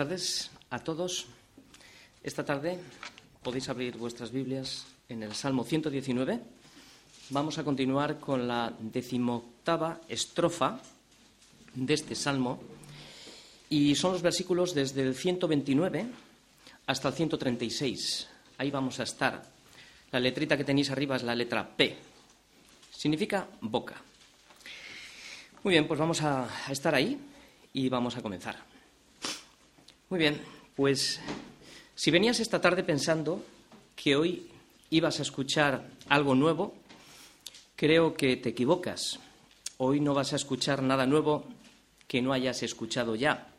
Buenas 0.00 0.16
tardes 0.16 0.50
a 0.70 0.78
todos. 0.78 1.26
Esta 2.24 2.42
tarde 2.42 2.78
podéis 3.42 3.68
abrir 3.68 3.98
vuestras 3.98 4.32
Biblias 4.32 4.86
en 5.10 5.22
el 5.22 5.34
Salmo 5.34 5.62
119. 5.62 6.40
Vamos 7.28 7.58
a 7.58 7.64
continuar 7.64 8.18
con 8.18 8.48
la 8.48 8.72
decimoctava 8.80 10.00
estrofa 10.08 10.80
de 11.74 11.92
este 11.92 12.14
salmo 12.14 12.62
y 13.68 13.94
son 13.94 14.12
los 14.12 14.22
versículos 14.22 14.72
desde 14.72 15.02
el 15.02 15.14
129 15.14 16.06
hasta 16.86 17.08
el 17.08 17.14
136. 17.14 18.26
Ahí 18.56 18.70
vamos 18.70 19.00
a 19.00 19.02
estar. 19.02 19.44
La 20.12 20.18
letrita 20.18 20.56
que 20.56 20.64
tenéis 20.64 20.88
arriba 20.88 21.16
es 21.16 21.24
la 21.24 21.34
letra 21.34 21.76
P. 21.76 21.94
Significa 22.90 23.46
boca. 23.60 24.00
Muy 25.62 25.72
bien, 25.72 25.86
pues 25.86 26.00
vamos 26.00 26.22
a, 26.22 26.48
estar 26.70 26.94
ahí 26.94 27.20
y 27.74 27.90
vamos 27.90 28.16
a 28.16 28.22
comenzar. 28.22 28.79
Muy 30.10 30.18
bien, 30.18 30.40
pues 30.74 31.20
si 31.94 32.10
venías 32.10 32.40
esta 32.40 32.60
tarde 32.60 32.82
pensando 32.82 33.44
que 33.94 34.16
hoy 34.16 34.48
ibas 34.90 35.20
a 35.20 35.22
escuchar 35.22 35.88
algo 36.08 36.34
nuevo, 36.34 36.74
creo 37.76 38.14
que 38.14 38.36
te 38.36 38.48
equivocas. 38.48 39.20
Hoy 39.78 40.00
no 40.00 40.12
vas 40.12 40.32
a 40.32 40.36
escuchar 40.36 40.82
nada 40.82 41.06
nuevo 41.06 41.44
que 42.08 42.20
no 42.22 42.32
hayas 42.32 42.64
escuchado 42.64 43.14
ya. 43.14 43.54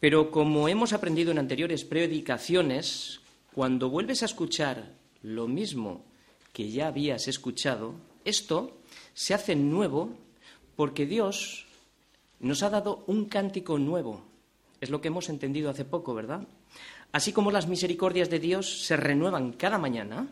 Pero 0.00 0.30
como 0.30 0.68
hemos 0.68 0.92
aprendido 0.92 1.32
en 1.32 1.38
anteriores 1.38 1.86
predicaciones, 1.86 3.20
cuando 3.54 3.88
vuelves 3.88 4.22
a 4.22 4.26
escuchar 4.26 4.92
lo 5.22 5.48
mismo 5.48 6.04
que 6.52 6.70
ya 6.70 6.88
habías 6.88 7.26
escuchado, 7.26 7.94
esto 8.26 8.76
se 9.14 9.32
hace 9.32 9.56
nuevo 9.56 10.14
porque 10.76 11.06
Dios 11.06 11.64
nos 12.38 12.62
ha 12.62 12.68
dado 12.68 13.02
un 13.06 13.24
cántico 13.24 13.78
nuevo. 13.78 14.33
Es 14.84 14.90
lo 14.90 15.00
que 15.00 15.08
hemos 15.08 15.30
entendido 15.30 15.70
hace 15.70 15.86
poco, 15.86 16.12
¿verdad? 16.12 16.46
Así 17.10 17.32
como 17.32 17.50
las 17.50 17.68
misericordias 17.68 18.28
de 18.28 18.38
Dios 18.38 18.84
se 18.84 18.98
renuevan 18.98 19.54
cada 19.54 19.78
mañana, 19.78 20.28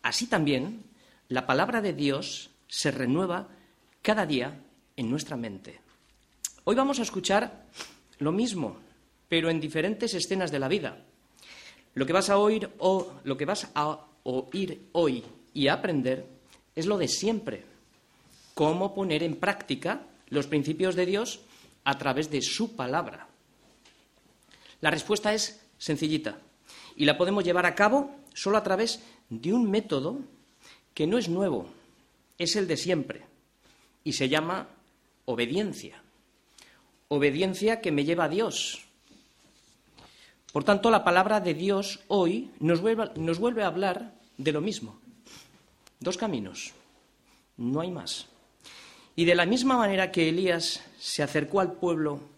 así 0.00 0.26
también 0.26 0.84
la 1.28 1.44
palabra 1.44 1.82
de 1.82 1.92
Dios 1.92 2.48
se 2.66 2.90
renueva 2.90 3.46
cada 4.00 4.24
día 4.24 4.58
en 4.96 5.10
nuestra 5.10 5.36
mente. 5.36 5.82
Hoy 6.64 6.74
vamos 6.74 6.98
a 6.98 7.02
escuchar 7.02 7.66
lo 8.20 8.32
mismo, 8.32 8.78
pero 9.28 9.50
en 9.50 9.60
diferentes 9.60 10.14
escenas 10.14 10.50
de 10.50 10.60
la 10.60 10.68
vida. 10.68 11.04
Lo 11.92 12.06
que 12.06 12.14
vas 12.14 12.30
a 12.30 12.38
oír 12.38 12.70
o 12.78 13.12
lo 13.24 13.36
que 13.36 13.44
vas 13.44 13.70
a 13.74 14.00
oír 14.22 14.88
hoy 14.92 15.22
y 15.52 15.68
a 15.68 15.74
aprender 15.74 16.24
es 16.74 16.86
lo 16.86 16.96
de 16.96 17.08
siempre 17.08 17.64
cómo 18.54 18.94
poner 18.94 19.22
en 19.22 19.36
práctica 19.36 20.06
los 20.30 20.46
principios 20.46 20.94
de 20.94 21.04
Dios 21.04 21.40
a 21.84 21.98
través 21.98 22.30
de 22.30 22.40
su 22.40 22.76
palabra. 22.76 23.28
La 24.84 24.90
respuesta 24.90 25.32
es 25.32 25.64
sencillita 25.78 26.36
y 26.94 27.06
la 27.06 27.16
podemos 27.16 27.42
llevar 27.42 27.64
a 27.64 27.74
cabo 27.74 28.16
solo 28.34 28.58
a 28.58 28.62
través 28.62 29.00
de 29.30 29.54
un 29.54 29.70
método 29.70 30.18
que 30.92 31.06
no 31.06 31.16
es 31.16 31.30
nuevo, 31.30 31.70
es 32.36 32.54
el 32.54 32.68
de 32.68 32.76
siempre 32.76 33.22
y 34.04 34.12
se 34.12 34.28
llama 34.28 34.68
obediencia. 35.24 36.02
Obediencia 37.08 37.80
que 37.80 37.92
me 37.92 38.04
lleva 38.04 38.24
a 38.24 38.28
Dios. 38.28 38.84
Por 40.52 40.64
tanto, 40.64 40.90
la 40.90 41.02
palabra 41.02 41.40
de 41.40 41.54
Dios 41.54 42.00
hoy 42.08 42.50
nos 42.60 42.82
vuelve, 42.82 43.62
a 43.62 43.66
hablar 43.66 44.12
de 44.36 44.52
lo 44.52 44.60
mismo. 44.60 45.00
Dos 45.98 46.18
caminos, 46.18 46.74
no 47.56 47.80
hay 47.80 47.90
más. 47.90 48.26
Y 49.16 49.24
de 49.24 49.34
la 49.34 49.46
misma 49.46 49.78
manera 49.78 50.12
que 50.12 50.28
Elías 50.28 50.84
se 50.98 51.22
acercó 51.22 51.60
al 51.60 51.72
pueblo 51.72 52.33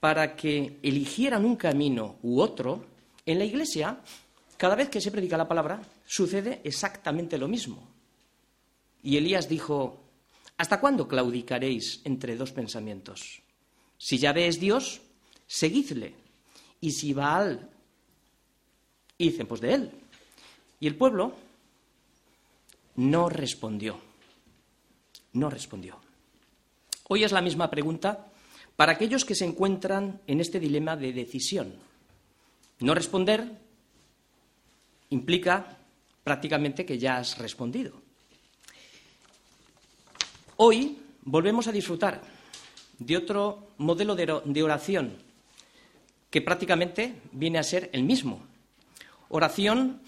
para 0.00 0.34
que 0.34 0.78
eligieran 0.82 1.44
un 1.44 1.56
camino 1.56 2.16
u 2.22 2.40
otro, 2.40 2.86
en 3.26 3.38
la 3.38 3.44
Iglesia, 3.44 4.00
cada 4.56 4.74
vez 4.74 4.88
que 4.88 5.00
se 5.00 5.10
predica 5.10 5.36
la 5.36 5.46
palabra, 5.46 5.80
sucede 6.06 6.60
exactamente 6.64 7.38
lo 7.38 7.46
mismo. 7.46 7.86
Y 9.02 9.16
Elías 9.18 9.48
dijo, 9.48 10.00
¿hasta 10.56 10.80
cuándo 10.80 11.06
claudicaréis 11.06 12.00
entre 12.04 12.36
dos 12.36 12.52
pensamientos? 12.52 13.42
Si 13.98 14.18
Yahvé 14.18 14.46
es 14.46 14.58
Dios, 14.58 15.02
seguidle. 15.46 16.14
Y 16.80 16.92
si 16.92 17.12
Baal, 17.12 17.68
dicen 19.18 19.46
pues 19.46 19.60
de 19.60 19.74
él. 19.74 19.90
Y 20.80 20.86
el 20.86 20.96
pueblo 20.96 21.34
no 22.96 23.28
respondió. 23.28 24.00
No 25.34 25.50
respondió. 25.50 26.00
Hoy 27.08 27.24
es 27.24 27.32
la 27.32 27.42
misma 27.42 27.70
pregunta 27.70 28.29
para 28.80 28.92
aquellos 28.92 29.26
que 29.26 29.34
se 29.34 29.44
encuentran 29.44 30.22
en 30.26 30.40
este 30.40 30.58
dilema 30.58 30.96
de 30.96 31.12
decisión. 31.12 31.74
No 32.78 32.94
responder 32.94 33.44
implica 35.10 35.76
prácticamente 36.24 36.86
que 36.86 36.96
ya 36.96 37.18
has 37.18 37.36
respondido. 37.36 37.92
Hoy 40.56 40.96
volvemos 41.26 41.68
a 41.68 41.72
disfrutar 41.72 42.22
de 42.98 43.18
otro 43.18 43.68
modelo 43.76 44.16
de 44.16 44.62
oración 44.62 45.12
que 46.30 46.40
prácticamente 46.40 47.20
viene 47.32 47.58
a 47.58 47.62
ser 47.62 47.90
el 47.92 48.04
mismo. 48.04 48.40
Oración 49.28 50.00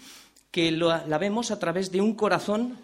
que 0.49 0.71
la 0.71 1.19
vemos 1.19 1.51
a 1.51 1.59
través 1.59 1.91
de 1.91 2.01
un 2.01 2.15
corazón 2.15 2.79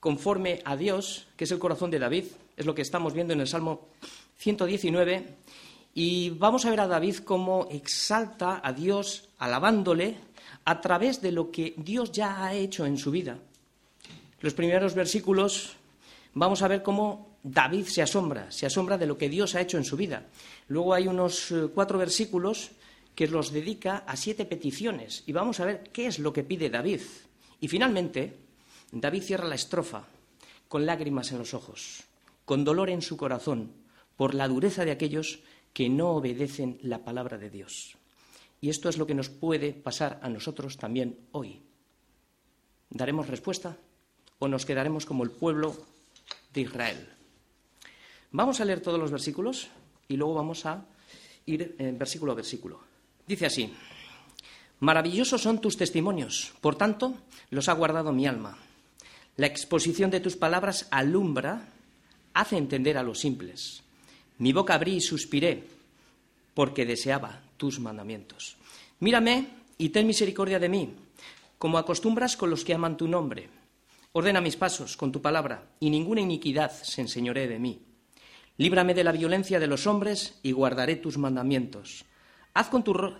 conforme 0.00 0.60
a 0.66 0.76
Dios, 0.76 1.28
que 1.38 1.44
es 1.44 1.50
el 1.50 1.58
corazón 1.58 1.90
de 1.90 1.98
David, 1.98 2.24
es 2.60 2.66
lo 2.66 2.74
que 2.74 2.82
estamos 2.82 3.14
viendo 3.14 3.32
en 3.32 3.40
el 3.40 3.48
Salmo 3.48 3.88
119, 4.36 5.36
y 5.94 6.28
vamos 6.28 6.66
a 6.66 6.70
ver 6.70 6.80
a 6.80 6.86
David 6.86 7.16
cómo 7.24 7.66
exalta 7.70 8.60
a 8.62 8.74
Dios 8.74 9.30
alabándole 9.38 10.16
a 10.66 10.78
través 10.82 11.22
de 11.22 11.32
lo 11.32 11.50
que 11.50 11.72
Dios 11.78 12.12
ya 12.12 12.44
ha 12.44 12.52
hecho 12.52 12.84
en 12.84 12.98
su 12.98 13.10
vida. 13.10 13.38
Los 14.42 14.52
primeros 14.52 14.94
versículos 14.94 15.76
vamos 16.34 16.60
a 16.60 16.68
ver 16.68 16.82
cómo 16.82 17.38
David 17.42 17.86
se 17.86 18.02
asombra, 18.02 18.52
se 18.52 18.66
asombra 18.66 18.98
de 18.98 19.06
lo 19.06 19.16
que 19.16 19.30
Dios 19.30 19.54
ha 19.54 19.62
hecho 19.62 19.78
en 19.78 19.84
su 19.86 19.96
vida. 19.96 20.26
Luego 20.68 20.92
hay 20.92 21.08
unos 21.08 21.50
eh, 21.52 21.68
cuatro 21.74 21.96
versículos 21.96 22.72
que 23.14 23.26
los 23.26 23.52
dedica 23.54 24.04
a 24.06 24.16
siete 24.16 24.44
peticiones 24.44 25.24
y 25.26 25.32
vamos 25.32 25.60
a 25.60 25.64
ver 25.64 25.84
qué 25.94 26.08
es 26.08 26.18
lo 26.18 26.34
que 26.34 26.44
pide 26.44 26.68
David. 26.68 27.00
Y 27.58 27.68
finalmente, 27.68 28.36
David 28.92 29.22
cierra 29.22 29.48
la 29.48 29.54
estrofa 29.54 30.04
con 30.68 30.84
lágrimas 30.84 31.32
en 31.32 31.38
los 31.38 31.54
ojos, 31.54 32.04
con 32.44 32.64
dolor 32.64 32.90
en 32.90 33.02
su 33.02 33.16
corazón, 33.16 33.72
por 34.16 34.34
la 34.34 34.48
dureza 34.48 34.84
de 34.84 34.90
aquellos 34.90 35.40
que 35.72 35.88
no 35.88 36.10
obedecen 36.10 36.78
la 36.82 37.04
palabra 37.04 37.38
de 37.38 37.50
Dios. 37.50 37.96
Y 38.60 38.68
esto 38.68 38.88
es 38.88 38.98
lo 38.98 39.06
que 39.06 39.14
nos 39.14 39.30
puede 39.30 39.72
pasar 39.72 40.20
a 40.22 40.28
nosotros 40.28 40.76
también 40.76 41.18
hoy. 41.32 41.62
¿Daremos 42.90 43.28
respuesta 43.28 43.76
o 44.38 44.48
nos 44.48 44.66
quedaremos 44.66 45.06
como 45.06 45.24
el 45.24 45.30
pueblo 45.30 45.76
de 46.52 46.60
Israel? 46.62 47.08
Vamos 48.32 48.60
a 48.60 48.64
leer 48.64 48.80
todos 48.80 48.98
los 48.98 49.10
versículos 49.10 49.68
y 50.08 50.16
luego 50.16 50.34
vamos 50.34 50.66
a 50.66 50.84
ir 51.46 51.76
en 51.78 51.98
versículo 51.98 52.32
a 52.32 52.34
versículo. 52.34 52.80
Dice 53.26 53.46
así, 53.46 53.72
maravillosos 54.80 55.40
son 55.40 55.60
tus 55.60 55.76
testimonios, 55.76 56.52
por 56.60 56.76
tanto, 56.76 57.14
los 57.50 57.68
ha 57.68 57.72
guardado 57.72 58.12
mi 58.12 58.26
alma. 58.26 58.58
La 59.36 59.46
exposición 59.46 60.10
de 60.10 60.20
tus 60.20 60.36
palabras 60.36 60.88
alumbra, 60.90 61.68
hace 62.34 62.56
entender 62.56 62.96
a 62.98 63.02
los 63.02 63.20
simples. 63.20 63.82
Mi 64.38 64.52
boca 64.52 64.74
abrí 64.74 64.96
y 64.96 65.00
suspiré, 65.00 65.64
porque 66.54 66.86
deseaba 66.86 67.42
tus 67.56 67.80
mandamientos. 67.80 68.56
Mírame 69.00 69.48
y 69.78 69.90
ten 69.90 70.06
misericordia 70.06 70.58
de 70.58 70.68
mí, 70.68 70.94
como 71.58 71.78
acostumbras 71.78 72.36
con 72.36 72.50
los 72.50 72.64
que 72.64 72.74
aman 72.74 72.96
tu 72.96 73.08
nombre. 73.08 73.48
Ordena 74.12 74.40
mis 74.40 74.56
pasos 74.56 74.96
con 74.96 75.12
tu 75.12 75.22
palabra, 75.22 75.70
y 75.78 75.90
ninguna 75.90 76.20
iniquidad 76.20 76.72
se 76.72 77.00
enseñoree 77.00 77.48
de 77.48 77.58
mí. 77.58 77.80
Líbrame 78.56 78.92
de 78.94 79.04
la 79.04 79.12
violencia 79.12 79.60
de 79.60 79.66
los 79.66 79.86
hombres 79.86 80.38
y 80.42 80.52
guardaré 80.52 80.96
tus 80.96 81.16
mandamientos. 81.16 82.04
Haz, 82.52 82.70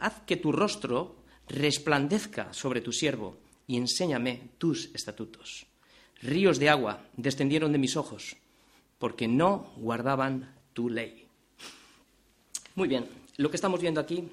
haz 0.00 0.20
que 0.26 0.36
tu 0.36 0.52
rostro 0.52 1.16
resplandezca 1.48 2.52
sobre 2.52 2.80
tu 2.80 2.92
siervo 2.92 3.38
y 3.66 3.76
enséñame 3.76 4.50
tus 4.58 4.90
estatutos. 4.94 5.66
Ríos 6.22 6.58
de 6.58 6.68
agua 6.68 7.06
descendieron 7.16 7.72
de 7.72 7.78
mis 7.78 7.96
ojos, 7.96 8.36
porque 9.00 9.26
no 9.26 9.72
guardaban 9.78 10.54
tu 10.72 10.88
ley. 10.88 11.26
Muy 12.76 12.86
bien, 12.86 13.08
lo 13.38 13.50
que 13.50 13.56
estamos 13.56 13.80
viendo 13.80 14.00
aquí, 14.00 14.28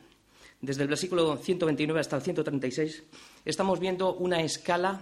desde 0.61 0.83
el 0.83 0.89
versículo 0.89 1.37
129 1.37 1.99
hasta 1.99 2.17
el 2.17 2.21
136, 2.21 3.03
estamos 3.45 3.79
viendo 3.79 4.13
una 4.13 4.41
escala 4.41 5.01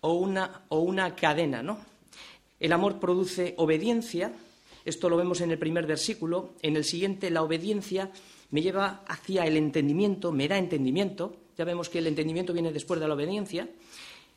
o 0.00 0.14
una, 0.14 1.14
cadena, 1.14 1.62
¿no? 1.62 1.78
El 2.58 2.72
amor 2.72 2.98
produce 2.98 3.54
obediencia, 3.58 4.32
esto 4.84 5.08
lo 5.08 5.16
vemos 5.16 5.40
en 5.42 5.50
el 5.50 5.58
primer 5.58 5.86
versículo, 5.86 6.54
en 6.62 6.76
el 6.76 6.84
siguiente 6.84 7.30
la 7.30 7.42
obediencia 7.42 8.10
me 8.50 8.62
lleva 8.62 9.02
hacia 9.06 9.44
el 9.46 9.56
entendimiento, 9.56 10.32
me 10.32 10.48
da 10.48 10.58
entendimiento, 10.58 11.36
ya 11.56 11.64
vemos 11.64 11.88
que 11.88 11.98
el 11.98 12.06
entendimiento 12.06 12.52
viene 12.52 12.72
después 12.72 12.98
de 12.98 13.08
la 13.08 13.14
obediencia, 13.14 13.68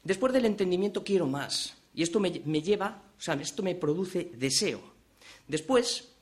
después 0.03 0.33
del 0.33 0.45
entendimiento 0.45 1.03
quiero 1.03 1.27
más, 1.27 1.75
y 1.95 2.03
esto 2.03 2.19
me, 2.19 2.31
lleva, 2.31 3.01
o 3.17 3.21
sea, 3.21 3.35
esto 3.35 3.63
me 3.63 3.75
produce 3.75 4.31
deseo. 4.35 4.81
Después 5.47 6.15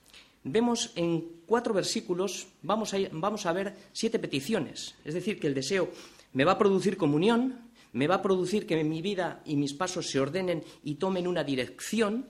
vemos 0.44 0.92
en 0.96 1.42
cuatro 1.46 1.74
versículos, 1.74 2.48
vamos 2.62 2.94
a, 2.94 2.98
vamos 3.12 3.46
a 3.46 3.54
ver 3.54 3.76
siete 3.92 4.20
peticiones. 4.20 4.96
Es 5.06 5.14
decir, 5.14 5.40
que 5.40 5.48
el 5.48 5.54
deseo 5.54 5.90
me 6.34 6.46
va 6.46 6.54
a 6.54 6.58
producir 6.58 6.98
comunión, 6.98 7.72
me 7.94 8.08
va 8.08 8.16
a 8.16 8.22
producir 8.22 8.66
que 8.66 8.84
mi 8.84 9.02
vida 9.02 9.42
y 9.46 9.56
mis 9.56 9.74
pasos 9.74 10.10
se 10.10 10.20
ordenen 10.20 10.64
y 10.84 10.96
tomen 10.96 11.28
una 11.28 11.44
dirección. 11.44 12.28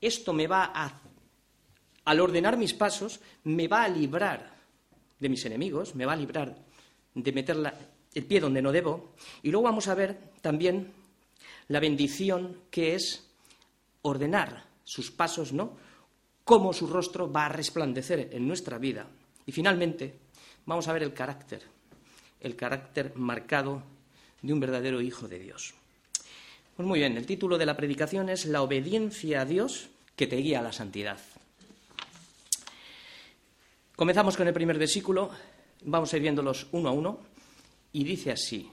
Esto 0.00 0.32
me 0.32 0.46
va 0.46 0.70
a, 0.74 1.00
al 2.04 2.20
ordenar 2.20 2.56
mis 2.56 2.72
pasos, 2.72 3.20
me 3.44 3.68
va 3.68 3.82
a 3.82 3.88
librar 3.88 4.54
de 5.18 5.28
mis 5.28 5.44
enemigos, 5.44 5.94
me 5.94 6.06
va 6.06 6.12
a 6.12 6.16
librar 6.16 6.64
de 7.14 7.32
meter 7.32 7.56
el 8.14 8.24
pie 8.24 8.40
donde 8.40 8.62
no 8.62 8.72
debo. 8.72 9.14
Y 9.42 9.50
luego 9.50 9.64
vamos 9.64 9.88
a 9.88 9.94
ver 9.94 10.18
también 10.40 10.92
la 11.68 11.80
bendición 11.80 12.60
que 12.70 12.94
es 12.94 13.25
ordenar 14.06 14.64
sus 14.84 15.10
pasos, 15.10 15.52
¿no? 15.52 15.76
Cómo 16.44 16.72
su 16.72 16.86
rostro 16.86 17.30
va 17.30 17.46
a 17.46 17.50
resplandecer 17.50 18.30
en 18.32 18.46
nuestra 18.46 18.78
vida. 18.78 19.06
Y 19.44 19.52
finalmente, 19.52 20.14
vamos 20.64 20.86
a 20.86 20.92
ver 20.92 21.02
el 21.02 21.12
carácter, 21.12 21.62
el 22.40 22.54
carácter 22.54 23.12
marcado 23.16 23.82
de 24.42 24.52
un 24.52 24.60
verdadero 24.60 25.00
hijo 25.00 25.26
de 25.26 25.40
Dios. 25.40 25.74
Pues 26.76 26.86
muy 26.86 27.00
bien, 27.00 27.16
el 27.16 27.26
título 27.26 27.58
de 27.58 27.66
la 27.66 27.76
predicación 27.76 28.28
es 28.28 28.46
La 28.46 28.62
obediencia 28.62 29.40
a 29.40 29.44
Dios 29.44 29.88
que 30.14 30.26
te 30.26 30.36
guía 30.36 30.60
a 30.60 30.62
la 30.62 30.72
santidad. 30.72 31.18
Comenzamos 33.96 34.36
con 34.36 34.46
el 34.46 34.54
primer 34.54 34.78
versículo, 34.78 35.30
vamos 35.82 36.12
a 36.12 36.16
ir 36.16 36.22
viéndolos 36.22 36.66
uno 36.72 36.90
a 36.90 36.92
uno, 36.92 37.18
y 37.92 38.04
dice 38.04 38.30
así, 38.30 38.70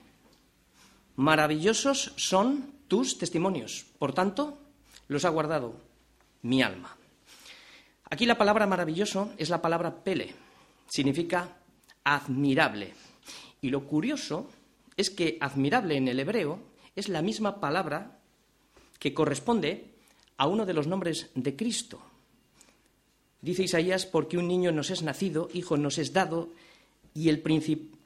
Maravillosos 1.16 2.14
son 2.18 2.74
tus 2.88 3.18
testimonios, 3.18 3.86
por 3.98 4.14
tanto, 4.14 4.63
los 5.08 5.26
ha 5.26 5.30
guardado 5.30 5.76
mi 6.42 6.62
alma. 6.62 6.96
Aquí 8.10 8.26
la 8.26 8.38
palabra 8.38 8.68
maravilloso 8.68 9.32
es 9.38 9.50
la 9.50 9.62
palabra 9.62 10.04
pele, 10.04 10.36
significa 10.88 11.58
admirable. 12.04 12.94
Y 13.62 13.70
lo 13.70 13.88
curioso 13.88 14.50
es 14.98 15.10
que 15.10 15.38
admirable 15.40 15.98
en 15.98 16.08
el 16.08 16.20
hebreo 16.20 16.60
es 16.96 17.10
la 17.10 17.22
misma 17.22 17.60
palabra 17.60 18.20
que 19.00 19.14
corresponde 19.14 19.94
a 20.38 20.48
uno 20.48 20.66
de 20.66 20.74
los 20.74 20.88
nombres 20.88 21.30
de 21.36 21.56
Cristo. 21.56 22.02
Dice 23.42 23.64
Isaías, 23.64 24.06
porque 24.06 24.38
un 24.38 24.48
niño 24.48 24.72
nos 24.72 24.90
es 24.90 25.02
nacido, 25.02 25.50
hijo 25.54 25.76
nos 25.76 25.98
es 25.98 26.14
dado, 26.14 26.50
y 27.14 27.30
el, 27.30 27.44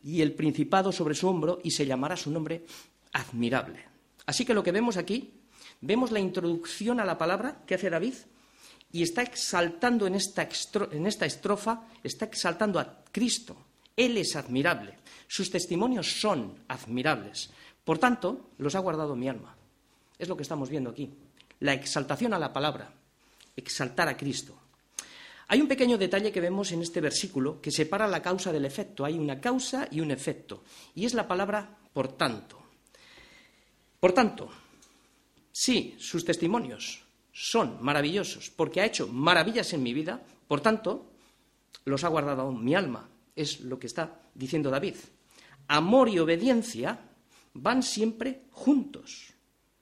y 0.03 0.21
el 0.21 0.33
principado 0.33 0.91
sobre 0.91 1.15
su 1.15 1.27
hombro, 1.27 1.59
y 1.63 1.71
se 1.71 1.85
llamará 1.85 2.17
su 2.17 2.31
nombre 2.31 2.65
admirable. 3.13 3.85
Así 4.25 4.45
que 4.45 4.53
lo 4.53 4.63
que 4.63 4.71
vemos 4.71 4.97
aquí, 4.97 5.36
vemos 5.81 6.11
la 6.11 6.19
introducción 6.19 6.99
a 6.99 7.05
la 7.05 7.17
palabra 7.17 7.63
que 7.65 7.75
hace 7.75 7.89
David, 7.89 8.15
y 8.91 9.03
está 9.03 9.21
exaltando 9.21 10.07
en 10.07 10.15
esta, 10.15 10.47
en 10.91 11.05
esta 11.05 11.25
estrofa, 11.25 11.87
está 12.03 12.25
exaltando 12.25 12.79
a 12.79 13.03
Cristo. 13.11 13.57
Él 13.95 14.17
es 14.17 14.35
admirable. 14.35 14.97
Sus 15.27 15.51
testimonios 15.51 16.19
son 16.19 16.63
admirables. 16.67 17.49
Por 17.83 17.99
tanto, 17.99 18.51
los 18.57 18.75
ha 18.75 18.79
guardado 18.79 19.15
mi 19.15 19.27
alma. 19.27 19.55
Es 20.17 20.27
lo 20.27 20.37
que 20.37 20.43
estamos 20.43 20.69
viendo 20.69 20.89
aquí. 20.89 21.11
La 21.59 21.73
exaltación 21.73 22.33
a 22.33 22.39
la 22.39 22.53
palabra, 22.53 22.93
exaltar 23.55 24.07
a 24.07 24.15
Cristo. 24.15 24.57
Hay 25.49 25.61
un 25.61 25.67
pequeño 25.67 25.97
detalle 25.97 26.31
que 26.31 26.41
vemos 26.41 26.71
en 26.71 26.81
este 26.81 27.01
versículo 27.01 27.61
que 27.61 27.71
separa 27.71 28.07
la 28.07 28.21
causa 28.21 28.51
del 28.51 28.65
efecto. 28.65 29.05
Hay 29.05 29.17
una 29.17 29.39
causa 29.39 29.87
y 29.91 30.01
un 30.01 30.11
efecto. 30.11 30.63
Y 30.93 31.05
es 31.05 31.13
la 31.13 31.27
palabra 31.27 31.77
por 31.93 32.09
tanto. 32.09 32.61
Por 33.99 34.11
tanto, 34.11 34.49
sí, 35.57 35.95
sus 35.99 36.23
testimonios 36.23 37.03
son 37.31 37.77
maravillosos 37.81 38.49
porque 38.49 38.81
ha 38.81 38.85
hecho 38.85 39.07
maravillas 39.07 39.73
en 39.73 39.83
mi 39.83 39.93
vida, 39.93 40.21
por 40.47 40.61
tanto, 40.61 41.11
los 41.85 42.03
ha 42.03 42.09
guardado 42.09 42.43
aún 42.43 42.63
mi 42.63 42.75
alma. 42.75 43.09
Es 43.35 43.61
lo 43.61 43.77
que 43.77 43.87
está 43.87 44.19
diciendo 44.33 44.69
David 44.69 44.95
amor 45.67 46.09
y 46.09 46.19
obediencia 46.19 46.99
van 47.53 47.83
siempre 47.83 48.43
juntos. 48.51 49.33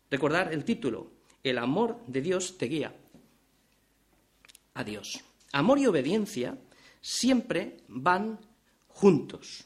Recordar 0.10 0.54
el 0.54 0.64
título, 0.64 1.12
el 1.44 1.58
amor 1.58 2.00
de 2.08 2.22
Dios 2.22 2.58
te 2.58 2.66
guía 2.68 2.96
a 4.74 4.84
Dios. 4.84 5.22
Amor 5.52 5.80
y 5.80 5.88
obediencia 5.88 6.58
siempre 7.02 7.78
van 7.88 8.40
juntos. 8.88 9.66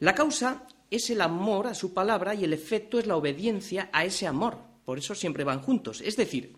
La 0.00 0.14
causa 0.14 0.66
es 0.90 1.10
el 1.10 1.20
amor 1.20 1.66
a 1.66 1.74
su 1.74 1.94
palabra 1.94 2.34
y 2.34 2.44
el 2.44 2.52
efecto 2.52 2.98
es 2.98 3.06
la 3.06 3.16
obediencia 3.16 3.88
a 3.92 4.04
ese 4.04 4.26
amor. 4.26 4.58
Por 4.86 4.98
eso 4.98 5.16
siempre 5.16 5.42
van 5.42 5.60
juntos. 5.60 6.00
Es 6.00 6.16
decir, 6.16 6.54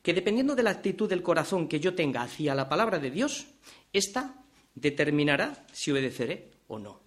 que 0.00 0.14
dependiendo 0.14 0.54
de 0.54 0.62
la 0.62 0.70
actitud 0.70 1.08
del 1.08 1.22
corazón 1.22 1.66
que 1.66 1.80
yo 1.80 1.94
tenga 1.94 2.22
hacia 2.22 2.54
la 2.54 2.68
palabra 2.68 3.00
de 3.00 3.10
Dios, 3.10 3.48
esta 3.92 4.36
determinará 4.76 5.66
si 5.72 5.90
obedeceré 5.90 6.52
o 6.68 6.78
no. 6.78 7.00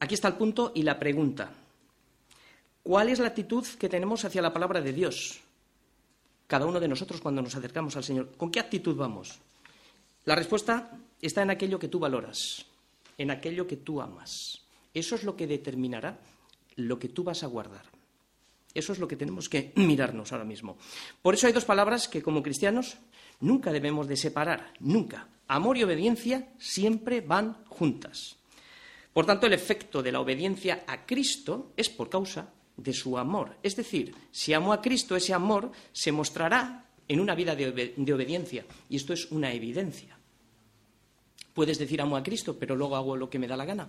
Aquí 0.00 0.14
está 0.14 0.26
el 0.26 0.34
punto 0.34 0.72
y 0.74 0.82
la 0.82 0.98
pregunta. 0.98 1.52
¿Cuál 2.82 3.10
es 3.10 3.20
la 3.20 3.28
actitud 3.28 3.64
que 3.78 3.88
tenemos 3.88 4.24
hacia 4.24 4.42
la 4.42 4.52
palabra 4.52 4.80
de 4.80 4.92
Dios? 4.92 5.38
Cada 6.48 6.66
uno 6.66 6.80
de 6.80 6.88
nosotros 6.88 7.20
cuando 7.20 7.40
nos 7.40 7.54
acercamos 7.54 7.96
al 7.96 8.04
Señor. 8.04 8.32
¿Con 8.36 8.50
qué 8.50 8.58
actitud 8.58 8.96
vamos? 8.96 9.38
La 10.24 10.34
respuesta 10.34 10.90
está 11.22 11.42
en 11.42 11.50
aquello 11.50 11.78
que 11.78 11.88
tú 11.88 12.00
valoras, 12.00 12.66
en 13.16 13.30
aquello 13.30 13.68
que 13.68 13.76
tú 13.76 14.00
amas. 14.00 14.64
Eso 14.94 15.14
es 15.14 15.22
lo 15.22 15.36
que 15.36 15.46
determinará 15.46 16.18
lo 16.74 16.98
que 16.98 17.08
tú 17.08 17.22
vas 17.22 17.44
a 17.44 17.46
guardar. 17.46 17.97
Eso 18.74 18.92
es 18.92 18.98
lo 18.98 19.08
que 19.08 19.16
tenemos 19.16 19.48
que 19.48 19.72
mirarnos 19.76 20.32
ahora 20.32 20.44
mismo. 20.44 20.76
Por 21.22 21.34
eso 21.34 21.46
hay 21.46 21.52
dos 21.52 21.64
palabras 21.64 22.08
que 22.08 22.22
como 22.22 22.42
cristianos 22.42 22.98
nunca 23.40 23.72
debemos 23.72 24.08
de 24.08 24.16
separar, 24.16 24.72
nunca. 24.80 25.28
Amor 25.48 25.78
y 25.78 25.84
obediencia 25.84 26.52
siempre 26.58 27.20
van 27.20 27.64
juntas. 27.66 28.36
Por 29.12 29.26
tanto, 29.26 29.46
el 29.46 29.52
efecto 29.52 30.02
de 30.02 30.12
la 30.12 30.20
obediencia 30.20 30.84
a 30.86 31.04
Cristo 31.04 31.72
es 31.76 31.88
por 31.88 32.08
causa 32.08 32.52
de 32.76 32.92
su 32.92 33.18
amor. 33.18 33.56
Es 33.62 33.74
decir, 33.74 34.14
si 34.30 34.54
amo 34.54 34.72
a 34.72 34.80
Cristo, 34.80 35.16
ese 35.16 35.34
amor 35.34 35.72
se 35.92 36.12
mostrará 36.12 36.86
en 37.08 37.20
una 37.20 37.34
vida 37.34 37.56
de, 37.56 38.12
obediencia. 38.12 38.64
Y 38.88 38.96
esto 38.96 39.12
es 39.12 39.30
una 39.32 39.52
evidencia. 39.52 40.16
Puedes 41.54 41.78
decir 41.78 42.00
amo 42.00 42.16
a 42.16 42.22
Cristo, 42.22 42.56
pero 42.58 42.76
luego 42.76 42.96
hago 42.96 43.16
lo 43.16 43.28
que 43.28 43.38
me 43.38 43.48
da 43.48 43.56
la 43.56 43.64
gana. 43.64 43.88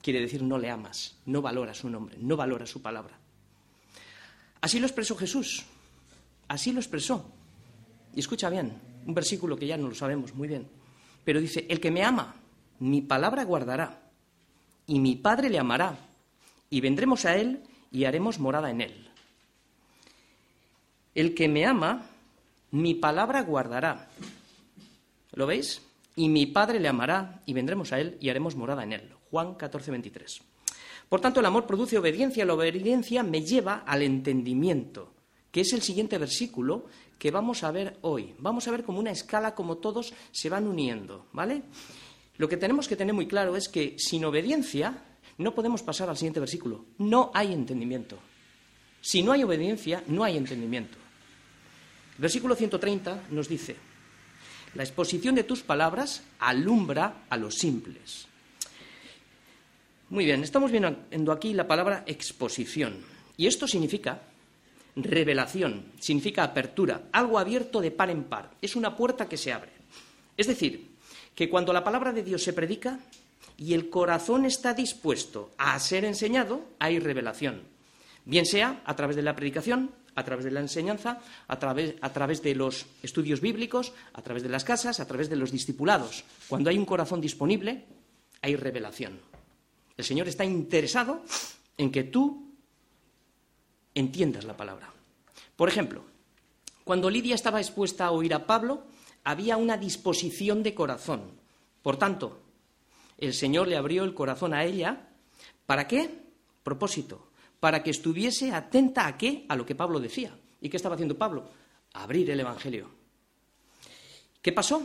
Quiere 0.00 0.20
decir 0.20 0.42
no 0.42 0.58
le 0.58 0.70
amas, 0.70 1.16
no 1.26 1.42
valora 1.42 1.74
su 1.74 1.90
nombre, 1.90 2.16
no 2.20 2.36
valora 2.36 2.66
su 2.66 2.80
palabra. 2.80 3.19
Así 4.60 4.78
lo 4.78 4.86
expresó 4.86 5.16
Jesús. 5.16 5.64
Así 6.48 6.72
lo 6.72 6.80
expresó. 6.80 7.30
Y 8.14 8.20
escucha 8.20 8.50
bien, 8.50 8.72
un 9.06 9.14
versículo 9.14 9.56
que 9.56 9.66
ya 9.66 9.76
no 9.76 9.88
lo 9.88 9.94
sabemos 9.94 10.34
muy 10.34 10.48
bien. 10.48 10.66
Pero 11.24 11.40
dice, 11.40 11.66
el 11.68 11.80
que 11.80 11.90
me 11.90 12.02
ama, 12.02 12.34
mi 12.80 13.02
palabra 13.02 13.44
guardará 13.44 14.10
y 14.90 14.98
mi 14.98 15.14
Padre 15.14 15.48
le 15.50 15.60
amará, 15.60 15.96
y 16.68 16.80
vendremos 16.80 17.24
a 17.24 17.36
Él 17.36 17.62
y 17.92 18.06
haremos 18.06 18.40
morada 18.40 18.70
en 18.70 18.80
Él. 18.80 19.08
El 21.14 21.32
que 21.32 21.48
me 21.48 21.64
ama, 21.64 22.06
mi 22.72 22.94
palabra 22.94 23.42
guardará. 23.42 24.08
¿Lo 25.32 25.46
veis? 25.46 25.80
Y 26.16 26.28
mi 26.28 26.46
Padre 26.46 26.80
le 26.80 26.88
amará, 26.88 27.40
y 27.46 27.52
vendremos 27.52 27.92
a 27.92 28.00
Él 28.00 28.16
y 28.20 28.30
haremos 28.30 28.56
morada 28.56 28.82
en 28.82 28.94
Él. 28.94 29.12
Juan 29.30 29.54
14, 29.54 29.92
23. 29.92 30.42
Por 31.10 31.20
tanto, 31.20 31.40
el 31.40 31.46
amor 31.46 31.66
produce 31.66 31.98
obediencia, 31.98 32.44
la 32.44 32.54
obediencia 32.54 33.24
me 33.24 33.42
lleva 33.42 33.82
al 33.84 34.02
entendimiento, 34.02 35.12
que 35.50 35.62
es 35.62 35.72
el 35.72 35.82
siguiente 35.82 36.18
versículo 36.18 36.86
que 37.18 37.32
vamos 37.32 37.64
a 37.64 37.72
ver 37.72 37.98
hoy. 38.02 38.32
Vamos 38.38 38.68
a 38.68 38.70
ver 38.70 38.84
como 38.84 39.00
una 39.00 39.10
escala, 39.10 39.56
como 39.56 39.78
todos 39.78 40.14
se 40.30 40.48
van 40.48 40.68
uniendo, 40.68 41.26
¿vale? 41.32 41.64
Lo 42.36 42.48
que 42.48 42.56
tenemos 42.56 42.86
que 42.86 42.94
tener 42.94 43.12
muy 43.12 43.26
claro 43.26 43.56
es 43.56 43.68
que 43.68 43.96
sin 43.98 44.24
obediencia 44.24 45.02
no 45.36 45.52
podemos 45.52 45.82
pasar 45.82 46.08
al 46.08 46.16
siguiente 46.16 46.38
versículo. 46.38 46.84
No 46.98 47.32
hay 47.34 47.52
entendimiento. 47.52 48.16
Si 49.00 49.24
no 49.24 49.32
hay 49.32 49.42
obediencia, 49.42 50.04
no 50.06 50.22
hay 50.22 50.36
entendimiento. 50.36 50.96
El 52.14 52.22
versículo 52.22 52.54
130 52.54 53.24
nos 53.32 53.48
dice, 53.48 53.74
la 54.74 54.84
exposición 54.84 55.34
de 55.34 55.42
tus 55.42 55.62
palabras 55.62 56.22
alumbra 56.38 57.24
a 57.28 57.36
los 57.36 57.56
simples. 57.56 58.29
Muy 60.10 60.24
bien, 60.24 60.42
estamos 60.42 60.72
viendo 60.72 61.30
aquí 61.30 61.54
la 61.54 61.68
palabra 61.68 62.02
exposición. 62.04 62.96
Y 63.36 63.46
esto 63.46 63.68
significa 63.68 64.20
revelación, 64.96 65.92
significa 66.00 66.42
apertura, 66.42 67.02
algo 67.12 67.38
abierto 67.38 67.80
de 67.80 67.92
par 67.92 68.10
en 68.10 68.24
par. 68.24 68.50
Es 68.60 68.74
una 68.74 68.96
puerta 68.96 69.28
que 69.28 69.36
se 69.36 69.52
abre. 69.52 69.70
Es 70.36 70.48
decir, 70.48 70.90
que 71.32 71.48
cuando 71.48 71.72
la 71.72 71.84
palabra 71.84 72.12
de 72.12 72.24
Dios 72.24 72.42
se 72.42 72.52
predica 72.52 72.98
y 73.56 73.72
el 73.72 73.88
corazón 73.88 74.46
está 74.46 74.74
dispuesto 74.74 75.52
a 75.56 75.78
ser 75.78 76.04
enseñado, 76.04 76.64
hay 76.80 76.98
revelación. 76.98 77.62
Bien 78.24 78.46
sea 78.46 78.82
a 78.84 78.96
través 78.96 79.14
de 79.14 79.22
la 79.22 79.36
predicación, 79.36 79.92
a 80.16 80.24
través 80.24 80.44
de 80.44 80.50
la 80.50 80.60
enseñanza, 80.60 81.20
a 81.46 81.58
través, 81.60 82.42
de 82.42 82.54
los 82.56 82.84
estudios 83.04 83.40
bíblicos, 83.40 83.92
a 84.12 84.22
través 84.22 84.42
de 84.42 84.48
las 84.48 84.64
casas, 84.64 84.98
a 84.98 85.06
través 85.06 85.30
de 85.30 85.36
los 85.36 85.52
discipulados. 85.52 86.24
Cuando 86.48 86.68
hay 86.68 86.78
un 86.78 86.84
corazón 86.84 87.20
disponible, 87.20 87.84
hay 88.42 88.56
revelación. 88.56 89.29
El 90.00 90.06
Señor 90.06 90.28
está 90.28 90.46
interesado 90.46 91.22
en 91.76 91.92
que 91.92 92.04
tú 92.04 92.54
entiendas 93.94 94.44
la 94.44 94.56
palabra. 94.56 94.90
Por 95.56 95.68
ejemplo, 95.68 96.02
cuando 96.84 97.10
Lidia 97.10 97.34
estaba 97.34 97.60
expuesta 97.60 98.06
a 98.06 98.10
oír 98.10 98.32
a 98.32 98.46
Pablo, 98.46 98.84
había 99.24 99.58
una 99.58 99.76
disposición 99.76 100.62
de 100.62 100.72
corazón. 100.72 101.32
Por 101.82 101.98
tanto, 101.98 102.40
el 103.18 103.34
Señor 103.34 103.68
le 103.68 103.76
abrió 103.76 104.04
el 104.04 104.14
corazón 104.14 104.54
a 104.54 104.64
ella. 104.64 105.10
¿Para 105.66 105.86
qué? 105.86 106.08
Propósito. 106.62 107.28
Para 107.60 107.82
que 107.82 107.90
estuviese 107.90 108.52
atenta 108.52 109.06
a 109.06 109.18
qué? 109.18 109.44
A 109.50 109.54
lo 109.54 109.66
que 109.66 109.74
Pablo 109.74 110.00
decía. 110.00 110.34
¿Y 110.62 110.70
qué 110.70 110.78
estaba 110.78 110.94
haciendo 110.94 111.18
Pablo? 111.18 111.46
Abrir 111.92 112.30
el 112.30 112.40
Evangelio. 112.40 112.88
¿Qué 114.40 114.52
pasó? 114.52 114.82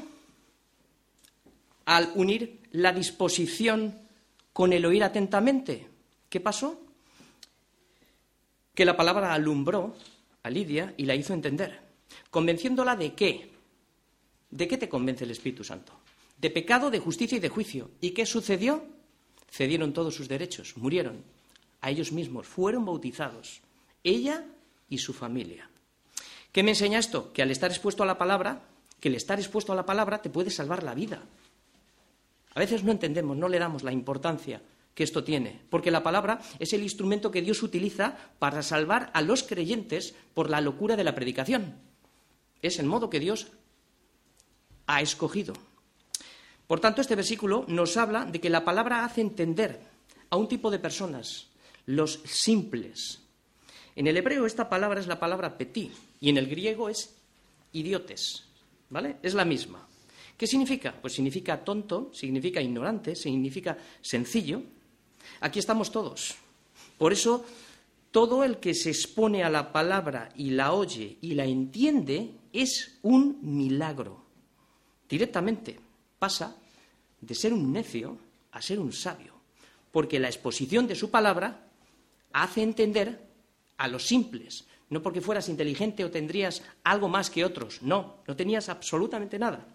Al 1.86 2.12
unir 2.16 2.64
la 2.72 2.92
disposición 2.92 4.05
con 4.56 4.72
el 4.72 4.86
oír 4.86 5.04
atentamente, 5.04 5.86
¿qué 6.30 6.40
pasó? 6.40 6.80
Que 8.74 8.86
la 8.86 8.96
palabra 8.96 9.34
alumbró 9.34 9.98
a 10.44 10.50
Lidia 10.50 10.94
y 10.96 11.04
la 11.04 11.14
hizo 11.14 11.34
entender, 11.34 11.82
convenciéndola 12.32 12.96
de 12.96 13.14
qué. 13.14 13.52
¿De 14.50 14.66
qué 14.66 14.78
te 14.78 14.88
convence 14.88 15.26
el 15.26 15.32
Espíritu 15.32 15.66
Santo? 15.66 15.92
De 16.38 16.50
pecado, 16.50 16.90
de 16.90 17.00
justicia 17.00 17.36
y 17.36 17.42
de 17.42 17.50
juicio. 17.50 17.92
¿Y 18.00 18.12
qué 18.12 18.26
sucedió? 18.26 18.86
Cedieron 19.52 19.92
todos 19.92 20.16
sus 20.16 20.30
derechos, 20.30 20.78
murieron 20.78 21.26
a 21.82 21.90
ellos 21.92 22.14
mismos, 22.14 22.48
fueron 22.48 22.86
bautizados, 22.86 23.60
ella 24.06 24.46
y 24.88 25.00
su 25.00 25.12
familia. 25.12 25.70
¿Qué 26.54 26.64
me 26.64 26.72
enseña 26.72 27.00
esto? 27.00 27.34
Que 27.34 27.42
al 27.42 27.52
estar 27.52 27.72
expuesto 27.72 28.04
a 28.04 28.06
la 28.06 28.18
palabra, 28.18 28.62
que 29.02 29.10
el 29.10 29.16
estar 29.16 29.38
expuesto 29.38 29.74
a 29.74 29.76
la 29.76 29.86
palabra 29.86 30.22
te 30.22 30.30
puede 30.30 30.50
salvar 30.50 30.82
la 30.82 30.96
vida. 30.96 31.24
A 32.56 32.60
veces 32.60 32.84
no 32.84 32.92
entendemos, 32.92 33.38
no 33.38 33.50
le 33.50 33.60
damos 33.60 33.84
la 33.84 33.92
importancia 33.92 34.62
que 34.96 35.04
esto 35.04 35.26
tiene, 35.26 35.62
porque 35.70 35.92
la 35.92 36.04
palabra 36.04 36.40
es 36.58 36.72
el 36.72 36.82
instrumento 36.82 37.30
que 37.30 37.42
Dios 37.42 37.62
utiliza 37.62 38.18
para 38.40 38.64
salvar 38.64 39.12
a 39.14 39.22
los 39.22 39.44
creyentes 39.44 40.16
por 40.34 40.50
la 40.50 40.62
locura 40.62 40.96
de 40.96 41.04
la 41.04 41.14
predicación. 41.14 41.76
Es 42.62 42.80
el 42.80 42.86
modo 42.86 43.10
que 43.10 43.20
Dios 43.20 43.52
ha 44.88 45.02
escogido. 45.02 45.54
Por 46.66 46.80
tanto, 46.80 47.02
este 47.02 47.16
versículo 47.16 47.66
nos 47.68 47.98
habla 47.98 48.26
de 48.26 48.40
que 48.40 48.50
la 48.50 48.64
palabra 48.64 49.04
hace 49.04 49.20
entender 49.20 49.82
a 50.30 50.38
un 50.38 50.48
tipo 50.48 50.72
de 50.72 50.80
personas, 50.80 51.50
los 51.86 52.22
simples. 52.24 53.22
En 53.98 54.08
el 54.08 54.16
hebreo 54.16 54.46
esta 54.46 54.70
palabra 54.70 55.02
es 55.02 55.08
la 55.08 55.20
palabra 55.20 55.58
petit 55.58 55.92
y 56.22 56.30
en 56.30 56.38
el 56.38 56.48
griego 56.48 56.88
es 56.88 57.16
idiotes, 57.74 58.46
¿vale? 58.90 59.18
Es 59.22 59.34
la 59.34 59.46
misma. 59.46 59.88
¿Qué 60.38 60.48
significa? 60.48 60.94
Pues 61.02 61.14
significa 61.14 61.64
tonto, 61.64 62.12
significa 62.14 62.62
ignorante, 62.62 63.16
significa 63.16 63.78
sencillo. 64.02 64.62
Aquí 65.42 65.60
estamos 65.60 65.92
todos. 65.92 66.36
Por 66.98 67.14
eso, 67.14 67.46
todo 68.12 68.44
el 68.44 68.58
que 68.58 68.74
se 68.74 68.90
expone 68.90 69.44
a 69.44 69.50
la 69.50 69.72
palabra 69.72 70.30
y 70.36 70.52
la 70.52 70.74
oye 70.74 71.18
y 71.22 71.34
la 71.36 71.46
entiende 71.46 72.32
es 72.52 73.00
un 73.02 73.40
milagro. 73.42 74.24
Directamente 75.08 75.80
pasa 76.20 76.58
de 77.22 77.36
ser 77.36 77.54
un 77.54 77.72
necio 77.72 78.18
a 78.52 78.62
ser 78.62 78.80
un 78.80 78.94
sabio, 78.94 79.34
porque 79.92 80.20
la 80.20 80.28
exposición 80.28 80.88
de 80.88 80.96
su 80.96 81.10
palabra 81.10 81.68
hace 82.32 82.62
entender 82.62 83.22
a 83.78 83.88
los 83.88 84.06
simples, 84.06 84.66
no 84.90 85.02
porque 85.02 85.22
fueras 85.22 85.50
inteligente 85.50 86.04
o 86.04 86.12
tendrías 86.12 86.62
algo 86.84 87.10
más 87.10 87.30
que 87.30 87.44
otros, 87.44 87.82
no, 87.82 88.18
no 88.28 88.36
tenías 88.36 88.70
absolutamente 88.70 89.38
nada. 89.40 89.75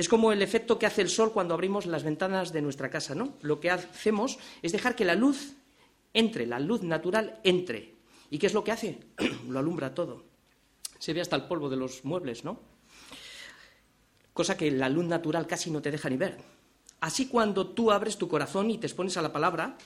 Es 0.00 0.08
como 0.08 0.32
el 0.32 0.40
efecto 0.40 0.78
que 0.78 0.86
hace 0.86 1.02
el 1.02 1.10
sol 1.10 1.30
cuando 1.30 1.52
abrimos 1.52 1.84
las 1.84 2.04
ventanas 2.04 2.54
de 2.54 2.62
nuestra 2.62 2.88
casa, 2.88 3.14
¿no? 3.14 3.34
Lo 3.42 3.60
que 3.60 3.70
hacemos 3.70 4.38
es 4.62 4.72
dejar 4.72 4.96
que 4.96 5.04
la 5.04 5.14
luz 5.14 5.52
entre, 6.14 6.46
la 6.46 6.58
luz 6.58 6.82
natural 6.82 7.38
entre. 7.44 7.96
¿Y 8.30 8.38
qué 8.38 8.46
es 8.46 8.54
lo 8.54 8.64
que 8.64 8.72
hace? 8.72 8.98
lo 9.46 9.58
alumbra 9.58 9.94
todo. 9.94 10.24
Se 10.98 11.12
ve 11.12 11.20
hasta 11.20 11.36
el 11.36 11.42
polvo 11.42 11.68
de 11.68 11.76
los 11.76 12.02
muebles, 12.06 12.44
¿no? 12.44 12.60
Cosa 14.32 14.56
que 14.56 14.70
la 14.70 14.88
luz 14.88 15.04
natural 15.04 15.46
casi 15.46 15.70
no 15.70 15.82
te 15.82 15.90
deja 15.90 16.08
ni 16.08 16.16
ver. 16.16 16.38
Así 17.00 17.28
cuando 17.28 17.66
tú 17.66 17.90
abres 17.90 18.16
tu 18.16 18.26
corazón 18.26 18.70
y 18.70 18.78
te 18.78 18.86
expones 18.86 19.18
a 19.18 19.22
la 19.22 19.34
palabra, 19.34 19.76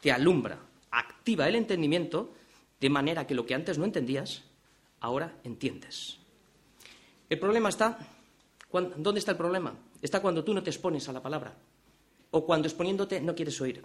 te 0.00 0.12
alumbra, 0.12 0.60
activa 0.92 1.48
el 1.48 1.56
entendimiento, 1.56 2.32
de 2.80 2.88
manera 2.88 3.26
que 3.26 3.34
lo 3.34 3.44
que 3.44 3.54
antes 3.54 3.78
no 3.78 3.84
entendías, 3.84 4.44
ahora 5.00 5.34
entiendes. 5.42 6.18
El 7.28 7.40
problema 7.40 7.68
está 7.68 7.98
¿Dónde 8.72 9.18
está 9.18 9.32
el 9.32 9.36
problema? 9.36 9.74
Está 10.02 10.20
cuando 10.20 10.44
tú 10.44 10.52
no 10.52 10.62
te 10.62 10.70
expones 10.70 11.08
a 11.08 11.12
la 11.12 11.22
palabra 11.22 11.54
o 12.30 12.44
cuando 12.44 12.68
exponiéndote 12.68 13.20
no 13.20 13.34
quieres 13.34 13.60
oír. 13.60 13.82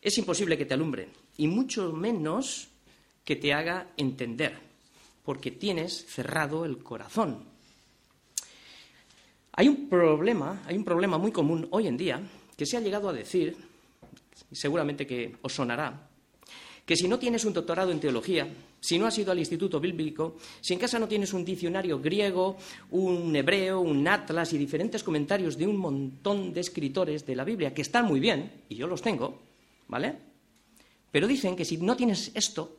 Es 0.00 0.16
imposible 0.18 0.56
que 0.56 0.64
te 0.64 0.74
alumbre 0.74 1.08
y 1.36 1.48
mucho 1.48 1.92
menos 1.92 2.68
que 3.24 3.36
te 3.36 3.52
haga 3.52 3.88
entender, 3.96 4.56
porque 5.24 5.50
tienes 5.50 6.06
cerrado 6.06 6.64
el 6.64 6.78
corazón. 6.78 7.44
Hay 9.52 9.68
un 9.68 9.88
problema, 9.88 10.62
hay 10.66 10.76
un 10.76 10.84
problema 10.84 11.18
muy 11.18 11.32
común 11.32 11.66
hoy 11.70 11.88
en 11.88 11.96
día 11.96 12.22
que 12.56 12.66
se 12.66 12.76
ha 12.76 12.80
llegado 12.80 13.08
a 13.08 13.12
decir, 13.12 13.56
seguramente 14.52 15.06
que 15.06 15.36
os 15.42 15.52
sonará, 15.52 16.08
que 16.84 16.96
si 16.96 17.08
no 17.08 17.18
tienes 17.18 17.44
un 17.44 17.52
doctorado 17.52 17.90
en 17.90 18.00
teología, 18.00 18.48
si 18.86 19.00
no 19.00 19.06
has 19.08 19.18
ido 19.18 19.32
al 19.32 19.38
instituto 19.40 19.80
bíblico, 19.80 20.36
si 20.60 20.72
en 20.72 20.78
casa 20.78 21.00
no 21.00 21.08
tienes 21.08 21.32
un 21.32 21.44
diccionario 21.44 21.98
griego, 21.98 22.56
un 22.92 23.34
hebreo, 23.34 23.80
un 23.80 24.06
atlas 24.06 24.52
y 24.52 24.58
diferentes 24.58 25.02
comentarios 25.02 25.58
de 25.58 25.66
un 25.66 25.76
montón 25.76 26.54
de 26.54 26.60
escritores 26.60 27.26
de 27.26 27.34
la 27.34 27.42
Biblia, 27.42 27.74
que 27.74 27.82
están 27.82 28.04
muy 28.04 28.20
bien, 28.20 28.62
y 28.68 28.76
yo 28.76 28.86
los 28.86 29.02
tengo, 29.02 29.42
¿vale? 29.88 30.14
Pero 31.10 31.26
dicen 31.26 31.56
que 31.56 31.64
si 31.64 31.78
no 31.78 31.96
tienes 31.96 32.30
esto, 32.36 32.76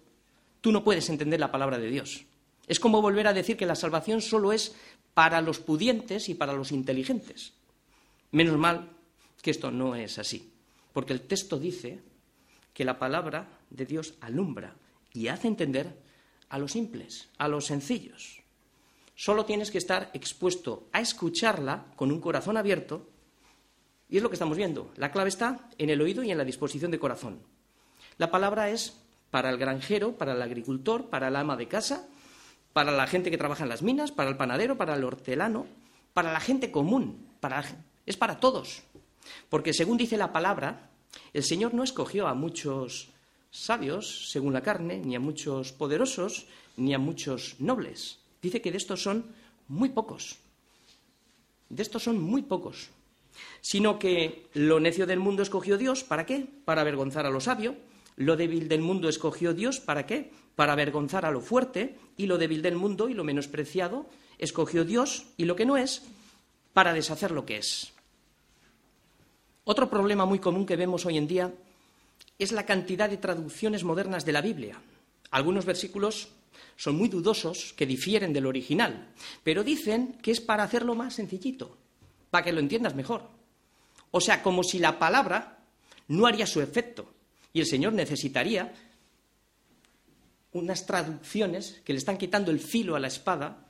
tú 0.61 0.71
no 0.71 0.81
puedes 0.81 1.09
entender 1.09 1.41
la 1.41 1.51
palabra 1.51 1.77
de 1.77 1.89
Dios. 1.89 2.23
Es 2.67 2.79
como 2.79 3.01
volver 3.01 3.27
a 3.27 3.33
decir 3.33 3.57
que 3.57 3.65
la 3.65 3.75
salvación 3.75 4.21
solo 4.21 4.53
es 4.53 4.77
para 5.13 5.41
los 5.41 5.59
pudientes 5.59 6.29
y 6.29 6.35
para 6.35 6.53
los 6.53 6.71
inteligentes. 6.71 7.51
Menos 8.31 8.57
mal 8.57 8.91
que 9.41 9.51
esto 9.51 9.71
no 9.71 9.93
es 9.93 10.19
así, 10.19 10.53
porque 10.93 11.11
el 11.11 11.19
texto 11.19 11.59
dice 11.59 11.99
que 12.73 12.85
la 12.85 12.97
palabra 12.97 13.59
de 13.69 13.85
Dios 13.85 14.13
alumbra 14.21 14.73
y 15.17 15.29
hace 15.29 15.47
entender 15.47 15.97
a 16.49 16.59
los 16.59 16.73
simples, 16.73 17.29
a 17.39 17.47
los 17.47 17.65
sencillos. 17.65 18.43
Solo 19.15 19.45
tienes 19.45 19.71
que 19.71 19.79
estar 19.79 20.11
expuesto 20.13 20.87
a 20.91 21.01
escucharla 21.01 21.87
con 21.95 22.11
un 22.11 22.21
corazón 22.21 22.55
abierto 22.55 23.09
y 24.09 24.17
es 24.17 24.23
lo 24.23 24.29
que 24.29 24.35
estamos 24.35 24.57
viendo. 24.57 24.91
La 24.95 25.11
clave 25.11 25.29
está 25.29 25.69
en 25.79 25.89
el 25.89 26.01
oído 26.01 26.21
y 26.21 26.29
en 26.29 26.37
la 26.37 26.45
disposición 26.45 26.91
de 26.91 26.99
corazón. 26.99 27.41
La 28.19 28.29
palabra 28.29 28.69
es 28.69 29.01
para 29.31 29.49
el 29.49 29.57
granjero, 29.57 30.15
para 30.17 30.33
el 30.33 30.41
agricultor, 30.41 31.09
para 31.09 31.29
el 31.29 31.35
ama 31.35 31.57
de 31.57 31.67
casa, 31.67 32.07
para 32.71 32.91
la 32.91 33.07
gente 33.07 33.31
que 33.31 33.39
trabaja 33.39 33.63
en 33.63 33.69
las 33.69 33.81
minas, 33.81 34.11
para 34.11 34.29
el 34.29 34.37
panadero, 34.37 34.77
para 34.77 34.93
el 34.93 35.03
hortelano, 35.03 35.65
para 36.13 36.31
la 36.31 36.39
gente 36.39 36.71
común, 36.71 37.27
es 38.05 38.17
para 38.17 38.39
todos. 38.39 38.83
Porque 39.49 39.73
según 39.73 39.97
dice 39.97 40.15
la 40.15 40.31
palabra, 40.31 40.91
el 41.33 41.43
Señor 41.43 41.73
no 41.73 41.83
escogió 41.83 42.27
a 42.27 42.35
muchos 42.35 43.09
sabios, 43.63 44.31
según 44.31 44.53
la 44.53 44.61
carne, 44.61 44.99
ni 44.99 45.15
a 45.15 45.19
muchos 45.19 45.71
poderosos, 45.71 46.45
ni 46.77 46.93
a 46.93 46.99
muchos 46.99 47.55
nobles. 47.59 48.19
Dice 48.41 48.61
que 48.61 48.71
de 48.71 48.77
estos 48.77 49.01
son 49.01 49.25
muy 49.67 49.89
pocos. 49.89 50.37
De 51.69 51.83
estos 51.83 52.03
son 52.03 52.21
muy 52.21 52.43
pocos. 52.43 52.89
Sino 53.61 53.99
que 53.99 54.47
lo 54.53 54.79
necio 54.79 55.05
del 55.05 55.19
mundo 55.19 55.43
escogió 55.43 55.77
Dios, 55.77 56.03
¿para 56.03 56.25
qué? 56.25 56.47
Para 56.65 56.81
avergonzar 56.81 57.25
a 57.25 57.29
lo 57.29 57.41
sabio. 57.41 57.75
Lo 58.15 58.35
débil 58.35 58.67
del 58.67 58.81
mundo 58.81 59.09
escogió 59.09 59.53
Dios, 59.53 59.79
¿para 59.79 60.05
qué? 60.05 60.31
Para 60.55 60.73
avergonzar 60.73 61.25
a 61.25 61.31
lo 61.31 61.41
fuerte. 61.41 61.97
Y 62.17 62.25
lo 62.25 62.37
débil 62.37 62.61
del 62.61 62.75
mundo 62.75 63.09
y 63.09 63.13
lo 63.13 63.23
menospreciado 63.23 64.07
escogió 64.37 64.85
Dios, 64.85 65.25
y 65.37 65.45
lo 65.45 65.55
que 65.55 65.65
no 65.65 65.77
es, 65.77 66.03
para 66.73 66.93
deshacer 66.93 67.31
lo 67.31 67.45
que 67.45 67.57
es. 67.57 67.91
Otro 69.63 69.89
problema 69.89 70.25
muy 70.25 70.39
común 70.39 70.65
que 70.65 70.75
vemos 70.75 71.05
hoy 71.05 71.17
en 71.17 71.27
día 71.27 71.53
es 72.39 72.51
la 72.51 72.65
cantidad 72.65 73.09
de 73.09 73.17
traducciones 73.17 73.83
modernas 73.83 74.25
de 74.25 74.31
la 74.31 74.41
Biblia. 74.41 74.79
Algunos 75.31 75.65
versículos 75.65 76.29
son 76.75 76.95
muy 76.95 77.09
dudosos, 77.09 77.73
que 77.73 77.85
difieren 77.85 78.33
del 78.33 78.45
original, 78.45 79.09
pero 79.43 79.63
dicen 79.63 80.17
que 80.21 80.31
es 80.31 80.39
para 80.39 80.63
hacerlo 80.63 80.95
más 80.95 81.15
sencillito, 81.15 81.75
para 82.29 82.45
que 82.45 82.51
lo 82.51 82.59
entiendas 82.59 82.95
mejor. 82.95 83.27
O 84.11 84.21
sea, 84.21 84.43
como 84.43 84.63
si 84.63 84.79
la 84.79 84.99
palabra 84.99 85.59
no 86.07 86.27
haría 86.27 86.45
su 86.45 86.61
efecto 86.61 87.09
y 87.51 87.59
el 87.59 87.65
Señor 87.65 87.93
necesitaría 87.93 88.73
unas 90.53 90.85
traducciones 90.85 91.81
que 91.83 91.93
le 91.93 91.99
están 91.99 92.17
quitando 92.17 92.51
el 92.51 92.59
filo 92.59 92.95
a 92.95 92.99
la 92.99 93.07
espada 93.07 93.65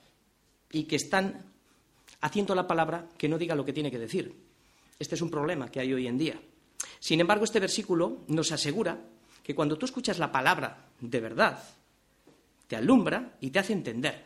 y 0.72 0.84
que 0.84 0.98
están 0.98 1.46
haciendo 2.22 2.56
la 2.56 2.68
palabra 2.68 3.08
que 3.18 3.30
no 3.30 3.38
diga 3.38 3.56
lo 3.56 3.66
que 3.66 3.74
tiene 3.74 3.92
que 3.92 4.00
decir. 4.00 4.34
Este 5.00 5.16
es 5.16 5.22
un 5.22 5.30
problema 5.30 5.70
que 5.70 5.80
hay 5.80 5.94
hoy 5.94 6.08
en 6.08 6.18
día. 6.18 6.40
Sin 7.00 7.20
embargo, 7.20 7.46
este 7.46 7.60
versículo 7.60 8.20
nos 8.28 8.52
asegura 8.52 9.00
que 9.44 9.56
cuando 9.56 9.78
tú 9.78 9.86
escuchas 9.86 10.20
la 10.20 10.32
palabra 10.32 10.90
de 11.00 11.20
verdad, 11.20 11.64
te 12.68 12.76
alumbra 12.76 13.38
y 13.40 13.50
te 13.50 13.60
hace 13.60 13.74
entender. 13.74 14.26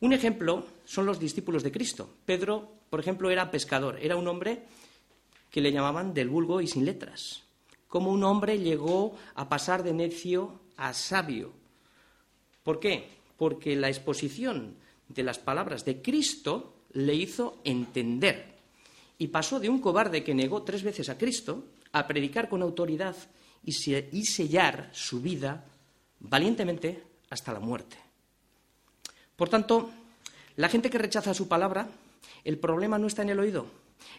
Un 0.00 0.12
ejemplo 0.12 0.66
son 0.84 1.06
los 1.06 1.18
discípulos 1.18 1.62
de 1.62 1.72
Cristo. 1.72 2.14
Pedro, 2.24 2.70
por 2.88 3.00
ejemplo, 3.00 3.30
era 3.30 3.50
pescador, 3.50 3.98
era 4.00 4.16
un 4.16 4.28
hombre 4.28 4.62
que 5.50 5.60
le 5.60 5.72
llamaban 5.72 6.14
del 6.14 6.28
vulgo 6.28 6.60
y 6.60 6.66
sin 6.66 6.84
letras. 6.84 7.42
Como 7.88 8.10
un 8.10 8.24
hombre 8.24 8.58
llegó 8.58 9.16
a 9.34 9.48
pasar 9.48 9.82
de 9.82 9.92
necio 9.92 10.60
a 10.76 10.94
sabio. 10.94 11.52
¿Por 12.62 12.78
qué? 12.78 13.08
Porque 13.36 13.74
la 13.76 13.88
exposición 13.88 14.76
de 15.08 15.22
las 15.22 15.38
palabras 15.38 15.84
de 15.84 16.00
Cristo 16.00 16.76
le 16.92 17.14
hizo 17.14 17.60
entender. 17.64 18.59
Y 19.20 19.28
pasó 19.28 19.60
de 19.60 19.68
un 19.68 19.82
cobarde 19.82 20.24
que 20.24 20.34
negó 20.34 20.62
tres 20.62 20.82
veces 20.82 21.10
a 21.10 21.18
Cristo 21.18 21.64
a 21.92 22.06
predicar 22.06 22.48
con 22.48 22.62
autoridad 22.62 23.14
y 23.62 24.24
sellar 24.24 24.88
su 24.94 25.20
vida 25.20 25.66
valientemente 26.20 27.04
hasta 27.28 27.52
la 27.52 27.60
muerte. 27.60 27.98
Por 29.36 29.50
tanto, 29.50 29.90
la 30.56 30.70
gente 30.70 30.88
que 30.88 30.96
rechaza 30.96 31.34
su 31.34 31.48
palabra, 31.48 31.90
el 32.44 32.58
problema 32.58 32.98
no 32.98 33.06
está 33.06 33.20
en 33.20 33.28
el 33.28 33.40
oído, 33.40 33.66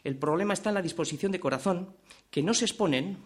el 0.04 0.18
problema 0.18 0.54
está 0.54 0.70
en 0.70 0.76
la 0.76 0.84
disposición 0.84 1.32
de 1.32 1.40
corazón, 1.40 1.96
que 2.30 2.44
no 2.44 2.54
se 2.54 2.66
exponen 2.66 3.18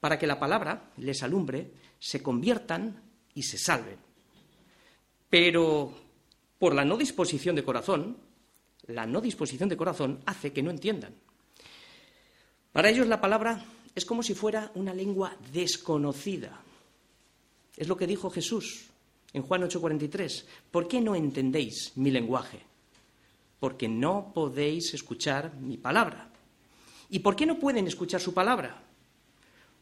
para 0.00 0.18
que 0.18 0.26
la 0.26 0.40
palabra 0.40 0.90
les 0.96 1.22
alumbre, 1.22 1.70
se 2.00 2.24
conviertan 2.24 3.02
y 3.34 3.44
se 3.44 3.56
salven. 3.56 3.98
Pero 5.30 5.94
por 6.58 6.74
la 6.74 6.84
no 6.84 6.96
disposición 6.96 7.54
de 7.54 7.64
corazón, 7.64 8.16
la 8.88 9.06
no 9.06 9.20
disposición 9.20 9.68
de 9.68 9.76
corazón 9.76 10.20
hace 10.26 10.52
que 10.52 10.62
no 10.62 10.70
entiendan. 10.70 11.14
Para 12.72 12.90
ellos 12.90 13.06
la 13.06 13.20
palabra 13.20 13.64
es 13.94 14.04
como 14.04 14.22
si 14.22 14.34
fuera 14.34 14.70
una 14.74 14.92
lengua 14.92 15.36
desconocida. 15.52 16.60
Es 17.76 17.88
lo 17.88 17.96
que 17.96 18.06
dijo 18.06 18.30
Jesús 18.30 18.86
en 19.32 19.42
Juan 19.42 19.62
8:43. 19.62 20.44
¿Por 20.70 20.88
qué 20.88 21.00
no 21.00 21.14
entendéis 21.14 21.92
mi 21.96 22.10
lenguaje? 22.10 22.60
Porque 23.60 23.88
no 23.88 24.32
podéis 24.34 24.94
escuchar 24.94 25.54
mi 25.54 25.76
palabra. 25.76 26.30
¿Y 27.10 27.20
por 27.20 27.36
qué 27.36 27.46
no 27.46 27.58
pueden 27.58 27.86
escuchar 27.86 28.20
su 28.20 28.34
palabra? 28.34 28.82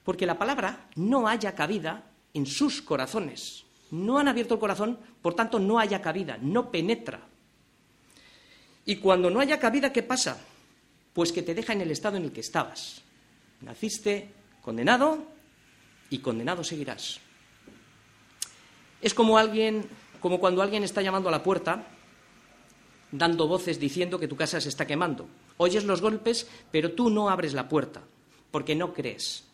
Porque 0.05 0.27
la 0.27 0.39
palabra 0.39 0.89
no 0.97 1.29
haya 1.29 1.55
cabida 1.55 2.11
en 2.35 2.47
sus 2.47 2.83
corazones. 2.83 3.65
No 3.91 4.19
han 4.19 4.29
abierto 4.29 4.55
el 4.55 4.61
corazón, 4.61 4.99
por 5.21 5.35
tanto 5.35 5.59
no 5.59 5.79
haya 5.79 6.03
cabida, 6.03 6.39
no 6.41 6.71
penetra. 6.71 7.32
Y 8.85 8.97
cuando 8.97 9.31
no 9.31 9.41
haya 9.41 9.59
cabida, 9.59 9.93
¿qué 9.93 10.03
pasa? 10.03 10.39
Pues 11.13 11.33
que 11.33 11.43
te 11.43 11.55
deja 11.55 11.73
en 11.73 11.83
el 11.83 11.91
estado 11.91 12.17
en 12.17 12.25
el 12.25 12.33
que 12.33 12.41
estabas. 12.41 13.03
Naciste 13.61 14.31
condenado 14.63 15.25
y 16.11 16.19
condenado 16.19 16.65
seguirás. 16.65 17.21
Es 19.01 19.15
como 19.15 19.39
alguien, 19.39 19.85
como 20.21 20.41
cuando 20.41 20.63
alguien 20.63 20.85
está 20.85 21.03
llamando 21.03 21.29
a 21.29 21.33
la 21.33 21.43
puerta, 21.43 21.87
dando 23.11 23.47
voces 23.47 23.79
diciendo 23.79 24.19
que 24.19 24.29
tu 24.29 24.37
casa 24.37 24.61
se 24.61 24.69
está 24.69 24.87
quemando. 24.87 25.29
Oyes 25.59 25.85
los 25.85 26.01
golpes, 26.01 26.49
pero 26.71 26.93
tú 26.93 27.11
no 27.11 27.29
abres 27.29 27.53
la 27.53 27.69
puerta, 27.69 28.03
porque 28.51 28.75
no 28.75 28.95
crees 28.95 29.45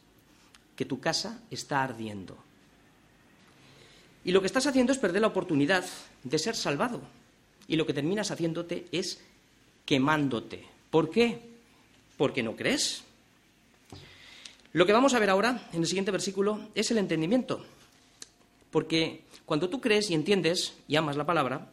que 0.77 0.85
tu 0.85 1.01
casa 1.01 1.41
está 1.51 1.83
ardiendo. 1.83 2.39
Y 4.25 4.33
lo 4.33 4.41
que 4.41 4.47
estás 4.47 4.67
haciendo 4.67 4.93
es 4.93 4.99
perder 4.99 5.23
la 5.23 5.29
oportunidad 5.29 5.85
de 6.23 6.39
ser 6.39 6.55
salvado. 6.55 7.01
Y 7.69 7.77
lo 7.77 7.87
que 7.87 7.95
terminas 7.95 8.31
haciéndote 8.31 8.87
es 8.91 9.21
quemándote. 9.85 10.65
¿Por 10.91 11.11
qué? 11.11 11.39
Porque 12.17 12.43
no 12.43 12.57
crees. 12.57 13.05
Lo 14.73 14.87
que 14.87 14.93
vamos 14.93 15.15
a 15.15 15.19
ver 15.19 15.31
ahora, 15.31 15.69
en 15.73 15.81
el 15.81 15.87
siguiente 15.87 16.11
versículo, 16.11 16.69
es 16.75 16.91
el 16.91 16.99
entendimiento. 16.99 17.65
Porque 18.71 19.23
cuando 19.47 19.69
tú 19.69 19.81
crees 19.81 20.11
y 20.11 20.15
entiendes 20.15 20.75
y 20.89 20.97
amas 20.97 21.17
la 21.17 21.27
palabra, 21.27 21.71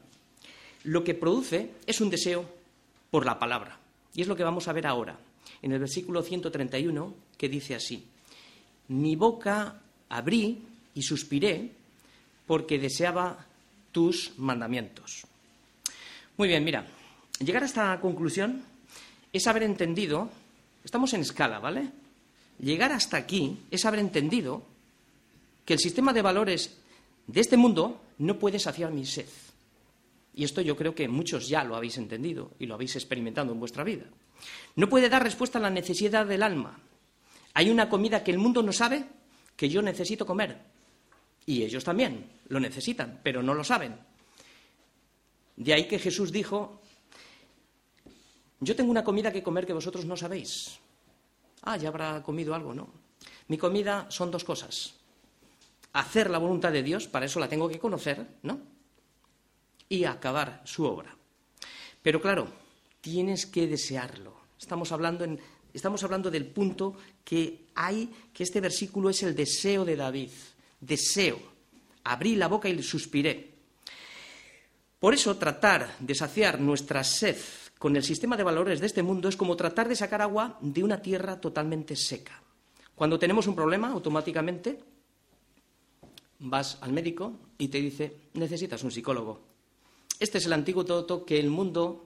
lo 0.84 1.04
que 1.04 1.14
produce 1.14 1.72
es 1.88 2.00
un 2.00 2.10
deseo 2.10 2.46
por 3.12 3.26
la 3.26 3.40
palabra. 3.40 3.80
Y 4.14 4.22
es 4.22 4.28
lo 4.28 4.36
que 4.36 4.44
vamos 4.44 4.68
a 4.68 4.74
ver 4.74 4.88
ahora, 4.88 5.18
en 5.62 5.72
el 5.72 5.80
versículo 5.80 6.22
131, 6.22 7.14
que 7.38 7.50
dice 7.50 7.76
así, 7.76 8.06
mi 8.88 9.16
boca 9.16 9.82
abrí 10.10 10.64
y 10.94 11.02
suspiré 11.02 11.72
porque 12.48 12.80
deseaba 12.80 13.46
tus 13.92 14.32
mandamientos. 14.38 15.26
Muy 16.38 16.50
bien, 16.50 16.66
mira, 16.66 16.86
llegar 17.40 17.64
a 17.64 17.66
esta 17.66 18.00
conclusión 18.02 18.62
es 19.32 19.48
haber 19.48 19.64
entendido, 19.64 20.30
estamos 20.84 21.14
en 21.14 21.22
escala, 21.22 21.60
¿vale? 21.60 21.90
Llegar 22.60 22.92
hasta 22.92 23.16
aquí 23.16 23.60
es 23.72 23.86
haber 23.86 24.02
entendido 24.02 24.64
que 25.64 25.74
el 25.74 25.80
sistema 25.80 26.12
de 26.12 26.22
valores 26.22 26.78
de 27.28 27.40
este 27.40 27.56
mundo 27.56 28.02
no 28.18 28.38
puede 28.38 28.60
saciar 28.60 28.92
mi 28.92 29.06
sed. 29.06 29.28
Y 30.34 30.44
esto 30.44 30.60
yo 30.60 30.76
creo 30.76 30.94
que 30.94 31.08
muchos 31.08 31.48
ya 31.48 31.64
lo 31.64 31.78
habéis 31.78 31.98
entendido 31.98 32.52
y 32.60 32.66
lo 32.66 32.76
habéis 32.76 32.98
experimentado 32.98 33.54
en 33.54 33.60
vuestra 33.60 33.86
vida. 33.86 34.04
No 34.76 34.90
puede 34.90 35.08
dar 35.08 35.24
respuesta 35.24 35.58
a 35.58 35.62
la 35.62 35.70
necesidad 35.70 36.26
del 36.26 36.44
alma. 36.44 36.78
Hay 37.54 37.70
una 37.70 37.88
comida 37.88 38.26
que 38.26 38.32
el 38.32 38.40
mundo 38.40 38.62
no 38.62 38.74
sabe 38.74 39.06
que 39.56 39.70
yo 39.70 39.82
necesito 39.82 40.26
comer. 40.26 40.58
Y 41.46 41.64
ellos 41.64 41.86
también 41.86 42.26
lo 42.50 42.60
necesitan, 42.60 43.22
pero 43.24 43.42
no 43.42 43.54
lo 43.54 43.64
saben. 43.64 43.96
De 45.56 45.74
ahí 45.74 45.88
que 45.88 46.00
Jesús 46.00 46.32
dijo, 46.32 46.82
yo 48.60 48.76
tengo 48.76 48.92
una 48.92 49.04
comida 49.04 49.32
que 49.32 49.44
comer 49.44 49.66
que 49.66 49.74
vosotros 49.74 50.06
no 50.06 50.18
sabéis. 50.18 50.80
Ah, 51.62 51.78
ya 51.78 51.90
habrá 51.90 52.22
comido 52.22 52.54
algo, 52.54 52.74
¿no? 52.74 52.90
Mi 53.48 53.58
comida 53.58 54.08
son 54.10 54.32
dos 54.32 54.44
cosas 54.44 54.96
hacer 55.96 56.30
la 56.30 56.40
voluntad 56.40 56.74
de 56.74 56.84
Dios, 56.84 57.08
para 57.08 57.26
eso 57.26 57.40
la 57.40 57.48
tengo 57.48 57.70
que 57.70 57.80
conocer, 57.80 58.26
¿no? 58.44 58.60
Y 59.88 60.04
acabar 60.04 60.62
su 60.66 60.84
obra. 60.84 61.16
Pero 62.02 62.22
claro, 62.22 62.48
tienes 63.00 63.46
que 63.46 63.66
desearlo. 63.66 64.36
Estamos 64.60 64.92
hablando, 64.92 65.26
estamos 65.74 66.04
hablando 66.04 66.30
del 66.30 66.48
punto 66.48 66.96
que 67.24 67.68
hay, 67.76 68.14
que 68.34 68.44
este 68.44 68.60
versículo 68.60 69.10
es 69.10 69.24
el 69.24 69.36
deseo 69.36 69.86
de 69.86 69.96
David. 69.96 70.32
Deseo. 70.82 71.40
Abrí 72.04 72.36
la 72.36 72.50
boca 72.50 72.68
y 72.68 72.84
suspiré. 72.84 73.55
Por 75.00 75.14
eso 75.14 75.36
tratar 75.38 75.96
de 76.00 76.16
saciar 76.16 76.60
nuestra 76.60 77.04
sed 77.04 77.38
con 77.78 77.96
el 77.96 78.04
sistema 78.04 78.38
de 78.38 78.44
valores 78.44 78.80
de 78.80 78.88
este 78.88 79.04
mundo 79.04 79.30
es 79.30 79.36
como 79.36 79.56
tratar 79.56 79.88
de 79.88 79.96
sacar 79.96 80.22
agua 80.22 80.58
de 80.62 80.84
una 80.84 81.02
tierra 81.02 81.40
totalmente 81.40 81.96
seca. 81.96 82.42
Cuando 82.96 83.20
tenemos 83.20 83.48
un 83.48 83.56
problema, 83.56 83.90
automáticamente 83.90 84.80
vas 86.40 86.78
al 86.82 86.94
médico 86.94 87.34
y 87.58 87.68
te 87.68 87.82
dice, 87.82 88.16
necesitas 88.34 88.84
un 88.84 88.92
psicólogo. 88.92 89.42
Este 90.20 90.38
es 90.38 90.46
el 90.46 90.54
antiguo 90.54 90.86
todo 90.86 91.26
que 91.26 91.40
el 91.40 91.50
mundo 91.50 92.06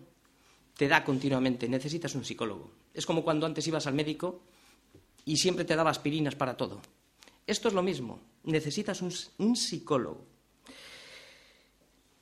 te 0.76 0.88
da 0.88 1.04
continuamente, 1.04 1.70
necesitas 1.70 2.16
un 2.16 2.26
psicólogo. 2.26 2.72
Es 2.94 3.06
como 3.06 3.24
cuando 3.24 3.46
antes 3.46 3.68
ibas 3.68 3.86
al 3.86 3.94
médico 3.94 4.42
y 5.26 5.38
siempre 5.38 5.66
te 5.66 5.76
daba 5.76 5.92
aspirinas 5.92 6.36
para 6.36 6.58
todo. 6.58 6.82
Esto 7.46 7.68
es 7.68 7.74
lo 7.74 7.84
mismo, 7.84 8.20
necesitas 8.44 9.02
un 9.02 9.56
psicólogo. 9.56 10.39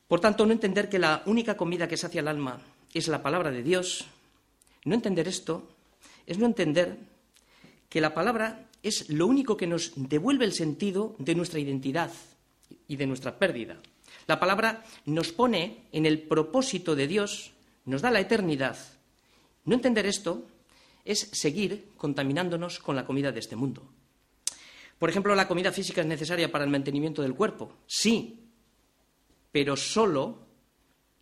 Por 0.08 0.20
tanto, 0.20 0.46
no 0.46 0.54
entender 0.54 0.90
que 0.90 1.00
la 1.00 1.24
única 1.26 1.58
comida 1.58 1.88
que 1.88 1.98
sacia 1.98 2.22
el 2.22 2.28
alma 2.28 2.62
es 2.94 3.08
la 3.08 3.22
palabra 3.22 3.52
de 3.52 3.64
Dios, 3.64 4.06
no 4.86 4.96
entender 4.96 5.28
esto 5.28 5.68
es 6.26 6.38
no 6.38 6.46
entender 6.46 6.98
que 7.90 8.02
la 8.02 8.14
palabra 8.14 8.68
es 8.84 9.10
lo 9.10 9.28
único 9.28 9.58
que 9.58 9.68
nos 9.68 9.94
devuelve 9.96 10.46
el 10.46 10.54
sentido 10.54 11.16
de 11.20 11.36
nuestra 11.36 11.60
identidad 11.60 12.12
y 12.88 12.96
de 12.96 13.08
nuestra 13.08 13.38
pérdida. 13.38 13.78
La 14.28 14.40
palabra 14.40 14.84
nos 15.06 15.32
pone 15.32 15.84
en 15.92 16.06
el 16.06 16.22
propósito 16.22 16.96
de 16.96 17.08
Dios, 17.08 17.52
nos 17.86 18.02
da 18.02 18.12
la 18.12 18.20
eternidad. 18.20 18.78
No 19.66 19.76
entender 19.76 20.06
esto 20.06 20.46
es 21.06 21.30
seguir 21.32 21.90
contaminándonos 21.96 22.80
con 22.80 22.96
la 22.96 23.06
comida 23.06 23.32
de 23.32 23.40
este 23.40 23.56
mundo. 23.56 23.84
Por 25.00 25.10
ejemplo, 25.10 25.36
la 25.36 25.48
comida 25.48 25.72
física 25.72 26.02
es 26.02 26.08
necesaria 26.08 26.52
para 26.52 26.66
el 26.66 26.70
mantenimiento 26.70 27.22
del 27.22 27.36
cuerpo. 27.36 27.72
Sí, 27.88 28.47
pero 29.58 29.76
solo 29.76 30.38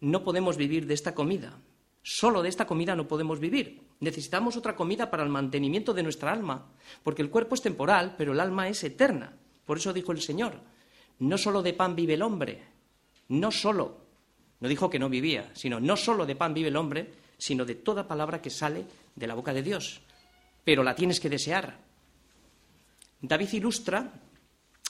no 0.02 0.22
podemos 0.22 0.58
vivir 0.58 0.88
de 0.88 0.94
esta 0.94 1.16
comida. 1.16 1.58
Solo 2.04 2.42
de 2.42 2.50
esta 2.50 2.68
comida 2.68 2.94
no 2.94 3.08
podemos 3.08 3.40
vivir. 3.40 3.80
Necesitamos 4.02 4.58
otra 4.58 4.76
comida 4.76 5.10
para 5.10 5.24
el 5.24 5.30
mantenimiento 5.30 5.94
de 5.94 6.04
nuestra 6.04 6.34
alma, 6.34 6.68
porque 7.02 7.22
el 7.22 7.30
cuerpo 7.30 7.56
es 7.56 7.62
temporal, 7.62 8.16
pero 8.18 8.34
el 8.34 8.42
alma 8.42 8.68
es 8.68 8.84
eterna. 8.84 9.38
Por 9.66 9.78
eso 9.78 9.94
dijo 9.94 10.12
el 10.12 10.20
Señor, 10.20 10.60
no 11.20 11.38
solo 11.38 11.64
de 11.64 11.72
pan 11.72 11.96
vive 11.96 12.16
el 12.16 12.24
hombre, 12.24 12.62
no 13.30 13.52
solo, 13.52 14.02
no 14.60 14.68
dijo 14.68 14.90
que 14.90 15.00
no 15.00 15.08
vivía, 15.08 15.50
sino 15.54 15.80
no 15.80 15.96
solo 15.96 16.26
de 16.26 16.36
pan 16.36 16.54
vive 16.54 16.68
el 16.68 16.76
hombre, 16.76 17.14
sino 17.38 17.64
de 17.64 17.76
toda 17.76 18.06
palabra 18.06 18.42
que 18.42 18.50
sale 18.50 18.84
de 19.16 19.28
la 19.28 19.34
boca 19.36 19.54
de 19.54 19.64
Dios. 19.64 20.02
Pero 20.66 20.84
la 20.84 20.94
tienes 20.94 21.22
que 21.22 21.30
desear. 21.30 21.80
David 23.22 23.54
ilustra 23.54 24.12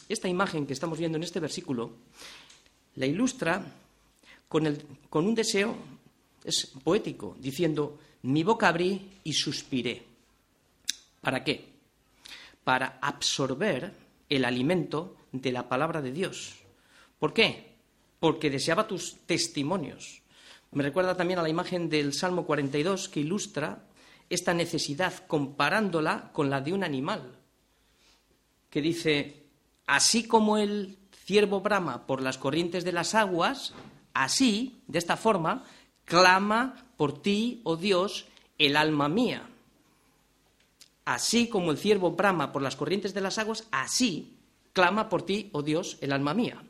esta 0.09 0.27
imagen 0.27 0.65
que 0.65 0.73
estamos 0.73 0.97
viendo 0.97 1.19
en 1.19 1.23
este 1.23 1.39
versículo, 1.39 1.93
la 2.95 3.05
ilustra 3.05 3.63
con, 4.47 4.77
con 5.09 5.27
un 5.27 5.35
deseo 5.35 5.75
es 6.43 6.71
poético, 6.83 7.35
diciendo, 7.39 7.99
mi 8.23 8.43
boca 8.43 8.67
abrí 8.67 9.19
y 9.23 9.33
suspiré. 9.33 10.03
¿Para 11.21 11.43
qué? 11.43 11.65
Para 12.63 12.99
absorber 13.01 13.93
el 14.29 14.45
alimento 14.45 15.17
de 15.31 15.51
la 15.51 15.67
palabra 15.67 16.01
de 16.01 16.11
Dios. 16.11 16.55
¿Por 17.19 17.33
qué? 17.33 17.75
Porque 18.19 18.49
deseaba 18.49 18.87
tus 18.87 19.17
testimonios. 19.25 20.21
Me 20.71 20.83
recuerda 20.83 21.15
también 21.15 21.39
a 21.39 21.43
la 21.43 21.49
imagen 21.49 21.89
del 21.89 22.13
Salmo 22.13 22.45
42 22.45 23.09
que 23.09 23.21
ilustra 23.21 23.83
esta 24.29 24.53
necesidad 24.53 25.25
comparándola 25.27 26.31
con 26.33 26.49
la 26.49 26.61
de 26.61 26.73
un 26.73 26.83
animal, 26.83 27.37
que 28.69 28.81
dice, 28.81 29.43
así 29.85 30.27
como 30.27 30.57
el 30.57 30.97
ciervo 31.25 31.59
brama 31.59 32.05
por 32.05 32.21
las 32.21 32.37
corrientes 32.37 32.85
de 32.85 32.93
las 32.93 33.15
aguas, 33.15 33.73
Así, 34.15 34.81
de 34.87 34.97
esta 34.97 35.17
forma, 35.17 35.65
clama 36.05 36.87
por 36.95 37.21
ti, 37.21 37.59
oh 37.65 37.75
Dios, 37.75 38.25
el 38.57 38.77
alma 38.77 39.09
mía. 39.09 39.47
Así 41.03 41.49
como 41.49 41.69
el 41.69 41.77
ciervo 41.77 42.11
brama 42.11 42.53
por 42.53 42.61
las 42.61 42.77
corrientes 42.77 43.13
de 43.13 43.19
las 43.19 43.37
aguas, 43.37 43.67
así 43.71 44.37
clama 44.71 45.09
por 45.09 45.25
ti, 45.25 45.49
oh 45.51 45.61
Dios, 45.61 45.97
el 45.99 46.13
alma 46.13 46.33
mía. 46.33 46.63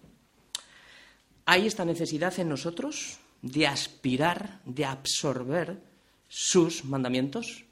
¿Hay 1.46 1.68
esta 1.68 1.86
necesidad 1.86 2.38
en 2.39 2.50
nosotros 2.50 3.20
de 3.44 3.68
aspirar, 3.68 4.60
de 4.65 4.86
absorber 4.86 5.80
sus 6.28 6.84
mandamientos, 6.84 7.63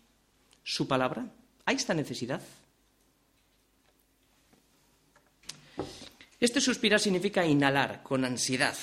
su 0.63 0.87
palabra? 0.87 1.25
¿Hay 1.65 1.77
esta 1.77 1.95
necesidad? 1.95 2.43
Este 6.43 6.59
suspirar 6.59 6.99
significa 6.99 7.45
inhalar 7.45 8.03
con 8.03 8.25
ansiedad. 8.25 8.75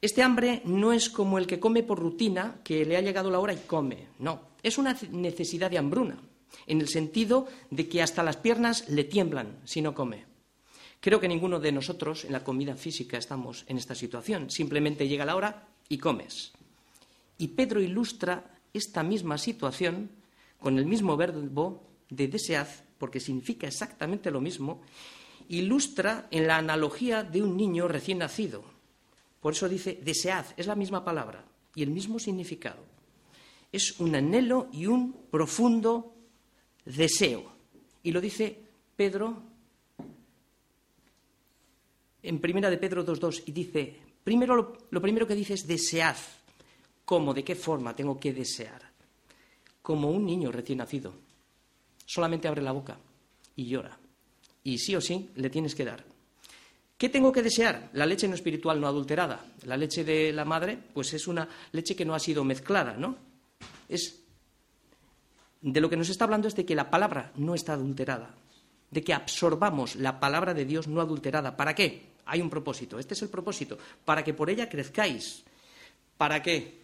Este 0.00 0.22
hambre 0.22 0.62
no 0.64 0.92
es 0.92 1.10
como 1.10 1.38
el 1.38 1.48
que 1.48 1.58
come 1.58 1.82
por 1.82 1.98
rutina, 1.98 2.60
que 2.62 2.84
le 2.84 2.96
ha 2.96 3.00
llegado 3.00 3.32
la 3.32 3.40
hora 3.40 3.52
y 3.52 3.56
come. 3.66 4.06
No, 4.20 4.42
es 4.62 4.78
una 4.78 4.96
necesidad 5.10 5.72
de 5.72 5.78
hambruna, 5.78 6.20
en 6.68 6.80
el 6.80 6.86
sentido 6.86 7.48
de 7.72 7.88
que 7.88 8.00
hasta 8.00 8.22
las 8.22 8.36
piernas 8.36 8.88
le 8.88 9.02
tiemblan 9.02 9.58
si 9.64 9.82
no 9.82 9.92
come. 9.92 10.24
Creo 11.00 11.18
que 11.18 11.26
ninguno 11.26 11.58
de 11.58 11.72
nosotros 11.72 12.24
en 12.26 12.30
la 12.30 12.44
comida 12.44 12.76
física 12.76 13.18
estamos 13.18 13.64
en 13.66 13.78
esta 13.78 13.96
situación. 13.96 14.48
Simplemente 14.48 15.08
llega 15.08 15.24
la 15.24 15.34
hora 15.34 15.66
y 15.88 15.98
comes. 15.98 16.52
Y 17.38 17.48
Pedro 17.48 17.82
ilustra 17.82 18.60
esta 18.72 19.02
misma 19.02 19.36
situación 19.36 20.10
con 20.60 20.78
el 20.78 20.86
mismo 20.86 21.16
verbo 21.16 21.82
de 22.08 22.28
desead, 22.28 22.68
porque 22.98 23.18
significa 23.18 23.66
exactamente 23.66 24.30
lo 24.30 24.40
mismo, 24.40 24.80
ilustra 25.48 26.28
en 26.30 26.46
la 26.46 26.56
analogía 26.56 27.22
de 27.22 27.42
un 27.42 27.56
niño 27.56 27.88
recién 27.88 28.18
nacido. 28.18 28.64
Por 29.40 29.54
eso 29.54 29.68
dice 29.68 29.98
desead, 30.02 30.46
es 30.56 30.66
la 30.66 30.76
misma 30.76 31.04
palabra 31.04 31.44
y 31.74 31.82
el 31.82 31.90
mismo 31.90 32.18
significado. 32.18 32.84
Es 33.70 33.98
un 34.00 34.14
anhelo 34.14 34.68
y 34.72 34.86
un 34.86 35.12
profundo 35.30 36.14
deseo. 36.84 37.52
Y 38.02 38.12
lo 38.12 38.20
dice 38.20 38.58
Pedro 38.96 39.42
en 42.22 42.40
primera 42.40 42.70
de 42.70 42.78
Pedro 42.78 43.04
2.2 43.04 43.42
y 43.46 43.52
dice, 43.52 43.96
primero 44.22 44.54
lo, 44.54 44.78
lo 44.90 45.00
primero 45.00 45.26
que 45.26 45.34
dice 45.34 45.54
es 45.54 45.66
desead. 45.66 46.16
¿Cómo? 47.04 47.34
¿De 47.34 47.42
qué 47.42 47.56
forma 47.56 47.96
tengo 47.96 48.18
que 48.18 48.32
desear? 48.32 48.80
Como 49.82 50.10
un 50.10 50.24
niño 50.24 50.52
recién 50.52 50.78
nacido. 50.78 51.12
Solamente 52.06 52.46
abre 52.46 52.62
la 52.62 52.72
boca 52.72 52.96
y 53.56 53.66
llora. 53.66 53.98
Y 54.64 54.78
sí 54.78 54.94
o 54.94 55.00
sí 55.00 55.30
le 55.34 55.50
tienes 55.50 55.74
que 55.74 55.84
dar. 55.84 56.04
¿Qué 56.96 57.08
tengo 57.08 57.32
que 57.32 57.42
desear? 57.42 57.90
La 57.94 58.06
leche 58.06 58.28
no 58.28 58.34
espiritual 58.34 58.80
no 58.80 58.86
adulterada. 58.86 59.44
La 59.64 59.76
leche 59.76 60.04
de 60.04 60.32
la 60.32 60.44
madre, 60.44 60.78
pues 60.94 61.12
es 61.14 61.26
una 61.26 61.48
leche 61.72 61.96
que 61.96 62.04
no 62.04 62.14
ha 62.14 62.20
sido 62.20 62.44
mezclada, 62.44 62.96
¿no? 62.96 63.16
Es 63.88 64.22
de 65.62 65.80
lo 65.80 65.88
que 65.88 65.96
nos 65.96 66.08
está 66.08 66.24
hablando 66.24 66.48
es 66.48 66.56
de 66.56 66.64
que 66.64 66.74
la 66.74 66.90
palabra 66.90 67.32
no 67.36 67.54
está 67.54 67.72
adulterada, 67.72 68.34
de 68.90 69.02
que 69.02 69.14
absorbamos 69.14 69.96
la 69.96 70.20
palabra 70.20 70.54
de 70.54 70.64
Dios 70.64 70.88
no 70.88 71.00
adulterada. 71.00 71.56
¿Para 71.56 71.74
qué? 71.74 72.12
Hay 72.24 72.40
un 72.40 72.50
propósito. 72.50 72.98
Este 72.98 73.14
es 73.14 73.22
el 73.22 73.30
propósito. 73.30 73.78
Para 74.04 74.22
que 74.22 74.34
por 74.34 74.50
ella 74.50 74.68
crezcáis. 74.68 75.42
¿Para 76.16 76.42
qué? 76.42 76.82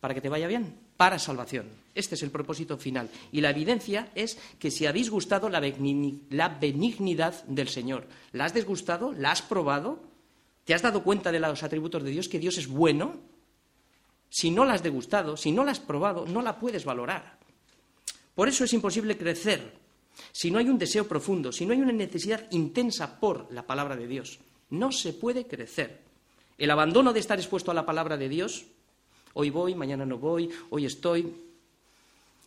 Para 0.00 0.14
que 0.14 0.20
te 0.20 0.28
vaya 0.28 0.48
bien. 0.48 0.74
Para 0.96 1.18
salvación. 1.18 1.66
Este 1.94 2.14
es 2.14 2.22
el 2.22 2.30
propósito 2.30 2.78
final. 2.78 3.08
Y 3.32 3.40
la 3.40 3.50
evidencia 3.50 4.10
es 4.14 4.38
que 4.58 4.70
si 4.70 4.86
habéis 4.86 5.10
gustado 5.10 5.48
la 5.48 5.60
benignidad 5.60 7.44
del 7.44 7.68
Señor, 7.68 8.06
¿la 8.32 8.44
has 8.44 8.54
desgustado? 8.54 9.12
¿La 9.12 9.32
has 9.32 9.42
probado? 9.42 10.00
¿Te 10.64 10.74
has 10.74 10.82
dado 10.82 11.02
cuenta 11.02 11.32
de 11.32 11.40
los 11.40 11.62
atributos 11.62 12.02
de 12.02 12.10
Dios, 12.10 12.28
que 12.28 12.38
Dios 12.38 12.56
es 12.58 12.68
bueno? 12.68 13.16
Si 14.30 14.50
no 14.50 14.64
la 14.64 14.74
has 14.74 14.82
degustado, 14.82 15.36
si 15.36 15.52
no 15.52 15.64
la 15.64 15.72
has 15.72 15.80
probado, 15.80 16.24
no 16.26 16.40
la 16.40 16.58
puedes 16.58 16.84
valorar. 16.84 17.38
Por 18.34 18.48
eso 18.48 18.64
es 18.64 18.72
imposible 18.72 19.18
crecer 19.18 19.82
si 20.30 20.50
no 20.50 20.58
hay 20.58 20.68
un 20.68 20.78
deseo 20.78 21.06
profundo, 21.06 21.52
si 21.52 21.66
no 21.66 21.72
hay 21.72 21.80
una 21.80 21.92
necesidad 21.92 22.46
intensa 22.50 23.18
por 23.18 23.52
la 23.52 23.66
palabra 23.66 23.96
de 23.96 24.06
Dios. 24.06 24.38
No 24.70 24.92
se 24.92 25.12
puede 25.12 25.46
crecer. 25.46 26.00
El 26.58 26.70
abandono 26.70 27.12
de 27.12 27.20
estar 27.20 27.38
expuesto 27.38 27.70
a 27.70 27.74
la 27.74 27.86
palabra 27.86 28.16
de 28.16 28.28
Dios, 28.28 28.66
hoy 29.34 29.50
voy, 29.50 29.74
mañana 29.74 30.04
no 30.04 30.18
voy, 30.18 30.50
hoy 30.70 30.86
estoy, 30.86 31.34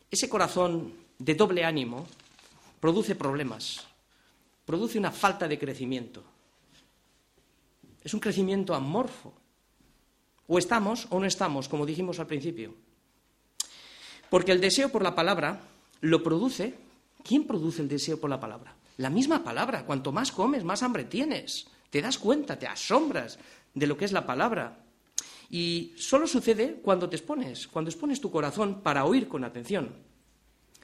ese 0.10 0.30
corazón 0.30 0.94
de 1.18 1.36
doble 1.36 1.64
ánimo 1.64 2.06
produce 2.80 3.16
problemas, 3.16 3.86
produce 4.66 4.98
una 4.98 5.12
falta 5.12 5.48
de 5.48 5.60
crecimiento. 5.60 6.24
Es 8.04 8.14
un 8.14 8.20
crecimiento 8.20 8.76
amorfo. 8.76 9.34
O 10.48 10.60
estamos 10.60 11.08
o 11.10 11.20
no 11.20 11.26
estamos, 11.26 11.68
como 11.68 11.88
dijimos 11.88 12.20
al 12.20 12.28
principio. 12.28 12.76
Porque 14.30 14.52
el 14.52 14.62
deseo 14.62 14.90
por 14.90 15.02
la 15.02 15.16
palabra 15.16 15.60
lo 16.02 16.22
produce. 16.22 16.76
¿Quién 17.24 17.48
produce 17.48 17.82
el 17.82 17.88
deseo 17.88 18.20
por 18.20 18.30
la 18.30 18.40
palabra? 18.40 18.76
La 18.98 19.10
misma 19.10 19.44
palabra. 19.44 19.88
Cuanto 19.88 20.12
más 20.12 20.32
comes, 20.32 20.64
más 20.64 20.84
hambre 20.84 21.06
tienes 21.06 21.66
te 21.96 22.02
das 22.02 22.18
cuenta, 22.18 22.60
te 22.60 22.68
asombras 22.68 23.40
de 23.74 23.88
lo 23.88 23.96
que 23.96 24.04
es 24.04 24.12
la 24.12 24.26
palabra. 24.26 24.85
Y 25.50 25.94
solo 25.98 26.28
sucede 26.28 26.80
cuando 26.82 27.08
te 27.08 27.16
expones, 27.16 27.68
cuando 27.68 27.90
expones 27.90 28.20
tu 28.20 28.32
corazón 28.32 28.82
para 28.82 29.06
oír 29.06 29.28
con 29.28 29.44
atención. 29.44 29.94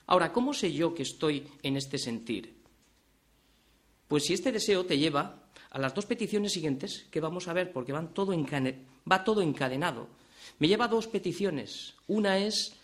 Ahora, 0.07 0.31
¿cómo 0.31 0.53
sé 0.53 0.71
yo 0.73 0.93
que 0.93 1.03
estoy 1.03 1.47
en 1.63 1.77
este 1.77 1.97
sentir? 1.97 2.55
Pues 4.07 4.25
si 4.25 4.33
este 4.33 4.51
deseo 4.51 4.85
te 4.85 4.97
lleva 4.97 5.43
a 5.69 5.79
las 5.79 5.93
dos 5.95 6.05
peticiones 6.05 6.51
siguientes 6.51 7.07
que 7.09 7.21
vamos 7.21 7.47
a 7.47 7.53
ver, 7.53 7.71
porque 7.71 7.93
van 7.93 8.13
todo 8.13 8.33
va 9.09 9.23
todo 9.23 9.41
encadenado. 9.41 10.09
Me 10.59 10.67
lleva 10.67 10.85
a 10.85 10.89
dos 10.89 11.07
peticiones. 11.07 11.95
Una 12.07 12.37
es 12.37 12.75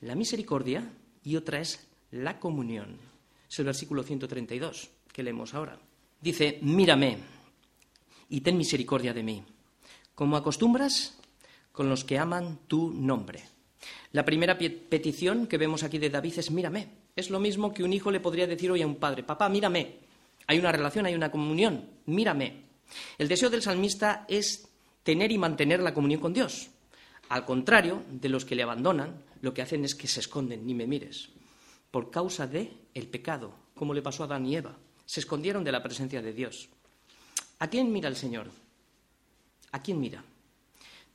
la 0.00 0.14
misericordia 0.14 0.90
y 1.22 1.36
otra 1.36 1.60
es 1.60 1.86
la 2.10 2.40
comunión. 2.40 2.98
Es 3.48 3.58
el 3.58 3.66
versículo 3.66 4.02
132 4.02 4.90
que 5.12 5.22
leemos 5.22 5.54
ahora. 5.54 5.78
Dice, 6.20 6.58
mírame 6.62 7.18
y 8.28 8.40
ten 8.40 8.56
misericordia 8.56 9.12
de 9.12 9.22
mí, 9.22 9.42
como 10.14 10.36
acostumbras 10.36 11.18
con 11.72 11.88
los 11.88 12.04
que 12.04 12.18
aman 12.18 12.60
tu 12.66 12.92
nombre. 12.92 13.42
La 14.12 14.24
primera 14.24 14.58
petición 14.58 15.46
que 15.46 15.58
vemos 15.58 15.82
aquí 15.82 15.98
de 15.98 16.10
David 16.10 16.38
es 16.38 16.50
mírame. 16.50 16.88
Es 17.14 17.30
lo 17.30 17.40
mismo 17.40 17.72
que 17.72 17.82
un 17.82 17.92
hijo 17.92 18.10
le 18.10 18.20
podría 18.20 18.46
decir 18.46 18.70
hoy 18.70 18.82
a 18.82 18.86
un 18.86 18.96
padre, 18.96 19.22
papá, 19.22 19.48
mírame. 19.48 19.98
Hay 20.46 20.58
una 20.58 20.72
relación, 20.72 21.06
hay 21.06 21.14
una 21.14 21.30
comunión, 21.30 21.88
mírame. 22.06 22.64
El 23.18 23.28
deseo 23.28 23.50
del 23.50 23.62
salmista 23.62 24.24
es 24.28 24.68
tener 25.02 25.30
y 25.30 25.38
mantener 25.38 25.80
la 25.80 25.94
comunión 25.94 26.20
con 26.20 26.32
Dios. 26.32 26.70
Al 27.28 27.44
contrario 27.44 28.02
de 28.10 28.28
los 28.28 28.44
que 28.44 28.56
le 28.56 28.64
abandonan, 28.64 29.22
lo 29.40 29.54
que 29.54 29.62
hacen 29.62 29.84
es 29.84 29.94
que 29.94 30.08
se 30.08 30.20
esconden, 30.20 30.66
ni 30.66 30.74
me 30.74 30.86
mires, 30.86 31.30
por 31.90 32.10
causa 32.10 32.46
de 32.46 32.72
el 32.94 33.06
pecado, 33.06 33.54
como 33.74 33.94
le 33.94 34.02
pasó 34.02 34.24
a 34.24 34.26
Adán 34.26 34.46
y 34.46 34.56
Eva. 34.56 34.76
Se 35.06 35.20
escondieron 35.20 35.62
de 35.62 35.72
la 35.72 35.82
presencia 35.82 36.20
de 36.20 36.32
Dios. 36.32 36.68
¿A 37.60 37.68
quién 37.68 37.92
mira 37.92 38.08
el 38.08 38.16
Señor? 38.16 38.50
¿A 39.72 39.82
quién 39.82 40.00
mira? 40.00 40.24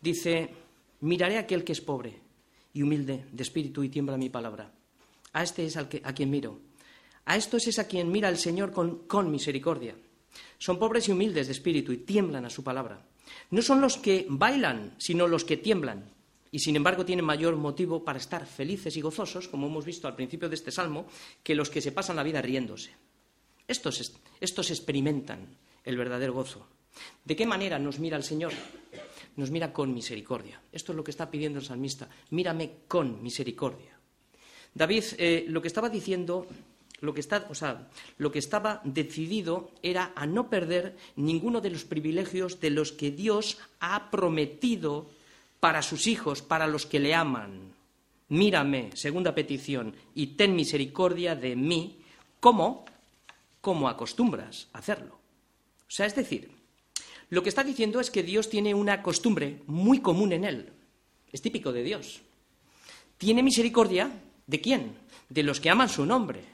Dice, 0.05 0.53
miraré 1.01 1.37
a 1.37 1.49
aquel 1.49 1.63
que 1.63 1.71
es 1.71 1.81
pobre 1.81 2.13
y 2.73 2.83
humilde 2.83 3.25
de 3.31 3.41
espíritu 3.41 3.81
y 3.81 3.89
tiembla 3.89 4.17
mi 4.17 4.29
palabra. 4.29 4.71
A 5.33 5.41
este 5.41 5.65
es 5.65 5.77
al 5.77 5.89
que, 5.89 5.99
a 6.03 6.13
quien 6.13 6.29
miro. 6.29 6.59
A 7.25 7.35
estos 7.35 7.65
es 7.65 7.79
a 7.79 7.87
quien 7.87 8.11
mira 8.11 8.29
el 8.29 8.37
Señor 8.37 8.71
con, 8.71 9.07
con 9.07 9.31
misericordia. 9.31 9.95
Son 10.59 10.77
pobres 10.77 11.07
y 11.07 11.11
humildes 11.11 11.47
de 11.47 11.53
espíritu 11.53 11.91
y 11.91 12.05
tiemblan 12.05 12.45
a 12.45 12.51
su 12.51 12.63
palabra. 12.63 13.03
No 13.49 13.63
son 13.63 13.81
los 13.81 13.97
que 13.97 14.27
bailan, 14.29 14.93
sino 14.99 15.25
los 15.25 15.43
que 15.43 15.57
tiemblan. 15.57 16.13
Y 16.51 16.59
sin 16.59 16.75
embargo 16.75 17.03
tienen 17.03 17.25
mayor 17.25 17.55
motivo 17.55 18.05
para 18.05 18.19
estar 18.19 18.45
felices 18.45 18.95
y 18.95 19.01
gozosos, 19.01 19.47
como 19.47 19.65
hemos 19.65 19.85
visto 19.85 20.07
al 20.07 20.15
principio 20.15 20.49
de 20.49 20.55
este 20.55 20.69
salmo, 20.69 21.07
que 21.41 21.55
los 21.55 21.71
que 21.71 21.81
se 21.81 21.91
pasan 21.91 22.17
la 22.17 22.23
vida 22.23 22.43
riéndose. 22.43 22.91
Estos, 23.67 24.13
estos 24.39 24.69
experimentan 24.69 25.57
el 25.83 25.97
verdadero 25.97 26.33
gozo. 26.33 26.67
¿De 27.23 27.35
qué 27.35 27.47
manera 27.47 27.79
nos 27.79 27.97
mira 27.97 28.17
el 28.17 28.23
Señor? 28.23 28.53
Nos 29.36 29.52
mira 29.52 29.74
con 29.74 29.93
misericordia. 29.93 30.62
Esto 30.71 30.91
es 30.91 30.95
lo 30.95 31.04
que 31.04 31.12
está 31.12 31.30
pidiendo 31.30 31.60
el 31.60 31.65
salmista. 31.65 32.10
Mírame 32.32 32.71
con 32.88 33.21
misericordia. 33.21 33.98
David 34.74 35.04
eh, 35.17 35.45
lo 35.48 35.62
que 35.62 35.67
estaba 35.67 35.89
diciendo, 35.89 36.48
lo 37.02 37.13
que, 37.13 37.21
está, 37.21 37.48
o 37.50 37.56
sea, 37.56 37.88
lo 38.17 38.32
que 38.32 38.39
estaba 38.39 38.82
decidido 38.84 39.71
era 39.82 40.12
a 40.15 40.26
no 40.26 40.50
perder 40.50 40.95
ninguno 41.15 41.62
de 41.62 41.69
los 41.69 41.86
privilegios 41.86 42.60
de 42.60 42.69
los 42.69 42.91
que 42.91 43.12
Dios 43.12 43.58
ha 43.80 44.12
prometido 44.12 45.10
para 45.60 45.82
sus 45.82 46.08
hijos, 46.08 46.41
para 46.41 46.67
los 46.67 46.86
que 46.86 47.00
le 47.00 47.15
aman. 47.15 47.74
Mírame, 48.30 48.91
segunda 48.95 49.34
petición, 49.34 49.95
y 50.13 50.28
ten 50.36 50.56
misericordia 50.56 51.36
de 51.36 51.56
mí, 51.56 52.00
como, 52.39 52.86
como 53.62 53.88
acostumbras 53.88 54.67
hacerlo. 54.74 55.15
O 55.88 55.91
sea, 55.91 56.06
es 56.06 56.15
decir, 56.15 56.52
lo 57.36 57.43
que 57.43 57.50
está 57.50 57.65
diciendo 57.65 58.00
es 58.00 58.10
que 58.10 58.24
Dios 58.24 58.50
tiene 58.50 58.74
una 58.74 59.04
costumbre 59.04 59.62
muy 59.67 60.00
común 60.00 60.32
en 60.32 60.45
él. 60.45 60.71
Es 61.34 61.41
típico 61.41 61.74
de 61.74 61.84
Dios. 61.84 62.21
Tiene 63.17 63.43
misericordia 63.43 64.10
de 64.48 64.62
quién? 64.62 64.95
De 65.28 65.43
los 65.43 65.60
que 65.60 65.69
aman 65.69 65.89
su 65.89 66.06
nombre. 66.06 66.45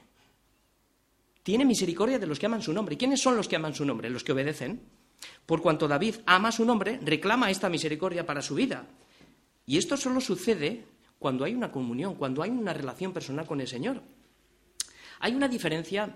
Tiene 1.44 1.64
misericordia 1.64 2.18
de 2.18 2.26
los 2.26 2.40
que 2.40 2.46
aman 2.46 2.62
su 2.62 2.72
nombre. 2.72 2.96
¿Y 2.96 2.98
quiénes 2.98 3.20
son 3.20 3.36
los 3.36 3.46
que 3.46 3.54
aman 3.54 3.76
su 3.76 3.84
nombre? 3.84 4.10
Los 4.10 4.24
que 4.24 4.32
obedecen. 4.32 4.80
Por 5.46 5.62
cuanto 5.62 5.86
David 5.86 6.16
ama 6.26 6.50
su 6.50 6.64
nombre, 6.64 6.98
reclama 7.00 7.48
esta 7.48 7.68
misericordia 7.68 8.26
para 8.26 8.42
su 8.42 8.56
vida. 8.56 8.84
Y 9.64 9.78
esto 9.78 9.96
solo 9.96 10.20
sucede 10.20 10.84
cuando 11.20 11.44
hay 11.44 11.54
una 11.54 11.70
comunión, 11.70 12.16
cuando 12.16 12.42
hay 12.42 12.50
una 12.50 12.72
relación 12.72 13.12
personal 13.12 13.46
con 13.46 13.60
el 13.60 13.68
Señor. 13.68 14.02
Hay 15.20 15.32
una 15.32 15.46
diferencia, 15.46 16.12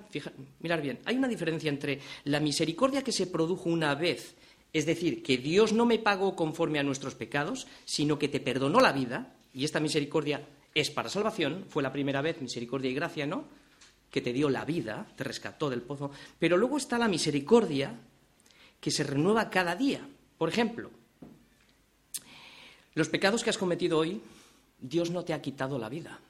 mirar 0.59 0.83
bien, 0.83 0.99
hay 1.05 1.15
una 1.15 1.29
diferencia 1.29 1.69
entre 1.69 2.01
la 2.25 2.41
misericordia 2.41 3.05
que 3.05 3.13
se 3.13 3.29
produjo 3.29 3.69
una 3.69 3.95
vez, 3.95 4.35
es 4.79 4.87
decir, 4.87 5.23
que 5.23 5.39
Dios 5.39 5.73
no 5.73 5.87
me 5.87 5.99
pagó 5.99 6.37
conforme 6.37 6.79
a 6.79 6.83
nuestros 6.83 7.15
pecados, 7.15 7.67
sino 7.85 8.19
que 8.19 8.29
te 8.29 8.41
perdonó 8.41 8.81
la 8.81 8.93
vida, 8.93 9.35
y 9.53 9.65
esta 9.65 9.81
misericordia 9.81 10.47
es 10.75 10.91
para 10.91 11.09
salvación, 11.09 11.65
fue 11.69 11.83
la 11.83 11.93
primera 11.93 12.21
vez 12.21 12.41
misericordia 12.41 12.91
y 12.91 12.95
gracia, 12.95 13.27
¿no? 13.27 13.45
Que 14.11 14.21
te 14.21 14.33
dio 14.33 14.51
la 14.51 14.65
vida, 14.65 15.07
te 15.17 15.25
rescató 15.25 15.71
del 15.71 15.83
pozo, 15.83 16.11
pero 16.39 16.57
luego 16.57 16.77
está 16.77 16.99
la 16.99 17.09
misericordia 17.09 17.95
que 18.81 18.91
se 18.91 19.05
renueva 19.05 19.51
cada 19.51 19.75
día. 19.77 20.07
Por 20.37 20.49
ejemplo, 20.49 20.91
los 22.95 23.09
pecados 23.09 23.43
que 23.43 23.51
has 23.51 23.59
cometido 23.59 23.99
hoy, 23.99 24.21
Dios 24.79 25.11
no 25.11 25.25
te 25.25 25.33
ha 25.33 25.41
quitado 25.41 25.79
la 25.79 25.89
vida. 25.89 26.21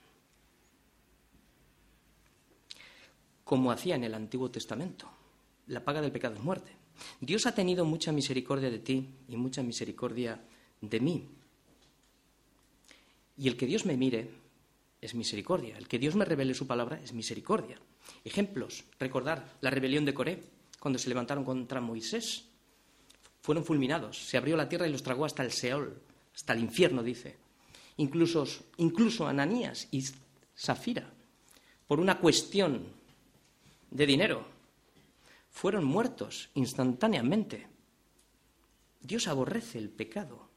como 3.46 3.70
hacía 3.70 3.94
en 3.94 4.02
el 4.02 4.12
Antiguo 4.12 4.50
Testamento. 4.50 5.08
La 5.68 5.84
paga 5.84 6.02
del 6.02 6.10
pecado 6.10 6.34
es 6.34 6.42
muerte. 6.42 6.75
Dios 7.20 7.46
ha 7.46 7.54
tenido 7.54 7.84
mucha 7.84 8.12
misericordia 8.12 8.70
de 8.70 8.78
ti 8.78 9.08
y 9.28 9.36
mucha 9.36 9.62
misericordia 9.62 10.40
de 10.80 11.00
mí. 11.00 11.28
Y 13.38 13.48
el 13.48 13.56
que 13.56 13.66
Dios 13.66 13.84
me 13.84 13.96
mire 13.96 14.30
es 15.00 15.14
misericordia. 15.14 15.76
El 15.76 15.88
que 15.88 15.98
Dios 15.98 16.16
me 16.16 16.24
revele 16.24 16.54
su 16.54 16.66
palabra 16.66 17.00
es 17.02 17.12
misericordia. 17.12 17.78
Ejemplos, 18.24 18.84
recordar 18.98 19.56
la 19.60 19.70
rebelión 19.70 20.04
de 20.04 20.14
Coré, 20.14 20.42
cuando 20.80 20.98
se 20.98 21.08
levantaron 21.08 21.44
contra 21.44 21.80
Moisés. 21.80 22.44
Fueron 23.42 23.64
fulminados, 23.64 24.18
se 24.18 24.36
abrió 24.36 24.56
la 24.56 24.68
tierra 24.68 24.88
y 24.88 24.92
los 24.92 25.02
tragó 25.02 25.24
hasta 25.24 25.44
el 25.44 25.52
Seol, 25.52 26.00
hasta 26.34 26.52
el 26.52 26.60
infierno, 26.60 27.02
dice. 27.02 27.36
Incluso, 27.98 28.46
incluso 28.78 29.26
Ananías 29.26 29.88
y 29.90 30.04
Zafira, 30.56 31.08
por 31.86 32.00
una 32.00 32.18
cuestión 32.18 32.84
de 33.90 34.06
dinero, 34.06 34.44
fueron 35.56 35.86
muertos 35.86 36.50
instantáneamente. 36.52 37.66
Dios 39.00 39.26
aborrece 39.26 39.78
el 39.78 39.88
pecado 39.88 40.50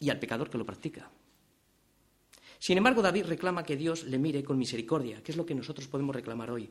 y 0.00 0.08
al 0.08 0.18
pecador 0.18 0.48
que 0.48 0.56
lo 0.56 0.64
practica. 0.64 1.10
Sin 2.58 2.78
embargo, 2.78 3.02
David 3.02 3.26
reclama 3.26 3.64
que 3.64 3.76
Dios 3.76 4.04
le 4.04 4.18
mire 4.18 4.42
con 4.42 4.56
misericordia, 4.56 5.22
que 5.22 5.32
es 5.32 5.36
lo 5.36 5.44
que 5.44 5.54
nosotros 5.54 5.86
podemos 5.86 6.16
reclamar 6.16 6.50
hoy, 6.50 6.66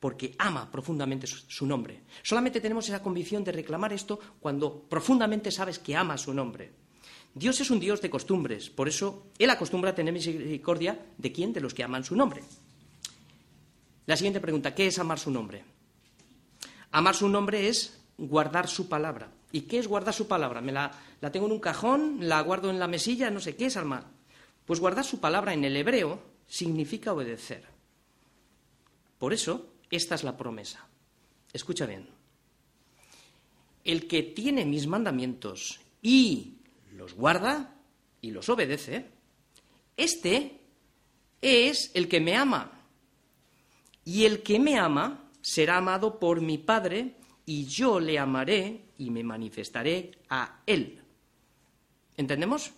porque 0.00 0.34
ama 0.38 0.70
profundamente 0.70 1.26
su, 1.26 1.66
nombre. 1.66 2.04
Solamente 2.22 2.62
tenemos 2.62 2.88
esa 2.88 3.02
convicción 3.02 3.44
de 3.44 3.52
reclamar 3.52 3.92
esto 3.92 4.18
cuando 4.40 4.84
profundamente 4.88 5.50
sabes 5.50 5.78
que 5.78 5.96
ama 5.96 6.16
su 6.16 6.32
nombre. 6.32 6.72
Dios 7.34 7.60
es 7.60 7.70
un 7.70 7.78
Dios 7.78 8.00
de 8.00 8.08
costumbres, 8.08 8.70
por 8.70 8.88
eso 8.88 9.26
Él 9.38 9.50
acostumbra 9.50 9.90
a 9.90 9.94
tener 9.94 10.14
misericordia 10.14 10.98
de 11.18 11.30
quién, 11.30 11.52
de 11.52 11.60
los 11.60 11.74
que 11.74 11.84
aman 11.84 12.04
su 12.04 12.16
nombre. 12.16 12.42
La 14.06 14.16
siguiente 14.16 14.40
pregunta, 14.40 14.74
¿qué 14.74 14.86
es 14.86 14.98
amar 14.98 15.18
su 15.18 15.30
nombre? 15.30 15.76
Amar 16.90 17.14
su 17.14 17.28
nombre 17.28 17.68
es 17.68 18.00
guardar 18.16 18.68
su 18.68 18.88
palabra. 18.88 19.30
¿Y 19.52 19.62
qué 19.62 19.78
es 19.78 19.86
guardar 19.86 20.14
su 20.14 20.28
palabra? 20.28 20.60
¿Me 20.60 20.72
la, 20.72 20.90
tengo 21.32 21.46
en 21.46 21.52
un 21.52 21.60
cajón? 21.60 22.18
¿La 22.28 22.40
guardo 22.42 22.70
en 22.70 22.78
la 22.78 22.88
mesilla? 22.88 23.30
No 23.30 23.40
sé, 23.40 23.56
¿qué 23.56 23.66
es 23.66 23.76
amar? 23.76 24.04
Pues 24.66 24.80
guardar 24.80 25.04
su 25.04 25.20
palabra 25.20 25.54
en 25.54 25.64
el 25.64 25.76
hebreo 25.76 26.20
significa 26.46 27.12
obedecer. 27.12 27.64
Por 29.18 29.32
eso, 29.32 29.72
esta 29.90 30.14
es 30.14 30.24
la 30.24 30.36
promesa. 30.36 30.86
Escucha 31.52 31.86
bien. 31.86 32.08
El 33.84 34.06
que 34.06 34.22
tiene 34.22 34.66
mis 34.66 34.86
mandamientos 34.86 35.80
y 36.02 36.58
los 36.92 37.14
guarda 37.14 37.74
y 38.20 38.32
los 38.32 38.48
obedece, 38.48 39.10
este 39.96 40.60
es 41.40 41.90
el 41.94 42.08
que 42.08 42.20
me 42.20 42.36
ama. 42.36 42.72
Y 44.04 44.24
el 44.24 44.42
que 44.42 44.58
me 44.58 44.78
ama 44.78 45.27
será 45.48 45.78
amado 45.78 46.18
por 46.18 46.42
mi 46.42 46.58
Padre, 46.58 47.14
y 47.46 47.64
yo 47.64 47.98
le 47.98 48.18
amaré 48.18 48.82
y 48.98 49.10
me 49.10 49.24
manifestaré 49.24 50.10
a 50.28 50.60
él. 50.66 51.00
¿Entendemos? 52.18 52.72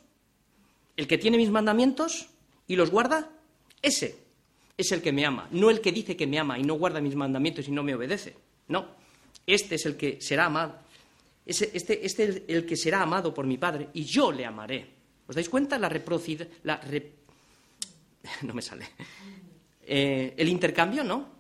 El 0.97 1.09
que 1.09 1.19
tiene 1.19 1.37
mis 1.37 1.51
mandamientos 1.51 2.29
y 2.69 2.77
los 2.77 2.91
guarda, 2.91 3.29
ese 3.83 4.19
es 4.77 4.93
el 4.93 5.03
que 5.03 5.11
me 5.11 5.27
ama, 5.27 5.49
no 5.51 5.71
el 5.71 5.81
que 5.81 5.91
dice 5.91 6.17
que 6.17 6.29
me 6.29 6.39
ama 6.39 6.61
y 6.61 6.63
no 6.63 6.75
guarda 6.75 7.01
mis 7.01 7.17
mandamientos 7.17 7.67
y 7.67 7.73
no 7.73 7.83
me 7.83 7.97
obedece. 7.97 8.37
No, 8.69 8.87
este 9.45 9.75
es 9.75 9.87
el 9.87 9.97
que 9.97 10.21
será 10.21 10.47
amado. 10.47 10.79
Este, 11.45 11.75
este 11.75 12.07
es 12.07 12.43
el 12.47 12.65
que 12.67 12.77
será 12.77 13.03
amado 13.03 13.35
por 13.35 13.47
mi 13.47 13.59
Padre 13.59 13.89
y 13.95 14.05
yo 14.05 14.31
le 14.31 14.47
amaré. 14.47 14.87
¿Os 15.27 15.35
dais 15.35 15.49
cuenta 15.49 15.77
la 15.77 15.89
reprocidad? 15.89 16.47
La 16.63 16.81
No 18.43 18.55
me 18.55 18.63
sale. 18.63 18.87
Eh, 19.83 20.35
el 20.37 20.49
intercambio, 20.49 21.03
¿no? 21.03 21.40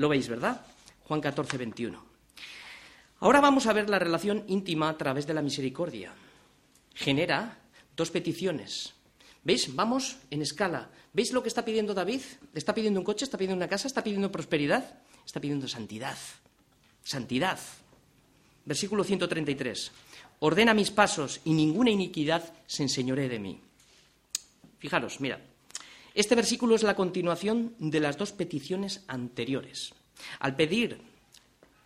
Lo 0.00 0.08
veis, 0.08 0.28
¿verdad? 0.28 0.64
Juan 1.04 1.20
14, 1.20 1.58
21. 1.58 2.02
Ahora 3.18 3.42
vamos 3.42 3.66
a 3.66 3.74
ver 3.74 3.90
la 3.90 3.98
relación 3.98 4.44
íntima 4.48 4.88
a 4.88 4.96
través 4.96 5.26
de 5.26 5.34
la 5.34 5.42
misericordia. 5.42 6.14
Genera 6.94 7.58
dos 7.94 8.10
peticiones. 8.10 8.94
¿Veis? 9.44 9.76
Vamos 9.76 10.16
en 10.30 10.40
escala. 10.40 10.88
¿Veis 11.12 11.32
lo 11.32 11.42
que 11.42 11.50
está 11.50 11.66
pidiendo 11.66 11.92
David? 11.92 12.22
¿Está 12.54 12.72
pidiendo 12.74 12.98
un 12.98 13.04
coche? 13.04 13.26
¿Está 13.26 13.36
pidiendo 13.36 13.58
una 13.58 13.68
casa? 13.68 13.88
¿Está 13.88 14.02
pidiendo 14.02 14.32
prosperidad? 14.32 15.02
Está 15.26 15.38
pidiendo 15.38 15.68
santidad. 15.68 16.16
Santidad. 17.04 17.58
Versículo 18.64 19.04
133. 19.04 19.92
Ordena 20.38 20.72
mis 20.72 20.90
pasos 20.90 21.42
y 21.44 21.52
ninguna 21.52 21.90
iniquidad 21.90 22.54
se 22.66 22.84
enseñoree 22.84 23.28
de 23.28 23.38
mí. 23.38 23.60
Fijaros, 24.78 25.20
mira, 25.20 25.44
este 26.14 26.34
versículo 26.34 26.74
es 26.74 26.82
la 26.82 26.96
continuación 26.96 27.74
de 27.78 28.00
las 28.00 28.18
dos 28.18 28.32
peticiones 28.32 29.04
anteriores. 29.06 29.92
Al 30.40 30.56
pedir 30.56 31.00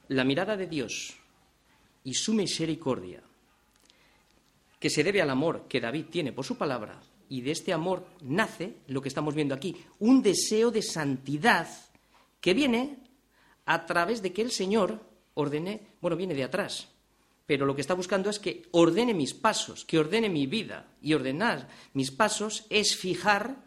la 0.09 0.25
mirada 0.25 0.57
de 0.57 0.67
Dios 0.67 1.15
y 2.03 2.15
su 2.15 2.35
misericordia, 2.35 3.23
que 4.79 4.91
se 4.91 5.05
debe 5.05 5.23
al 5.23 5.31
amor 5.31 5.67
que 5.69 5.81
David 5.81 6.07
tiene 6.11 6.33
por 6.33 6.45
su 6.45 6.57
palabra, 6.57 7.01
y 7.29 7.41
de 7.41 7.53
este 7.53 7.73
amor 7.73 8.07
nace 8.21 8.75
lo 8.89 9.01
que 9.01 9.09
estamos 9.09 9.35
viendo 9.35 9.55
aquí, 9.55 9.77
un 9.99 10.23
deseo 10.23 10.71
de 10.71 10.83
santidad 10.83 11.69
que 12.41 12.55
viene 12.55 12.99
a 13.65 13.87
través 13.87 14.21
de 14.21 14.33
que 14.33 14.43
el 14.43 14.51
Señor 14.51 15.01
ordene, 15.35 15.81
bueno, 16.01 16.17
viene 16.17 16.35
de 16.35 16.45
atrás, 16.45 16.89
pero 17.47 17.67
lo 17.67 17.75
que 17.75 17.81
está 17.81 17.95
buscando 17.95 18.31
es 18.31 18.39
que 18.39 18.63
ordene 18.73 19.15
mis 19.15 19.35
pasos, 19.35 19.85
que 19.85 19.99
ordene 19.99 20.29
mi 20.29 20.47
vida, 20.47 20.87
y 21.03 21.15
ordenar 21.15 21.69
mis 21.93 22.11
pasos 22.11 22.67
es 22.71 22.97
fijar 22.97 23.64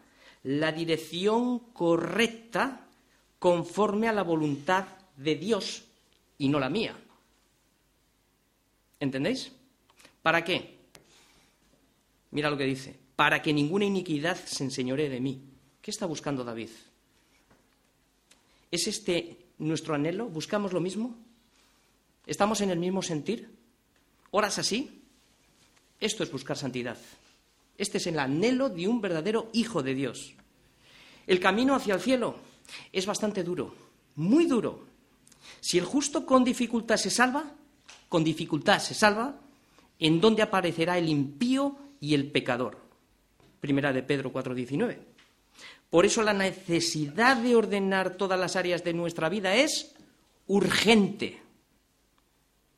la 0.48 0.72
dirección 0.72 1.58
correcta 1.74 2.86
conforme 3.38 4.08
a 4.08 4.14
la 4.14 4.22
voluntad 4.22 4.86
de 5.14 5.34
Dios 5.34 5.84
y 6.38 6.48
no 6.48 6.58
la 6.58 6.70
mía. 6.70 6.96
¿Entendéis? 8.98 9.52
¿Para 10.22 10.42
qué? 10.42 10.78
Mira 12.30 12.48
lo 12.48 12.56
que 12.56 12.64
dice, 12.64 12.98
para 13.14 13.42
que 13.42 13.52
ninguna 13.52 13.84
iniquidad 13.84 14.42
se 14.42 14.64
enseñoree 14.64 15.10
de 15.10 15.20
mí. 15.20 15.42
¿Qué 15.82 15.90
está 15.90 16.06
buscando 16.06 16.44
David? 16.44 16.70
¿Es 18.70 18.86
este 18.86 19.36
nuestro 19.58 19.94
anhelo? 19.94 20.30
¿Buscamos 20.30 20.72
lo 20.72 20.80
mismo? 20.80 21.14
¿Estamos 22.26 22.62
en 22.62 22.70
el 22.70 22.78
mismo 22.78 23.02
sentir? 23.02 23.54
¿Horas 24.30 24.58
así? 24.58 25.02
Esto 26.00 26.22
es 26.22 26.32
buscar 26.32 26.56
santidad. 26.56 26.96
Este 27.76 27.98
es 27.98 28.06
el 28.06 28.18
anhelo 28.18 28.70
de 28.70 28.88
un 28.88 29.02
verdadero 29.02 29.50
hijo 29.52 29.82
de 29.82 29.94
Dios. 29.94 30.37
El 31.28 31.40
camino 31.40 31.74
hacia 31.74 31.94
el 31.94 32.00
cielo 32.00 32.36
es 32.90 33.04
bastante 33.04 33.44
duro, 33.44 33.74
muy 34.16 34.46
duro. 34.46 34.86
Si 35.60 35.76
el 35.76 35.84
justo 35.84 36.24
con 36.24 36.42
dificultad 36.42 36.96
se 36.96 37.10
salva, 37.10 37.44
con 38.08 38.24
dificultad 38.24 38.78
se 38.78 38.94
salva, 38.94 39.38
¿en 39.98 40.22
dónde 40.22 40.40
aparecerá 40.40 40.96
el 40.96 41.06
impío 41.06 41.76
y 42.00 42.14
el 42.14 42.30
pecador? 42.30 42.78
Primera 43.60 43.92
de 43.92 44.02
Pedro 44.02 44.32
4:19. 44.32 44.96
Por 45.90 46.06
eso 46.06 46.22
la 46.22 46.32
necesidad 46.32 47.36
de 47.36 47.54
ordenar 47.54 48.16
todas 48.16 48.40
las 48.40 48.56
áreas 48.56 48.82
de 48.82 48.94
nuestra 48.94 49.28
vida 49.28 49.54
es 49.54 49.94
urgente. 50.46 51.42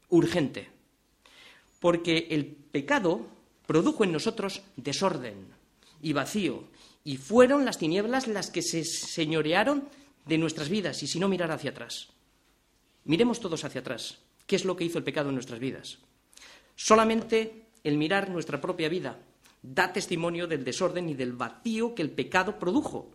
Urgente. 0.09 0.69
Porque 1.79 2.27
el 2.31 2.47
pecado 2.47 3.21
produjo 3.65 4.03
en 4.03 4.11
nosotros 4.11 4.63
desorden 4.75 5.47
y 6.03 6.13
vacío, 6.13 6.65
y 7.11 7.17
fueron 7.17 7.65
las 7.65 7.77
tinieblas 7.77 8.29
las 8.29 8.53
que 8.53 8.63
se 8.63 8.85
señorearon 8.85 9.89
de 10.27 10.39
nuestras 10.39 10.69
vidas, 10.69 11.03
y 11.03 11.09
si 11.09 11.19
no 11.19 11.29
mirar 11.29 11.51
hacia 11.51 11.73
atrás. 11.73 12.07
Miremos 13.03 13.41
todos 13.41 13.65
hacia 13.65 13.81
atrás. 13.81 14.19
¿Qué 14.47 14.55
es 14.55 14.65
lo 14.65 14.77
que 14.77 14.85
hizo 14.85 14.97
el 14.97 15.03
pecado 15.03 15.31
en 15.31 15.35
nuestras 15.35 15.59
vidas? 15.59 15.99
Solamente 16.77 17.67
el 17.83 17.99
mirar 17.99 18.31
nuestra 18.31 18.61
propia 18.61 18.89
vida 18.89 19.19
da 19.61 19.93
testimonio 19.93 20.47
del 20.47 20.63
desorden 20.63 21.09
y 21.09 21.15
del 21.15 21.33
vacío 21.33 21.97
que 21.97 22.03
el 22.03 22.13
pecado 22.13 22.61
produjo. 22.61 23.11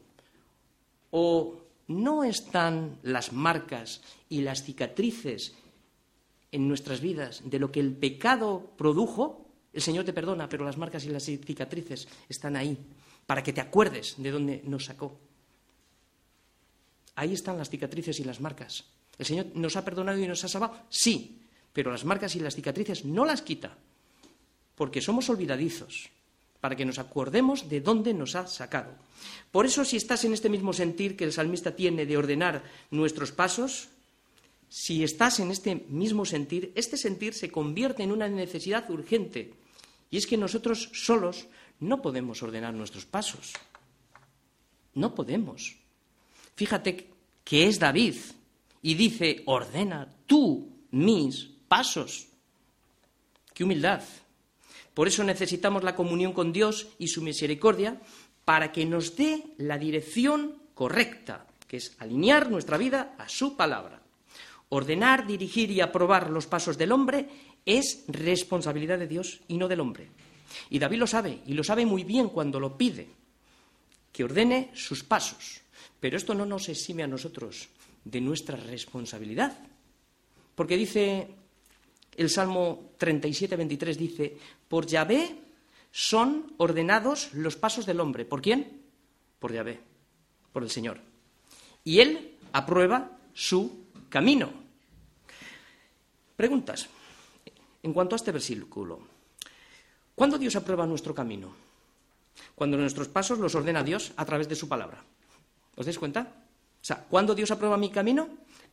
¿O 1.11 1.61
no 1.87 2.25
están 2.25 2.99
las 3.01 3.31
marcas 3.31 4.01
y 4.27 4.41
las 4.41 4.61
cicatrices 4.65 5.55
en 6.51 6.67
nuestras 6.67 6.99
vidas 6.99 7.43
de 7.45 7.59
lo 7.59 7.71
que 7.71 7.79
el 7.79 7.95
pecado 7.95 8.73
produjo, 8.75 9.47
el 9.71 9.81
Señor 9.81 10.03
te 10.03 10.11
perdona, 10.11 10.49
pero 10.49 10.65
las 10.65 10.77
marcas 10.77 11.05
y 11.05 11.09
las 11.11 11.23
cicatrices 11.23 12.09
están 12.27 12.57
ahí, 12.57 12.77
para 13.25 13.43
que 13.43 13.53
te 13.53 13.61
acuerdes 13.61 14.15
de 14.17 14.31
dónde 14.31 14.61
nos 14.65 14.85
sacó. 14.85 15.19
Ahí 17.15 17.33
están 17.33 17.57
las 17.57 17.69
cicatrices 17.69 18.19
y 18.19 18.23
las 18.23 18.41
marcas. 18.41 18.85
¿El 19.17 19.25
Señor 19.25 19.47
nos 19.53 19.75
ha 19.75 19.85
perdonado 19.85 20.19
y 20.19 20.27
nos 20.27 20.43
ha 20.43 20.47
salvado? 20.47 20.75
Sí, 20.89 21.41
pero 21.71 21.91
las 21.91 22.05
marcas 22.05 22.35
y 22.35 22.39
las 22.39 22.55
cicatrices 22.55 23.05
no 23.05 23.25
las 23.25 23.41
quita, 23.41 23.77
porque 24.75 25.01
somos 25.01 25.29
olvidadizos, 25.29 26.09
para 26.59 26.75
que 26.75 26.85
nos 26.85 26.99
acordemos 26.99 27.69
de 27.69 27.81
dónde 27.81 28.13
nos 28.13 28.35
ha 28.35 28.47
sacado. 28.47 28.91
Por 29.51 29.65
eso, 29.65 29.85
si 29.85 29.97
estás 29.97 30.25
en 30.25 30.33
este 30.33 30.49
mismo 30.49 30.73
sentir 30.73 31.15
que 31.15 31.23
el 31.23 31.31
salmista 31.31 31.75
tiene 31.75 32.05
de 32.05 32.17
ordenar 32.17 32.63
nuestros 32.91 33.31
pasos, 33.31 33.89
si 34.67 35.03
estás 35.03 35.39
en 35.39 35.51
este 35.51 35.85
mismo 35.87 36.25
sentir, 36.25 36.71
este 36.75 36.97
sentir 36.97 37.33
se 37.33 37.51
convierte 37.51 38.03
en 38.03 38.11
una 38.11 38.27
necesidad 38.27 38.89
urgente. 38.89 39.53
Y 40.11 40.17
es 40.17 40.27
que 40.27 40.37
nosotros 40.37 40.89
solos 40.93 41.47
no 41.79 42.01
podemos 42.01 42.41
ordenar 42.43 42.73
nuestros 42.73 43.05
pasos. 43.05 43.53
No 44.93 45.13
podemos. 45.13 45.75
Fíjate 46.55 47.09
que 47.43 47.67
es 47.67 47.79
David 47.79 48.15
y 48.81 48.93
dice, 48.95 49.43
ordena 49.45 50.07
tú 50.25 50.69
mis 50.91 51.49
pasos. 51.67 52.27
Qué 53.53 53.63
humildad. 53.63 54.03
Por 54.93 55.07
eso 55.07 55.23
necesitamos 55.23 55.83
la 55.83 55.95
comunión 55.95 56.31
con 56.31 56.53
Dios 56.53 56.87
y 56.97 57.07
su 57.07 57.21
misericordia 57.21 57.99
para 58.45 58.71
que 58.71 58.85
nos 58.85 59.15
dé 59.15 59.43
la 59.57 59.77
dirección 59.77 60.55
correcta, 60.73 61.45
que 61.67 61.77
es 61.77 61.95
alinear 61.99 62.49
nuestra 62.49 62.77
vida 62.77 63.15
a 63.17 63.27
su 63.27 63.57
palabra. 63.57 64.01
Ordenar, 64.69 65.27
dirigir 65.27 65.71
y 65.71 65.81
aprobar 65.81 66.29
los 66.29 66.47
pasos 66.47 66.77
del 66.77 66.91
hombre 66.91 67.27
es 67.65 68.05
responsabilidad 68.07 68.99
de 68.99 69.07
Dios 69.07 69.41
y 69.47 69.57
no 69.57 69.67
del 69.67 69.79
hombre. 69.81 70.09
Y 70.69 70.79
David 70.79 70.99
lo 70.99 71.07
sabe, 71.07 71.41
y 71.45 71.53
lo 71.53 71.63
sabe 71.63 71.85
muy 71.85 72.03
bien 72.03 72.29
cuando 72.29 72.59
lo 72.59 72.77
pide, 72.77 73.07
que 74.11 74.23
ordene 74.23 74.71
sus 74.73 75.03
pasos. 75.03 75.61
Pero 75.99 76.17
esto 76.17 76.33
no 76.33 76.45
nos 76.45 76.69
exime 76.69 77.03
a 77.03 77.07
nosotros 77.07 77.67
de 78.03 78.21
nuestra 78.21 78.55
responsabilidad. 78.55 79.57
Porque 80.55 80.77
dice 80.77 81.27
el 82.15 82.29
Salmo 82.29 82.91
37, 82.97 83.55
23, 83.55 83.97
dice, 83.97 84.37
por 84.67 84.85
Yahvé 84.85 85.35
son 85.91 86.53
ordenados 86.57 87.33
los 87.33 87.55
pasos 87.55 87.85
del 87.85 87.99
hombre. 87.99 88.25
¿Por 88.25 88.41
quién? 88.41 88.81
Por 89.39 89.53
Yahvé, 89.53 89.79
por 90.53 90.63
el 90.63 90.69
Señor. 90.69 90.99
Y 91.83 91.99
él 91.99 92.37
aprueba 92.53 93.17
su 93.33 93.85
camino. 94.09 94.49
Preguntas. 96.35 96.87
En 97.83 97.93
cuanto 97.93 98.15
a 98.15 98.17
este 98.17 98.31
versículo, 98.31 98.99
¿cuándo 100.15 100.37
Dios 100.37 100.55
aprueba 100.55 100.85
nuestro 100.85 101.13
camino? 101.13 101.53
Cuando 102.55 102.77
nuestros 102.77 103.07
pasos 103.07 103.39
los 103.39 103.55
ordena 103.55 103.83
Dios 103.83 104.13
a 104.15 104.25
través 104.25 104.49
de 104.49 104.55
su 104.55 104.67
palabra. 104.67 105.03
¿Os 105.75 105.85
dais 105.85 105.99
cuenta? 105.99 106.21
O 106.81 106.85
sea, 106.85 107.03
¿cuándo 107.09 107.35
Dios 107.35 107.51
aprueba 107.51 107.77
mi 107.77 107.89
camino? 107.89 108.29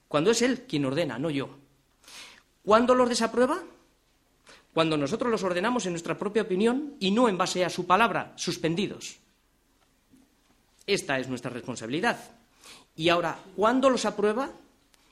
Cuando 0.09 0.31
es 0.31 0.42
Él 0.42 0.66
quien 0.68 0.85
ordena, 0.85 1.18
no 1.18 1.31
yo. 1.31 1.50
¿Cuándo 2.64 2.94
los 2.94 3.09
desaprueba? 3.09 3.62
Cuando 4.72 4.96
nosotros 4.96 5.31
los 5.31 5.42
ordenamos 5.42 5.87
en 5.87 5.92
nuestra 5.92 6.18
propia 6.18 6.42
opinión 6.42 6.96
y 7.00 7.11
no 7.11 7.28
en 7.28 7.37
base 7.37 7.64
a 7.64 7.70
su 7.70 7.87
palabra, 7.87 8.33
suspendidos. 8.37 9.18
Esta 10.87 11.18
es 11.18 11.28
nuestra 11.28 11.50
responsabilidad. 11.50 12.18
Y 12.96 13.09
ahora, 13.09 13.38
¿cuándo 13.57 13.90
los 13.90 14.05
aprueba? 14.05 14.50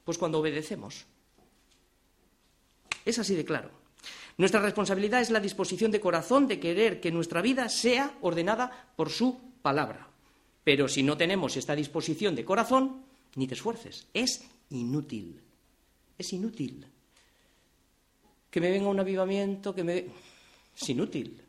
Pues 0.05 0.19
cuando 0.19 0.39
obedecemos. 0.39 1.07
Es 3.05 3.19
así 3.19 3.35
de 3.35 3.45
claro. 3.45 3.80
Nuestra 4.39 4.61
responsabilidad 4.61 5.21
es 5.21 5.31
la 5.31 5.41
disposición 5.41 5.91
de 5.91 6.01
corazón 6.01 6.47
de 6.49 6.59
querer 6.59 7.01
que 7.01 7.13
nuestra 7.13 7.43
vida 7.43 7.69
sea 7.69 8.17
ordenada 8.23 8.93
por 8.97 9.11
su 9.11 9.39
palabra. 9.63 10.09
Pero 10.65 10.89
si 10.89 11.03
no 11.03 11.17
tenemos 11.17 11.57
esta 11.57 11.75
disposición 11.75 12.35
de 12.35 12.45
corazón, 12.45 13.03
ni 13.37 13.47
te 13.47 13.55
esfuerces. 13.55 14.07
Es 14.15 14.45
inútil. 14.71 15.41
Es 16.17 16.33
inútil. 16.33 16.87
Que 18.51 18.61
me 18.61 18.71
venga 18.71 18.89
un 18.89 19.01
avivamiento, 19.01 19.75
que 19.75 19.85
me... 19.85 20.07
Es 20.77 20.89
inútil. 20.89 21.43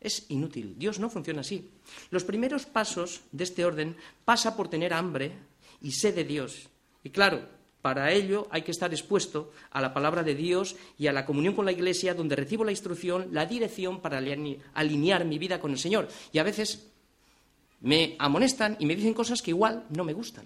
Es 0.00 0.26
inútil. 0.28 0.74
Dios 0.78 0.98
no 0.98 1.10
funciona 1.10 1.40
así. 1.40 1.70
Los 2.10 2.24
primeros 2.24 2.66
pasos 2.66 3.22
de 3.32 3.44
este 3.44 3.64
orden 3.64 3.96
pasa 4.24 4.56
por 4.56 4.68
tener 4.68 4.92
hambre 4.92 5.32
y 5.80 5.92
sed 5.92 6.14
de 6.14 6.24
Dios. 6.24 6.68
Y 7.02 7.10
claro, 7.10 7.55
para 7.82 8.12
ello 8.12 8.48
hay 8.50 8.62
que 8.62 8.72
estar 8.72 8.92
expuesto 8.92 9.52
a 9.70 9.80
la 9.80 9.94
palabra 9.94 10.22
de 10.22 10.34
Dios 10.34 10.76
y 10.98 11.06
a 11.06 11.12
la 11.12 11.24
comunión 11.24 11.54
con 11.54 11.64
la 11.64 11.72
Iglesia, 11.72 12.14
donde 12.14 12.34
recibo 12.34 12.64
la 12.64 12.72
instrucción, 12.72 13.28
la 13.30 13.46
dirección 13.46 14.00
para 14.00 14.20
alinear 14.74 15.24
mi 15.24 15.38
vida 15.38 15.60
con 15.60 15.70
el 15.70 15.78
Señor. 15.78 16.08
Y 16.32 16.38
a 16.38 16.42
veces 16.42 16.88
me 17.80 18.16
amonestan 18.18 18.76
y 18.80 18.86
me 18.86 18.96
dicen 18.96 19.14
cosas 19.14 19.42
que 19.42 19.50
igual 19.52 19.84
no 19.90 20.04
me 20.04 20.14
gustan. 20.14 20.44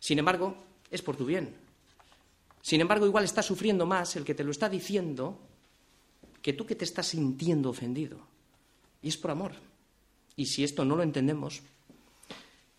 Sin 0.00 0.18
embargo, 0.18 0.56
es 0.90 1.02
por 1.02 1.16
tu 1.16 1.24
bien. 1.24 1.54
Sin 2.62 2.80
embargo, 2.80 3.06
igual 3.06 3.24
está 3.24 3.42
sufriendo 3.42 3.86
más 3.86 4.16
el 4.16 4.24
que 4.24 4.34
te 4.34 4.42
lo 4.42 4.50
está 4.50 4.68
diciendo 4.68 5.38
que 6.42 6.52
tú 6.52 6.66
que 6.66 6.74
te 6.74 6.84
estás 6.84 7.06
sintiendo 7.06 7.70
ofendido. 7.70 8.18
Y 9.02 9.08
es 9.08 9.16
por 9.16 9.30
amor. 9.30 9.52
Y 10.34 10.46
si 10.46 10.64
esto 10.64 10.84
no 10.84 10.96
lo 10.96 11.02
entendemos, 11.02 11.62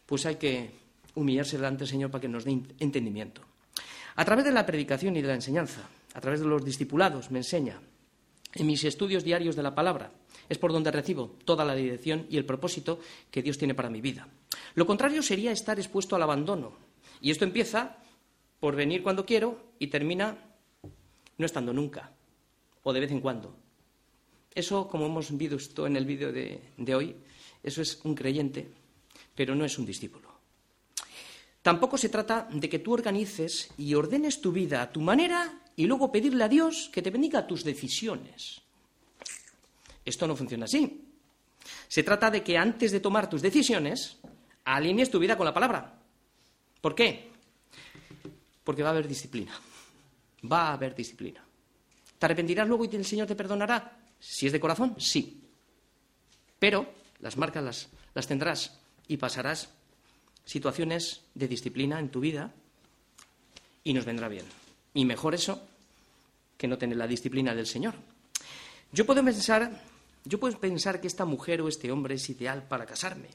pues 0.06 0.26
hay 0.26 0.36
que 0.36 0.72
humillarse 1.16 1.58
delante 1.58 1.80
del 1.80 1.88
Señor 1.88 2.12
para 2.12 2.22
que 2.22 2.28
nos 2.28 2.44
dé 2.44 2.52
entendimiento. 2.80 3.47
A 4.18 4.26
través 4.26 4.46
de 4.46 4.52
la 4.52 4.66
predicación 4.66 5.16
y 5.16 5.22
de 5.22 5.28
la 5.28 5.36
enseñanza, 5.36 5.88
a 6.14 6.20
través 6.20 6.40
de 6.40 6.48
los 6.48 6.66
discipulados, 6.66 7.30
me 7.30 7.38
enseña. 7.38 7.80
En 8.56 8.66
mis 8.66 8.84
estudios 8.84 9.24
diarios 9.24 9.56
de 9.56 9.62
la 9.62 9.76
palabra 9.76 10.12
es 10.50 10.58
por 10.58 10.74
donde 10.74 10.90
recibo 10.90 11.38
toda 11.46 11.64
la 11.64 11.76
dirección 11.76 12.26
y 12.28 12.38
el 12.38 12.46
propósito 12.46 13.00
que 13.30 13.44
Dios 13.44 13.60
tiene 13.60 13.76
para 13.76 13.92
mi 13.92 14.02
vida. 14.02 14.28
Lo 14.74 14.88
contrario 14.88 15.22
sería 15.22 15.52
estar 15.52 15.78
expuesto 15.78 16.16
al 16.16 16.24
abandono. 16.24 16.74
Y 17.22 17.30
esto 17.30 17.46
empieza 17.46 17.98
por 18.60 18.76
venir 18.76 19.04
cuando 19.04 19.24
quiero 19.24 19.74
y 19.78 19.88
termina 19.88 20.36
no 21.38 21.46
estando 21.46 21.72
nunca, 21.72 22.12
o 22.82 22.94
de 22.94 23.00
vez 23.00 23.12
en 23.12 23.22
cuando. 23.22 23.56
Eso, 24.56 24.88
como 24.88 25.06
hemos 25.06 25.36
visto 25.38 25.86
en 25.86 25.96
el 25.96 26.06
vídeo 26.06 26.32
de, 26.32 26.60
de 26.76 26.96
hoy, 26.96 27.16
eso 27.62 27.84
es 27.84 28.02
un 28.04 28.16
creyente, 28.16 28.68
pero 29.36 29.54
no 29.54 29.64
es 29.64 29.78
un 29.78 29.86
discípulo. 29.86 30.27
Tampoco 31.68 31.98
se 31.98 32.08
trata 32.08 32.48
de 32.50 32.70
que 32.70 32.80
tú 32.80 32.94
organices 32.94 33.72
y 33.78 33.94
ordenes 33.94 34.40
tu 34.40 34.54
vida 34.54 34.82
a 34.82 34.90
tu 34.90 35.02
manera 35.02 35.64
y 35.76 35.86
luego 35.86 36.10
pedirle 36.10 36.46
a 36.46 36.48
Dios 36.48 36.90
que 36.94 37.02
te 37.02 37.12
bendiga 37.12 37.46
tus 37.46 37.66
decisiones. 37.66 38.62
Esto 40.06 40.26
no 40.28 40.34
funciona 40.38 40.64
así. 40.64 41.04
Se 41.90 42.04
trata 42.04 42.32
de 42.32 42.42
que 42.42 42.58
antes 42.58 42.94
de 42.94 43.02
tomar 43.02 43.30
tus 43.30 43.42
decisiones, 43.42 44.16
alinees 44.64 45.12
tu 45.12 45.20
vida 45.20 45.36
con 45.36 45.44
la 45.44 45.54
palabra. 45.54 46.00
¿Por 46.80 46.96
qué? 46.96 47.32
Porque 48.64 48.84
va 48.84 48.88
a 48.88 48.92
haber 48.94 49.10
disciplina. 49.10 49.52
Va 50.50 50.70
a 50.70 50.74
haber 50.76 50.96
disciplina. 50.96 51.44
¿Te 52.18 52.26
arrepentirás 52.28 52.66
luego 52.66 52.86
y 52.86 52.96
el 52.96 53.04
Señor 53.04 53.28
te 53.28 53.36
perdonará? 53.36 54.08
Si 54.18 54.48
es 54.48 54.54
de 54.54 54.60
corazón, 54.62 54.96
sí. 55.00 55.44
Pero 56.60 56.94
las 57.20 57.36
marcas 57.36 57.62
las, 57.62 57.90
las 58.14 58.26
tendrás 58.26 58.80
y 59.10 59.18
pasarás 59.18 59.77
situaciones 60.48 61.22
de 61.36 61.48
disciplina 61.48 62.00
en 62.00 62.10
tu 62.10 62.22
vida 62.22 62.54
y 63.84 63.94
nos 63.94 64.06
vendrá 64.06 64.30
bien. 64.30 64.46
Y 64.94 65.04
mejor 65.04 65.36
eso 65.36 65.62
que 66.58 66.68
no 66.68 66.78
tener 66.78 66.98
la 66.98 67.06
disciplina 67.06 67.54
del 67.54 67.68
Señor. 67.68 67.96
Yo 68.94 69.06
puedo 69.06 69.24
pensar, 69.24 69.84
yo 70.24 70.40
pensar 70.40 71.02
que 71.02 71.08
esta 71.08 71.26
mujer 71.26 71.62
o 71.62 71.68
este 71.68 71.92
hombre 71.92 72.16
es 72.16 72.30
ideal 72.30 72.64
para 72.64 72.86
casarme. 72.86 73.28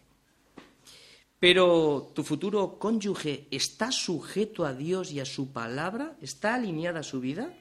Pero 1.38 2.12
tu 2.14 2.24
futuro 2.24 2.78
cónyuge 2.78 3.46
está 3.50 3.92
sujeto 3.92 4.64
a 4.64 4.72
Dios 4.72 5.12
y 5.12 5.20
a 5.20 5.26
su 5.26 5.52
palabra, 5.52 6.16
está 6.22 6.54
alineada 6.54 7.00
a 7.00 7.02
su 7.02 7.20
vida. 7.20 7.52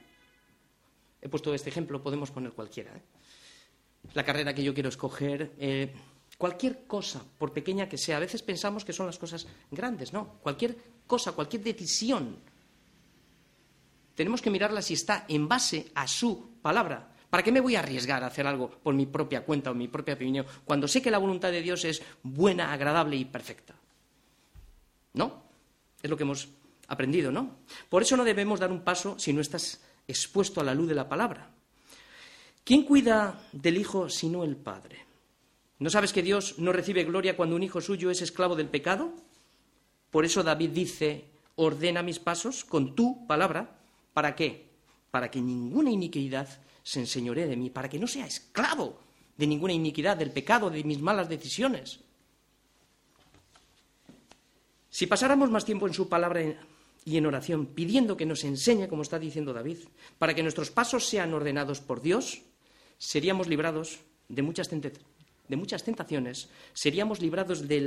He 1.22 1.28
puesto 1.28 1.54
este 1.54 1.70
ejemplo, 1.70 2.02
podemos 2.02 2.32
poner 2.32 2.54
cualquiera. 2.54 2.96
¿eh? 2.96 3.02
La 4.14 4.24
carrera 4.24 4.54
que 4.54 4.64
yo 4.64 4.74
quiero 4.74 4.88
escoger, 4.88 5.52
eh, 5.60 5.94
Cualquier 6.42 6.88
cosa, 6.88 7.22
por 7.38 7.54
pequeña 7.54 7.88
que 7.88 8.00
sea, 8.00 8.18
a 8.18 8.20
veces 8.20 8.42
pensamos 8.42 8.84
que 8.84 8.94
son 8.94 9.06
las 9.06 9.20
cosas 9.20 9.46
grandes, 9.70 10.12
no. 10.12 10.40
Cualquier 10.42 10.76
cosa, 11.06 11.34
cualquier 11.34 11.62
decisión, 11.62 12.40
tenemos 14.16 14.42
que 14.42 14.50
mirarla 14.50 14.82
si 14.82 14.96
está 14.96 15.26
en 15.28 15.48
base 15.48 15.92
a 15.94 16.08
su 16.08 16.58
palabra. 16.60 17.14
¿Para 17.30 17.44
qué 17.44 17.52
me 17.52 17.60
voy 17.60 17.76
a 17.76 17.82
arriesgar 17.82 18.24
a 18.24 18.26
hacer 18.26 18.48
algo 18.48 18.72
por 18.72 18.96
mi 18.96 19.06
propia 19.06 19.46
cuenta 19.46 19.70
o 19.70 19.76
mi 19.76 19.88
propia 19.88 20.16
opinión 20.16 20.48
cuando 20.66 20.88
sé 20.88 21.00
que 21.00 21.12
la 21.12 21.20
voluntad 21.20 21.52
de 21.52 21.62
Dios 21.62 21.86
es 21.86 22.02
buena, 22.24 22.74
agradable 22.74 23.18
y 23.18 23.26
perfecta? 23.26 23.76
¿No? 25.14 25.44
Es 26.02 26.10
lo 26.10 26.18
que 26.18 26.24
hemos 26.24 26.50
aprendido, 26.88 27.32
¿no? 27.32 27.58
Por 27.88 28.02
eso 28.02 28.18
no 28.18 28.24
debemos 28.24 28.60
dar 28.60 28.72
un 28.72 28.82
paso 28.82 29.20
si 29.20 29.32
no 29.32 29.42
estás 29.42 29.80
expuesto 30.08 30.60
a 30.60 30.64
la 30.64 30.74
luz 30.74 30.88
de 30.88 30.96
la 30.96 31.08
palabra. 31.08 31.52
¿Quién 32.64 32.82
cuida 32.82 33.48
del 33.52 33.78
hijo 33.78 34.10
sino 34.10 34.44
el 34.44 34.56
padre? 34.56 35.11
¿No 35.82 35.90
sabes 35.90 36.14
que 36.14 36.24
Dios 36.24 36.60
no 36.60 36.72
recibe 36.72 37.04
gloria 37.04 37.36
cuando 37.36 37.58
un 37.58 37.64
hijo 37.64 37.82
suyo 37.82 38.10
es 38.10 38.22
esclavo 38.22 38.56
del 38.56 38.70
pecado? 38.70 39.12
Por 40.12 40.24
eso 40.24 40.44
David 40.44 40.70
dice, 40.70 41.26
ordena 41.56 42.04
mis 42.04 42.20
pasos 42.20 42.64
con 42.64 42.96
tu 42.96 43.28
palabra. 43.28 43.78
¿Para 44.14 44.36
qué? 44.36 44.72
para 45.12 45.30
que 45.30 45.42
ninguna 45.42 45.92
iniquidad 45.92 46.48
se 46.82 47.02
enseñoree 47.02 47.46
de 47.46 47.58
mí, 47.58 47.70
para 47.70 47.90
que 47.90 48.00
no 48.00 48.08
sea 48.08 48.26
esclavo 48.26 48.98
de 49.38 49.46
ninguna 49.46 49.74
iniquidad, 49.74 50.18
del 50.18 50.32
pecado, 50.32 50.70
de 50.70 50.84
mis 50.84 51.00
malas 51.00 51.30
decisiones. 51.30 52.00
Si 54.90 55.06
pasáramos 55.08 55.52
más 55.52 55.66
tiempo 55.66 55.88
en 55.88 55.94
su 55.94 56.10
palabra 56.10 56.42
y 57.06 57.18
en 57.18 57.26
oración, 57.26 57.68
pidiendo 57.68 58.18
que 58.18 58.26
nos 58.26 58.44
enseñe, 58.44 58.88
como 58.88 59.04
está 59.04 59.20
diciendo 59.20 59.54
David, 59.54 59.80
para 60.18 60.34
que 60.34 60.44
nuestros 60.44 60.72
pasos 60.72 61.06
sean 61.06 61.34
ordenados 61.34 61.82
por 61.82 62.02
Dios, 62.02 62.42
seríamos 62.98 63.48
librados 63.48 64.00
de 64.30 64.42
muchas, 64.42 64.70
de 65.52 65.58
muchas 65.58 65.84
tentaciones, 65.84 66.48
seríamos 66.74 67.20
librados 67.20 67.68
de, 67.68 67.84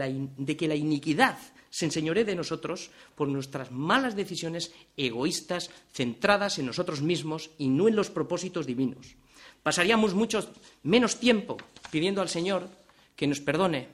que 0.57 0.69
la 0.69 0.77
iniquidad 0.77 1.39
se 1.71 1.87
enseñoree 1.87 2.29
de 2.29 2.37
nosotros 2.37 2.91
por 3.17 3.27
nuestras 3.27 3.73
malas 3.73 4.15
decisiones 4.15 4.71
egoístas, 4.97 5.71
centradas 5.91 6.61
en 6.61 6.67
nosotros 6.67 7.01
mismos 7.01 7.51
y 7.57 7.69
no 7.69 7.89
en 7.89 7.97
los 7.97 8.11
propósitos 8.11 8.67
divinos. 8.67 9.17
Pasaríamos 9.63 10.13
mucho 10.13 10.47
menos 10.83 11.17
tiempo 11.17 11.57
pidiendo 11.91 12.21
al 12.21 12.29
Señor 12.29 12.69
que 13.17 13.27
nos 13.27 13.41
perdone 13.41 13.89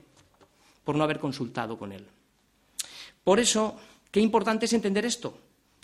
por 0.83 0.95
no 0.95 1.05
haber 1.05 1.19
consultado 1.19 1.79
con 1.79 1.93
Él. 1.93 2.05
Por 3.23 3.39
eso, 3.39 3.79
qué 4.11 4.19
importante 4.19 4.65
es 4.65 4.73
entender 4.73 5.05
esto, 5.05 5.37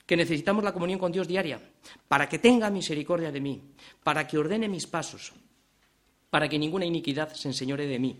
que 0.05 0.17
necesitamos 0.17 0.63
la 0.63 0.73
comunión 0.73 0.99
con 0.99 1.13
Dios 1.13 1.27
diaria, 1.27 1.61
para 2.07 2.27
que 2.27 2.39
tenga 2.39 2.69
misericordia 2.69 3.31
de 3.31 3.39
mí, 3.39 3.61
para 4.03 4.27
que 4.27 4.37
ordene 4.37 4.67
mis 4.67 4.87
pasos, 4.87 5.31
para 6.29 6.49
que 6.49 6.59
ninguna 6.59 6.85
iniquidad 6.85 7.33
se 7.33 7.47
enseñore 7.47 7.87
de 7.87 7.99
mí, 7.99 8.19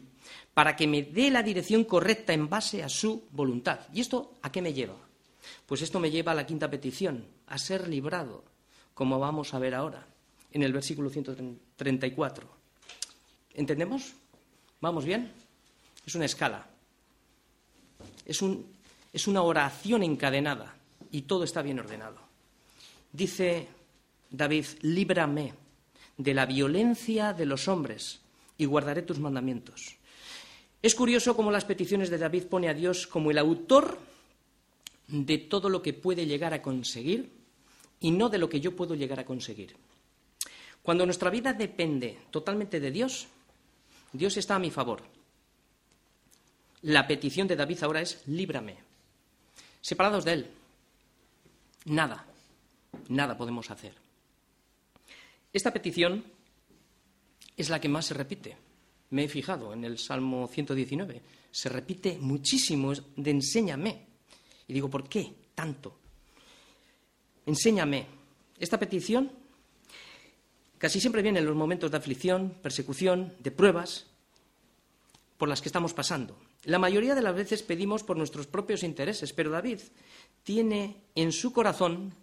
para 0.53 0.76
que 0.76 0.88
me 0.88 1.03
dé 1.03 1.30
la 1.32 1.43
dirección 1.43 1.84
correcta 1.84 2.34
en 2.34 2.49
base 2.49 2.84
a 2.84 2.89
su 2.89 3.28
voluntad. 3.32 3.82
¿Y 3.93 4.01
esto 4.01 4.34
a 4.41 4.51
qué 4.51 4.62
me 4.62 4.74
lleva? 4.74 4.95
Pues 5.66 5.82
esto 5.82 5.99
me 5.99 6.12
lleva 6.12 6.32
a 6.32 6.36
la 6.36 6.45
quinta 6.45 6.70
petición, 6.70 7.26
a 7.47 7.58
ser 7.58 7.88
librado, 7.88 8.43
como 8.93 9.20
vamos 9.20 9.53
a 9.53 9.60
ver 9.60 9.76
ahora, 9.76 10.05
en 10.51 10.64
el 10.64 10.74
versículo 10.74 11.10
134. 11.10 12.47
¿Entendemos? 13.53 14.14
¿Vamos 14.82 15.05
bien? 15.05 15.32
Es 16.05 16.16
una 16.16 16.26
escala. 16.26 16.68
Es 18.26 18.41
un 18.41 18.78
es 19.18 19.28
una 19.28 19.41
oración 19.41 20.03
encadenada 20.03 20.76
y 21.12 21.24
todo 21.24 21.43
está 21.43 21.64
bien 21.64 21.80
ordenado. 21.80 22.20
Dice 23.12 23.68
David, 24.30 24.66
líbrame 24.82 25.53
de 26.18 26.34
la 26.34 26.45
violencia 26.45 27.34
de 27.34 27.45
los 27.45 27.68
hombres 27.68 28.20
y 28.57 28.65
guardaré 28.65 29.01
tus 29.01 29.20
mandamientos. 29.20 29.97
Es 30.82 30.95
curioso 30.95 31.36
cómo 31.36 31.51
las 31.51 31.65
peticiones 31.65 32.09
de 32.09 32.18
David 32.18 32.43
pone 32.43 32.70
a 32.70 32.74
Dios 32.74 33.07
como 33.07 33.32
el 33.32 33.38
autor 33.38 33.99
de 35.07 35.38
todo 35.38 35.70
lo 35.70 35.82
que 35.82 35.93
puede 35.93 36.26
llegar 36.26 36.53
a 36.53 36.61
conseguir 36.61 37.32
y 37.99 38.11
no 38.11 38.30
de 38.30 38.38
lo 38.38 38.49
que 38.49 38.59
yo 38.59 38.76
puedo 38.76 38.95
llegar 38.95 39.20
a 39.20 39.26
conseguir. 39.26 39.76
Cuando 40.84 41.05
nuestra 41.05 41.30
vida 41.30 41.53
depende 41.53 42.18
totalmente 42.32 42.80
de 42.80 42.91
Dios, 42.91 43.28
Dios 44.13 44.38
está 44.38 44.55
a 44.55 44.59
mi 44.59 44.72
favor. 44.72 45.01
La 46.84 47.07
petición 47.07 47.47
de 47.47 47.55
David 47.55 47.84
ahora 47.84 48.01
es 48.01 48.24
líbrame 48.28 48.88
separados 49.88 50.26
de 50.26 50.34
Él. 50.34 50.51
Nada, 51.86 52.26
nada 53.07 53.38
podemos 53.38 53.72
hacer. 53.72 54.07
Esta 55.54 55.72
petición 55.72 56.24
es 57.56 57.70
la 57.70 57.82
que 57.82 57.89
más 57.89 58.06
se 58.06 58.14
repite. 58.14 58.58
Me 59.10 59.24
he 59.24 59.28
fijado 59.28 59.74
en 59.74 59.84
el 59.84 59.98
Salmo 59.98 60.48
119. 60.48 61.22
Se 61.52 61.70
repite 61.70 62.18
muchísimo 62.20 62.93
de 62.93 63.32
enséñame. 63.32 64.06
Y 64.68 64.74
digo, 64.74 64.89
¿por 64.89 65.08
qué 65.08 65.34
tanto? 65.56 65.98
Enséñame. 67.45 68.06
Esta 68.60 68.80
petición 68.80 69.32
casi 70.78 71.00
siempre 71.00 71.22
viene 71.22 71.39
en 71.39 71.45
los 71.45 71.56
momentos 71.56 71.89
de 71.89 71.98
aflicción, 71.98 72.56
persecución, 72.62 73.34
de 73.39 73.52
pruebas 73.52 74.06
por 75.38 75.48
las 75.48 75.62
que 75.62 75.70
estamos 75.70 75.93
pasando. 75.93 76.38
La 76.66 76.80
mayoría 76.80 77.16
de 77.16 77.22
las 77.22 77.36
veces 77.36 77.64
pedimos 77.64 78.04
por 78.04 78.18
nuestros 78.18 78.48
propios 78.48 78.84
intereses, 78.84 79.32
pero 79.32 79.52
David 79.52 79.80
tiene 80.43 80.98
en 81.16 81.32
su 81.32 81.54
corazón 81.54 82.14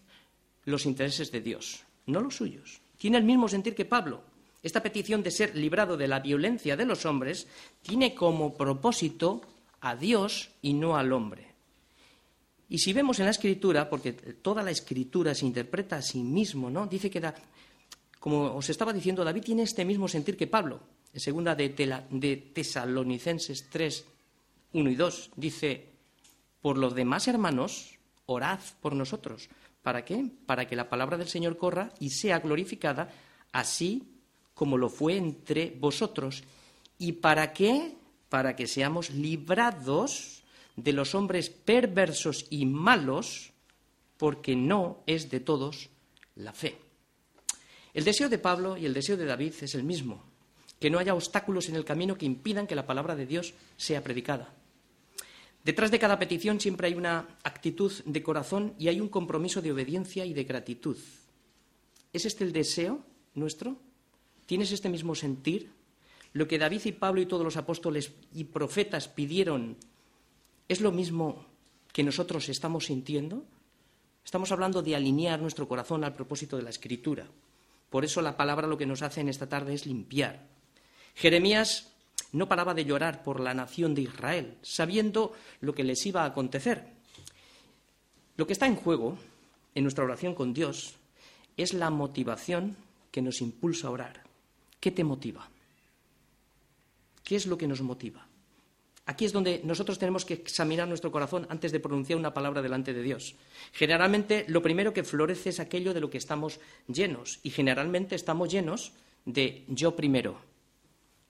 los 0.64 0.86
intereses 0.86 1.30
de 1.32 1.40
Dios, 1.40 1.84
no 2.06 2.20
los 2.20 2.36
suyos. 2.36 2.83
Tiene 3.04 3.18
el 3.18 3.24
mismo 3.24 3.48
sentir 3.48 3.74
que 3.74 3.84
Pablo. 3.84 4.22
Esta 4.62 4.82
petición 4.82 5.22
de 5.22 5.30
ser 5.30 5.54
librado 5.54 5.98
de 5.98 6.08
la 6.08 6.20
violencia 6.20 6.74
de 6.74 6.86
los 6.86 7.04
hombres 7.04 7.46
tiene 7.82 8.14
como 8.14 8.54
propósito 8.54 9.42
a 9.82 9.94
Dios 9.94 10.48
y 10.62 10.72
no 10.72 10.96
al 10.96 11.12
hombre. 11.12 11.48
Y 12.70 12.78
si 12.78 12.94
vemos 12.94 13.18
en 13.18 13.26
la 13.26 13.32
escritura, 13.32 13.90
porque 13.90 14.14
toda 14.14 14.62
la 14.62 14.70
escritura 14.70 15.34
se 15.34 15.44
interpreta 15.44 15.96
a 15.96 16.00
sí 16.00 16.22
mismo, 16.22 16.70
¿no? 16.70 16.86
Dice 16.86 17.10
que, 17.10 17.20
como 18.18 18.56
os 18.56 18.70
estaba 18.70 18.90
diciendo, 18.90 19.22
David 19.22 19.42
tiene 19.42 19.64
este 19.64 19.84
mismo 19.84 20.08
sentir 20.08 20.34
que 20.34 20.46
Pablo. 20.46 20.80
En 21.12 21.20
segunda 21.20 21.54
de, 21.54 21.68
de 22.08 22.36
Tesalonicenses 22.54 23.68
3, 23.68 24.04
1 24.72 24.90
y 24.90 24.94
2. 24.94 25.30
Dice, 25.36 25.88
por 26.62 26.78
los 26.78 26.94
demás 26.94 27.28
hermanos, 27.28 27.98
orad 28.24 28.60
por 28.80 28.94
nosotros. 28.94 29.50
¿Para 29.84 30.02
qué? 30.02 30.30
Para 30.46 30.66
que 30.66 30.76
la 30.76 30.88
palabra 30.88 31.18
del 31.18 31.28
Señor 31.28 31.58
corra 31.58 31.92
y 32.00 32.08
sea 32.08 32.38
glorificada, 32.38 33.10
así 33.52 34.14
como 34.54 34.78
lo 34.78 34.88
fue 34.88 35.18
entre 35.18 35.76
vosotros. 35.78 36.42
¿Y 36.96 37.12
para 37.12 37.52
qué? 37.52 37.94
Para 38.30 38.56
que 38.56 38.66
seamos 38.66 39.10
librados 39.10 40.42
de 40.74 40.94
los 40.94 41.14
hombres 41.14 41.50
perversos 41.50 42.46
y 42.48 42.64
malos, 42.64 43.52
porque 44.16 44.56
no 44.56 45.02
es 45.06 45.28
de 45.28 45.40
todos 45.40 45.90
la 46.34 46.54
fe. 46.54 46.78
El 47.92 48.04
deseo 48.04 48.30
de 48.30 48.38
Pablo 48.38 48.78
y 48.78 48.86
el 48.86 48.94
deseo 48.94 49.18
de 49.18 49.26
David 49.26 49.52
es 49.60 49.74
el 49.74 49.84
mismo, 49.84 50.24
que 50.80 50.88
no 50.88 50.98
haya 50.98 51.12
obstáculos 51.12 51.68
en 51.68 51.76
el 51.76 51.84
camino 51.84 52.16
que 52.16 52.24
impidan 52.24 52.66
que 52.66 52.74
la 52.74 52.86
palabra 52.86 53.14
de 53.14 53.26
Dios 53.26 53.52
sea 53.76 54.02
predicada. 54.02 54.54
Detrás 55.64 55.90
de 55.90 55.98
cada 55.98 56.18
petición 56.18 56.60
siempre 56.60 56.88
hay 56.88 56.94
una 56.94 57.38
actitud 57.42 57.90
de 58.04 58.22
corazón 58.22 58.74
y 58.78 58.88
hay 58.88 59.00
un 59.00 59.08
compromiso 59.08 59.62
de 59.62 59.72
obediencia 59.72 60.26
y 60.26 60.34
de 60.34 60.44
gratitud. 60.44 60.98
¿Es 62.12 62.26
este 62.26 62.44
el 62.44 62.52
deseo 62.52 63.00
nuestro? 63.34 63.76
¿Tienes 64.44 64.72
este 64.72 64.90
mismo 64.90 65.14
sentir? 65.14 65.72
Lo 66.34 66.46
que 66.46 66.58
David 66.58 66.82
y 66.84 66.92
Pablo 66.92 67.22
y 67.22 67.26
todos 67.26 67.44
los 67.44 67.56
apóstoles 67.56 68.12
y 68.34 68.44
profetas 68.44 69.08
pidieron 69.08 69.78
es 70.68 70.82
lo 70.82 70.92
mismo 70.92 71.46
que 71.92 72.02
nosotros 72.02 72.48
estamos 72.50 72.86
sintiendo. 72.86 73.44
Estamos 74.22 74.52
hablando 74.52 74.82
de 74.82 74.96
alinear 74.96 75.40
nuestro 75.40 75.66
corazón 75.66 76.04
al 76.04 76.14
propósito 76.14 76.56
de 76.56 76.62
la 76.62 76.70
Escritura. 76.70 77.26
Por 77.88 78.04
eso 78.04 78.20
la 78.20 78.36
palabra 78.36 78.66
lo 78.66 78.76
que 78.76 78.84
nos 78.86 79.00
hace 79.00 79.22
en 79.22 79.28
esta 79.30 79.48
tarde 79.48 79.72
es 79.72 79.86
limpiar. 79.86 80.46
Jeremías 81.14 81.93
no 82.34 82.48
paraba 82.48 82.74
de 82.74 82.84
llorar 82.84 83.22
por 83.22 83.40
la 83.40 83.54
nación 83.54 83.94
de 83.94 84.02
Israel, 84.02 84.58
sabiendo 84.60 85.32
lo 85.60 85.74
que 85.74 85.84
les 85.84 86.04
iba 86.04 86.22
a 86.22 86.26
acontecer. 86.26 86.84
Lo 88.36 88.46
que 88.46 88.52
está 88.52 88.66
en 88.66 88.76
juego 88.76 89.16
en 89.74 89.84
nuestra 89.84 90.04
oración 90.04 90.34
con 90.34 90.52
Dios 90.52 90.96
es 91.56 91.72
la 91.72 91.90
motivación 91.90 92.76
que 93.12 93.22
nos 93.22 93.40
impulsa 93.40 93.86
a 93.86 93.92
orar. 93.92 94.24
¿Qué 94.80 94.90
te 94.90 95.04
motiva? 95.04 95.48
¿Qué 97.22 97.36
es 97.36 97.46
lo 97.46 97.56
que 97.56 97.68
nos 97.68 97.80
motiva? 97.80 98.26
Aquí 99.06 99.26
es 99.26 99.32
donde 99.32 99.60
nosotros 99.62 99.98
tenemos 99.98 100.24
que 100.24 100.34
examinar 100.34 100.88
nuestro 100.88 101.12
corazón 101.12 101.46
antes 101.50 101.70
de 101.70 101.78
pronunciar 101.78 102.18
una 102.18 102.34
palabra 102.34 102.62
delante 102.62 102.92
de 102.92 103.02
Dios. 103.02 103.36
Generalmente 103.72 104.44
lo 104.48 104.60
primero 104.60 104.92
que 104.92 105.04
florece 105.04 105.50
es 105.50 105.60
aquello 105.60 105.94
de 105.94 106.00
lo 106.00 106.10
que 106.10 106.18
estamos 106.18 106.58
llenos 106.88 107.38
y 107.44 107.50
generalmente 107.50 108.16
estamos 108.16 108.50
llenos 108.50 108.92
de 109.24 109.64
yo 109.68 109.94
primero, 109.94 110.40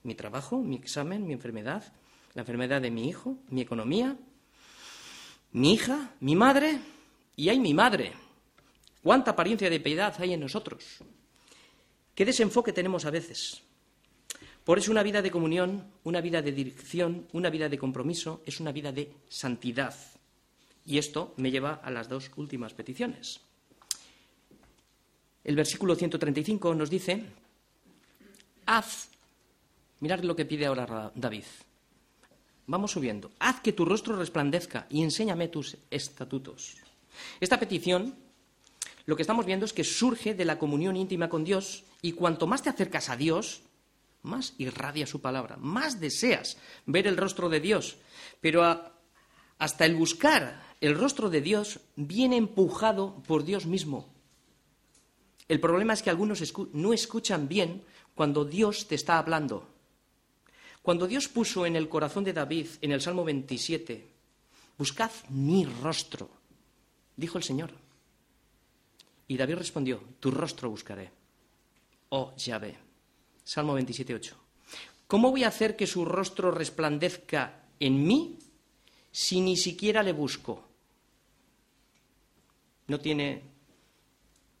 mi 0.05 0.15
trabajo, 0.15 0.59
mi 0.59 0.75
examen, 0.75 1.25
mi 1.25 1.33
enfermedad, 1.33 1.83
la 2.33 2.41
enfermedad 2.41 2.81
de 2.81 2.91
mi 2.91 3.09
hijo, 3.09 3.37
mi 3.49 3.61
economía, 3.61 4.15
mi 5.51 5.73
hija, 5.73 6.13
mi 6.19 6.35
madre, 6.35 6.79
y 7.35 7.49
hay 7.49 7.59
mi 7.59 7.73
madre. 7.73 8.13
¿Cuánta 9.01 9.31
apariencia 9.31 9.69
de 9.69 9.79
piedad 9.79 10.15
hay 10.19 10.33
en 10.33 10.39
nosotros? 10.39 10.99
¿Qué 12.13 12.25
desenfoque 12.25 12.71
tenemos 12.71 13.05
a 13.05 13.11
veces? 13.11 13.61
Por 14.63 14.79
eso 14.79 14.91
una 14.91 15.03
vida 15.03 15.21
de 15.21 15.31
comunión, 15.31 15.91
una 16.03 16.21
vida 16.21 16.41
de 16.41 16.51
dirección, 16.51 17.27
una 17.33 17.49
vida 17.49 17.69
de 17.69 17.77
compromiso 17.77 18.41
es 18.45 18.59
una 18.59 18.71
vida 18.71 18.91
de 18.91 19.11
santidad. 19.29 19.95
Y 20.85 20.97
esto 20.97 21.33
me 21.37 21.51
lleva 21.51 21.81
a 21.83 21.91
las 21.91 22.09
dos 22.09 22.31
últimas 22.35 22.73
peticiones. 22.73 23.41
El 25.43 25.55
versículo 25.55 25.95
135 25.95 26.73
nos 26.73 26.89
dice, 26.89 27.23
haz 28.65 29.09
Mirad 29.99 30.23
lo 30.23 30.35
que 30.35 30.45
pide 30.45 30.65
ahora 30.65 31.11
David. 31.15 31.45
Vamos 32.67 32.91
subiendo. 32.91 33.31
Haz 33.39 33.61
que 33.61 33.73
tu 33.73 33.85
rostro 33.85 34.15
resplandezca 34.15 34.87
y 34.89 35.03
enséñame 35.03 35.47
tus 35.47 35.77
estatutos. 35.91 36.77
Esta 37.39 37.59
petición, 37.59 38.15
lo 39.05 39.15
que 39.15 39.21
estamos 39.21 39.45
viendo 39.45 39.65
es 39.65 39.73
que 39.73 39.83
surge 39.83 40.33
de 40.33 40.45
la 40.45 40.57
comunión 40.57 40.97
íntima 40.97 41.29
con 41.29 41.43
Dios 41.43 41.83
y 42.01 42.13
cuanto 42.13 42.47
más 42.47 42.63
te 42.63 42.69
acercas 42.69 43.09
a 43.09 43.15
Dios, 43.15 43.61
más 44.23 44.53
irradia 44.57 45.05
su 45.05 45.21
palabra, 45.21 45.57
más 45.57 45.99
deseas 45.99 46.57
ver 46.85 47.07
el 47.07 47.17
rostro 47.17 47.49
de 47.49 47.59
Dios. 47.59 47.97
Pero 48.41 48.63
hasta 49.59 49.85
el 49.85 49.95
buscar 49.95 50.63
el 50.81 50.97
rostro 50.97 51.29
de 51.29 51.41
Dios 51.41 51.79
viene 51.95 52.35
empujado 52.35 53.23
por 53.27 53.43
Dios 53.43 53.65
mismo. 53.65 54.09
El 55.47 55.59
problema 55.59 55.93
es 55.93 56.01
que 56.01 56.09
algunos 56.09 56.41
no 56.73 56.93
escuchan 56.93 57.47
bien 57.47 57.83
cuando 58.15 58.45
Dios 58.45 58.87
te 58.87 58.95
está 58.95 59.19
hablando. 59.19 59.67
Cuando 60.85 61.07
Dios 61.07 61.27
puso 61.27 61.65
en 61.65 61.75
el 61.75 61.89
corazón 61.89 62.23
de 62.23 62.31
David, 62.31 62.67
en 62.79 62.91
el 62.91 63.01
Salmo 63.01 63.23
27, 63.23 64.07
buscad 64.77 65.09
mi 65.29 65.65
rostro, 65.65 66.29
dijo 67.17 67.39
el 67.39 67.43
Señor. 67.43 67.71
Y 69.27 69.35
David 69.35 69.55
respondió, 69.55 69.99
tu 70.19 70.29
rostro 70.29 70.69
buscaré. 70.69 71.09
Oh 72.09 72.35
Yahvé. 72.37 72.77
Salmo 73.43 73.73
27, 73.73 74.13
8. 74.13 74.37
¿Cómo 75.07 75.31
voy 75.31 75.43
a 75.43 75.47
hacer 75.47 75.75
que 75.75 75.87
su 75.87 76.05
rostro 76.05 76.51
resplandezca 76.51 77.63
en 77.79 78.05
mí 78.05 78.37
si 79.11 79.41
ni 79.41 79.57
siquiera 79.57 80.03
le 80.03 80.13
busco? 80.13 80.67
No 82.85 82.99
tiene, 82.99 83.41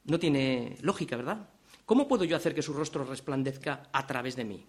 no 0.05 0.17
tiene 0.17 0.75
lógica, 0.81 1.17
¿verdad? 1.17 1.47
¿Cómo 1.85 2.07
puedo 2.07 2.23
yo 2.23 2.35
hacer 2.35 2.55
que 2.55 2.63
su 2.63 2.73
rostro 2.73 3.03
resplandezca 3.03 3.89
a 3.93 4.07
través 4.07 4.35
de 4.35 4.45
mí? 4.45 4.65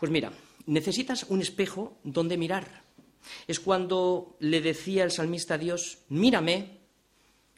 Pues 0.00 0.10
mira, 0.10 0.32
necesitas 0.64 1.24
un 1.28 1.42
espejo 1.42 1.98
donde 2.02 2.38
mirar. 2.38 2.84
Es 3.46 3.60
cuando 3.60 4.36
le 4.40 4.62
decía 4.62 5.04
el 5.04 5.10
salmista 5.10 5.54
a 5.54 5.58
Dios, 5.58 5.98
mírame, 6.08 6.80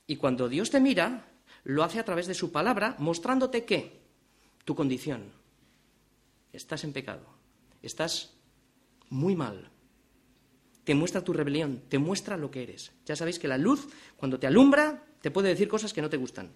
y 0.09 0.17
cuando 0.17 0.49
Dios 0.49 0.71
te 0.71 0.81
mira, 0.81 1.29
lo 1.63 1.85
hace 1.85 2.01
a 2.01 2.05
través 2.05 2.27
de 2.27 2.35
su 2.35 2.51
palabra, 2.51 2.97
mostrándote 2.99 3.65
qué? 3.65 4.03
Tu 4.65 4.75
condición. 4.75 5.31
Estás 6.53 6.83
en 6.83 6.93
pecado, 6.93 7.27
estás 7.81 8.35
muy 9.09 9.37
mal. 9.37 9.71
Te 10.83 10.97
muestra 10.97 11.23
tu 11.23 11.33
rebelión, 11.33 11.85
te 11.89 12.01
muestra 12.01 12.37
lo 12.37 12.51
que 12.51 12.65
eres. 12.65 12.91
Ya 13.07 13.15
sabéis 13.15 13.39
que 13.39 13.47
la 13.47 13.57
luz, 13.57 13.87
cuando 14.17 14.41
te 14.41 14.49
alumbra, 14.49 15.07
te 15.21 15.31
puede 15.31 15.51
decir 15.51 15.69
cosas 15.69 15.93
que 15.93 16.03
no 16.03 16.11
te 16.11 16.17
gustan. 16.17 16.51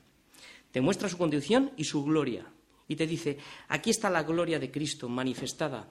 Te 0.73 0.81
muestra 0.81 1.09
su 1.09 1.17
condición 1.17 1.71
y 1.77 1.85
su 1.85 2.03
gloria. 2.03 2.45
Y 2.89 2.97
te 2.97 3.07
dice, 3.07 3.39
aquí 3.69 3.91
está 3.91 4.11
la 4.11 4.23
gloria 4.23 4.59
de 4.59 4.71
Cristo 4.71 5.09
manifestada 5.09 5.89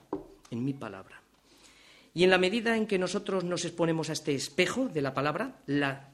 en 0.50 0.64
mi 0.64 0.72
palabra. 0.72 1.20
Y 2.14 2.24
en 2.24 2.30
la 2.30 2.38
medida 2.38 2.76
en 2.76 2.86
que 2.86 2.98
nosotros 2.98 3.44
nos 3.44 3.64
exponemos 3.64 4.08
a 4.08 4.14
este 4.14 4.34
espejo 4.34 4.88
de 4.88 5.02
la 5.02 5.12
palabra, 5.12 5.60
la 5.66 6.08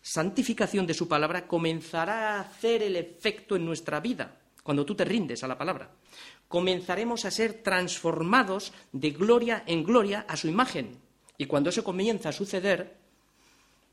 santificación 0.00 0.86
de 0.86 0.94
su 0.94 1.08
palabra 1.08 1.46
comenzará 1.46 2.36
a 2.36 2.40
hacer 2.42 2.82
el 2.82 2.96
efecto 2.96 3.56
en 3.56 3.64
nuestra 3.64 3.98
vida, 4.00 4.38
cuando 4.62 4.86
tú 4.86 4.94
te 4.94 5.04
rindes 5.04 5.42
a 5.42 5.48
la 5.48 5.58
palabra. 5.58 5.90
Comenzaremos 6.46 7.24
a 7.24 7.30
ser 7.30 7.62
transformados 7.62 8.72
de 8.92 9.10
gloria 9.10 9.64
en 9.66 9.82
gloria 9.82 10.24
a 10.28 10.36
su 10.36 10.48
imagen. 10.48 10.98
Y 11.36 11.46
cuando 11.46 11.70
eso 11.70 11.82
comienza 11.82 12.28
a 12.28 12.32
suceder, 12.32 12.96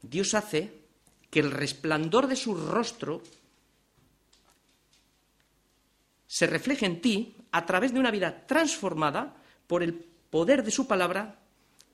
Dios 0.01 0.33
hace 0.33 0.73
que 1.29 1.39
el 1.39 1.51
resplandor 1.51 2.27
de 2.27 2.35
su 2.35 2.55
rostro 2.55 3.21
se 6.28 6.47
refleje 6.47 6.86
en 6.86 7.01
ti 7.01 7.36
a 7.51 7.65
través 7.65 7.93
de 7.93 7.99
una 7.99 8.11
vida 8.11 8.45
transformada 8.45 9.36
por 9.65 9.82
el 9.82 9.93
poder 10.30 10.63
de 10.63 10.71
su 10.71 10.88
palabra 10.88 11.39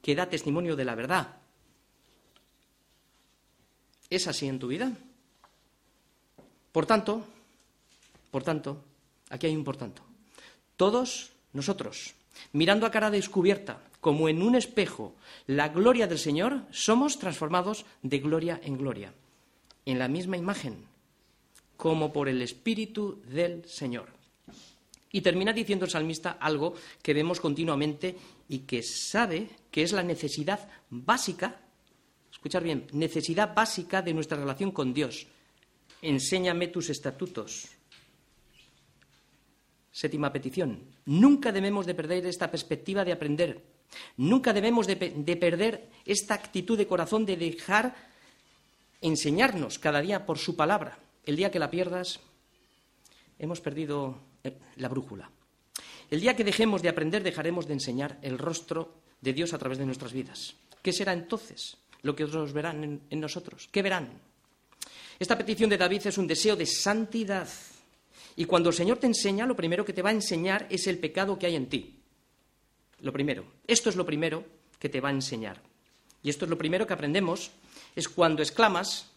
que 0.01 0.15
da 0.15 0.29
testimonio 0.29 0.75
de 0.75 0.85
la 0.85 0.95
verdad. 0.95 1.37
¿Es 4.09 4.27
así 4.27 4.47
en 4.47 4.59
tu 4.59 4.67
vida? 4.67 4.91
Por 6.71 6.85
tanto, 6.85 7.25
por 8.31 8.43
tanto, 8.43 8.83
aquí 9.29 9.47
hay 9.47 9.55
un 9.55 9.63
por 9.63 9.77
tanto. 9.77 10.01
Todos 10.75 11.31
nosotros, 11.53 12.15
mirando 12.51 12.85
a 12.85 12.91
cara 12.91 13.11
descubierta, 13.11 13.79
como 14.01 14.27
en 14.27 14.41
un 14.41 14.55
espejo, 14.55 15.15
la 15.47 15.69
gloria 15.69 16.07
del 16.07 16.19
Señor, 16.19 16.63
somos 16.71 17.19
transformados 17.19 17.85
de 18.01 18.19
gloria 18.19 18.59
en 18.63 18.77
gloria, 18.77 19.13
en 19.85 19.99
la 19.99 20.07
misma 20.07 20.35
imagen, 20.35 20.85
como 21.77 22.11
por 22.11 22.27
el 22.27 22.41
Espíritu 22.41 23.21
del 23.29 23.63
Señor. 23.65 24.22
Y 25.15 25.21
termina 25.21 25.53
diciendo 25.53 25.85
el 25.85 25.91
salmista 25.91 26.37
algo 26.41 26.73
que 27.03 27.13
vemos 27.13 27.39
continuamente 27.39 28.17
y 28.49 28.59
que 28.65 28.81
sabe 28.81 29.47
que 29.69 29.83
es 29.83 29.93
la 29.93 30.01
necesidad 30.01 30.67
básica, 30.89 31.61
escuchar 32.31 32.63
bien, 32.63 32.87
necesidad 32.93 33.53
básica 33.53 34.01
de 34.01 34.11
nuestra 34.11 34.39
relación 34.39 34.71
con 34.71 34.91
Dios. 34.91 35.27
Enséñame 36.01 36.67
tus 36.69 36.89
estatutos. 36.89 37.69
Séptima 39.91 40.33
petición. 40.33 40.81
Nunca 41.05 41.51
debemos 41.51 41.85
de 41.85 41.93
perder 41.93 42.25
esta 42.25 42.49
perspectiva 42.49 43.05
de 43.05 43.11
aprender. 43.13 43.61
Nunca 44.17 44.51
debemos 44.51 44.87
de, 44.87 44.95
de 44.95 45.37
perder 45.37 45.89
esta 46.05 46.33
actitud 46.33 46.75
de 46.75 46.87
corazón 46.87 47.23
de 47.23 47.37
dejar 47.37 47.95
enseñarnos 48.99 49.77
cada 49.77 50.01
día 50.01 50.25
por 50.25 50.39
su 50.39 50.55
palabra. 50.55 50.97
El 51.23 51.35
día 51.35 51.51
que 51.51 51.59
la 51.59 51.69
pierdas, 51.69 52.19
hemos 53.37 53.61
perdido 53.61 54.32
la 54.75 54.89
brújula. 54.89 55.29
El 56.09 56.19
día 56.19 56.35
que 56.35 56.43
dejemos 56.43 56.81
de 56.81 56.89
aprender, 56.89 57.23
dejaremos 57.23 57.67
de 57.67 57.73
enseñar 57.73 58.19
el 58.21 58.37
rostro 58.37 58.93
de 59.21 59.33
Dios 59.33 59.53
a 59.53 59.57
través 59.57 59.77
de 59.77 59.85
nuestras 59.85 60.13
vidas. 60.13 60.55
¿Qué 60.81 60.91
será 60.91 61.13
entonces 61.13 61.77
lo 62.01 62.15
que 62.15 62.25
otros 62.25 62.51
verán 62.53 62.83
en, 62.83 63.01
en 63.09 63.19
nosotros? 63.19 63.69
¿Qué 63.71 63.81
verán? 63.81 64.09
Esta 65.17 65.37
petición 65.37 65.69
de 65.69 65.77
David 65.77 66.07
es 66.07 66.17
un 66.17 66.27
deseo 66.27 66.55
de 66.55 66.65
santidad. 66.65 67.47
Y 68.35 68.45
cuando 68.45 68.69
el 68.69 68.75
Señor 68.75 68.97
te 68.97 69.07
enseña, 69.07 69.45
lo 69.45 69.55
primero 69.55 69.85
que 69.85 69.93
te 69.93 70.01
va 70.01 70.09
a 70.09 70.13
enseñar 70.13 70.67
es 70.69 70.87
el 70.87 70.99
pecado 70.99 71.39
que 71.39 71.45
hay 71.45 71.55
en 71.55 71.69
ti. 71.69 71.99
Lo 72.99 73.13
primero. 73.13 73.45
Esto 73.65 73.89
es 73.89 73.95
lo 73.95 74.05
primero 74.05 74.43
que 74.79 74.89
te 74.89 74.99
va 74.99 75.09
a 75.09 75.13
enseñar. 75.13 75.61
Y 76.21 76.29
esto 76.29 76.45
es 76.45 76.49
lo 76.49 76.57
primero 76.57 76.87
que 76.87 76.93
aprendemos, 76.93 77.51
es 77.95 78.09
cuando 78.09 78.41
exclamas, 78.41 79.09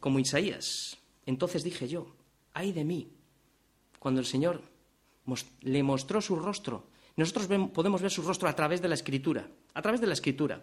como 0.00 0.18
Isaías. 0.18 0.96
Entonces 1.26 1.64
dije 1.64 1.88
yo, 1.88 2.14
ay 2.52 2.72
de 2.72 2.84
mí, 2.84 3.08
cuando 4.04 4.20
el 4.20 4.26
Señor 4.26 4.60
le 5.62 5.82
mostró 5.82 6.20
su 6.20 6.36
rostro. 6.36 6.84
Nosotros 7.16 7.48
podemos 7.72 8.02
ver 8.02 8.10
su 8.10 8.20
rostro 8.20 8.50
a 8.50 8.54
través 8.54 8.82
de 8.82 8.88
la 8.88 8.96
escritura, 8.96 9.48
a 9.72 9.80
través 9.80 9.98
de 10.02 10.06
la 10.06 10.12
escritura. 10.12 10.62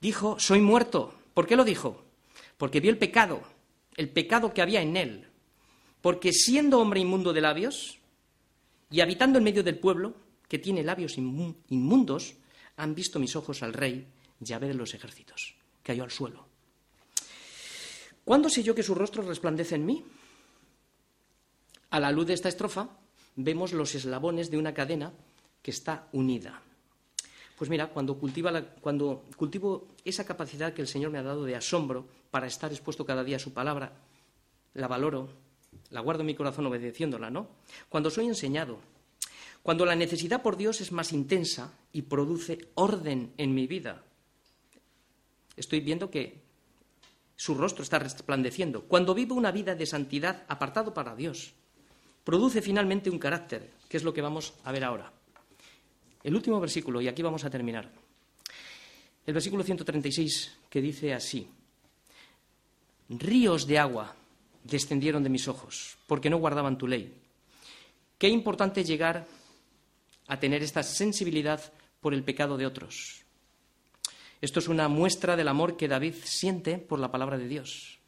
Dijo, 0.00 0.36
soy 0.40 0.60
muerto. 0.60 1.14
¿Por 1.32 1.46
qué 1.46 1.54
lo 1.54 1.64
dijo? 1.64 2.02
Porque 2.58 2.80
vio 2.80 2.90
el 2.90 2.98
pecado, 2.98 3.40
el 3.96 4.08
pecado 4.08 4.52
que 4.52 4.62
había 4.62 4.82
en 4.82 4.96
él. 4.96 5.28
Porque 6.00 6.32
siendo 6.32 6.80
hombre 6.80 6.98
inmundo 6.98 7.32
de 7.32 7.40
labios 7.40 8.00
y 8.90 9.00
habitando 9.00 9.38
en 9.38 9.44
medio 9.44 9.62
del 9.62 9.78
pueblo, 9.78 10.16
que 10.48 10.58
tiene 10.58 10.82
labios 10.82 11.18
inmundos, 11.18 12.34
han 12.78 12.96
visto 12.96 13.20
mis 13.20 13.36
ojos 13.36 13.62
al 13.62 13.74
rey, 13.74 14.08
Yahvé 14.40 14.66
de 14.66 14.74
los 14.74 14.92
ejércitos. 14.92 15.54
Cayó 15.84 16.02
al 16.02 16.10
suelo. 16.10 16.48
¿Cuándo 18.24 18.50
sé 18.50 18.64
yo 18.64 18.74
que 18.74 18.82
su 18.82 18.96
rostro 18.96 19.22
resplandece 19.22 19.76
en 19.76 19.86
mí? 19.86 20.04
A 21.90 21.98
la 21.98 22.12
luz 22.12 22.26
de 22.26 22.34
esta 22.34 22.48
estrofa 22.48 22.88
vemos 23.36 23.72
los 23.72 23.94
eslabones 23.94 24.50
de 24.50 24.58
una 24.58 24.74
cadena 24.74 25.12
que 25.62 25.70
está 25.70 26.08
unida. 26.12 26.62
Pues 27.58 27.68
mira, 27.68 27.88
cuando, 27.88 28.18
cuando 28.80 29.24
cultivo 29.36 29.88
esa 30.04 30.24
capacidad 30.24 30.72
que 30.72 30.82
el 30.82 30.88
Señor 30.88 31.10
me 31.10 31.18
ha 31.18 31.22
dado 31.22 31.44
de 31.44 31.56
asombro 31.56 32.06
para 32.30 32.46
estar 32.46 32.72
expuesto 32.72 33.04
cada 33.04 33.24
día 33.24 33.36
a 33.36 33.40
su 33.40 33.52
palabra, 33.52 33.92
la 34.74 34.88
valoro, 34.88 35.28
la 35.90 36.00
guardo 36.00 36.22
en 36.22 36.28
mi 36.28 36.34
corazón 36.34 36.66
obedeciéndola, 36.66 37.28
¿no? 37.28 37.48
Cuando 37.88 38.10
soy 38.10 38.26
enseñado, 38.26 38.78
cuando 39.62 39.84
la 39.84 39.94
necesidad 39.94 40.42
por 40.42 40.56
Dios 40.56 40.80
es 40.80 40.92
más 40.92 41.12
intensa 41.12 41.74
y 41.92 42.02
produce 42.02 42.70
orden 42.74 43.34
en 43.36 43.54
mi 43.54 43.66
vida, 43.66 44.04
estoy 45.56 45.80
viendo 45.80 46.10
que 46.10 46.40
su 47.36 47.54
rostro 47.54 47.82
está 47.82 47.98
resplandeciendo. 47.98 48.84
Cuando 48.84 49.14
vivo 49.14 49.34
una 49.34 49.52
vida 49.52 49.74
de 49.74 49.86
santidad 49.86 50.44
apartado 50.48 50.94
para 50.94 51.14
Dios, 51.14 51.52
produce 52.24 52.62
finalmente 52.62 53.10
un 53.10 53.18
carácter, 53.18 53.70
que 53.88 53.96
es 53.96 54.04
lo 54.04 54.12
que 54.12 54.22
vamos 54.22 54.54
a 54.64 54.72
ver 54.72 54.84
ahora. 54.84 55.12
El 56.22 56.34
último 56.34 56.60
versículo, 56.60 57.00
y 57.00 57.08
aquí 57.08 57.22
vamos 57.22 57.44
a 57.44 57.50
terminar. 57.50 57.90
El 59.26 59.34
versículo 59.34 59.62
136, 59.62 60.58
que 60.68 60.80
dice 60.80 61.14
así, 61.14 61.48
ríos 63.08 63.66
de 63.66 63.78
agua 63.78 64.14
descendieron 64.64 65.22
de 65.22 65.30
mis 65.30 65.48
ojos, 65.48 65.96
porque 66.06 66.30
no 66.30 66.38
guardaban 66.38 66.78
tu 66.78 66.86
ley. 66.86 67.14
Qué 68.18 68.28
importante 68.28 68.84
llegar 68.84 69.26
a 70.26 70.38
tener 70.38 70.62
esta 70.62 70.82
sensibilidad 70.82 71.72
por 72.00 72.14
el 72.14 72.22
pecado 72.22 72.56
de 72.56 72.66
otros. 72.66 73.22
Esto 74.40 74.58
es 74.58 74.68
una 74.68 74.88
muestra 74.88 75.36
del 75.36 75.48
amor 75.48 75.76
que 75.76 75.88
David 75.88 76.14
siente 76.24 76.78
por 76.78 76.98
la 76.98 77.10
palabra 77.10 77.38
de 77.38 77.48
Dios 77.48 77.99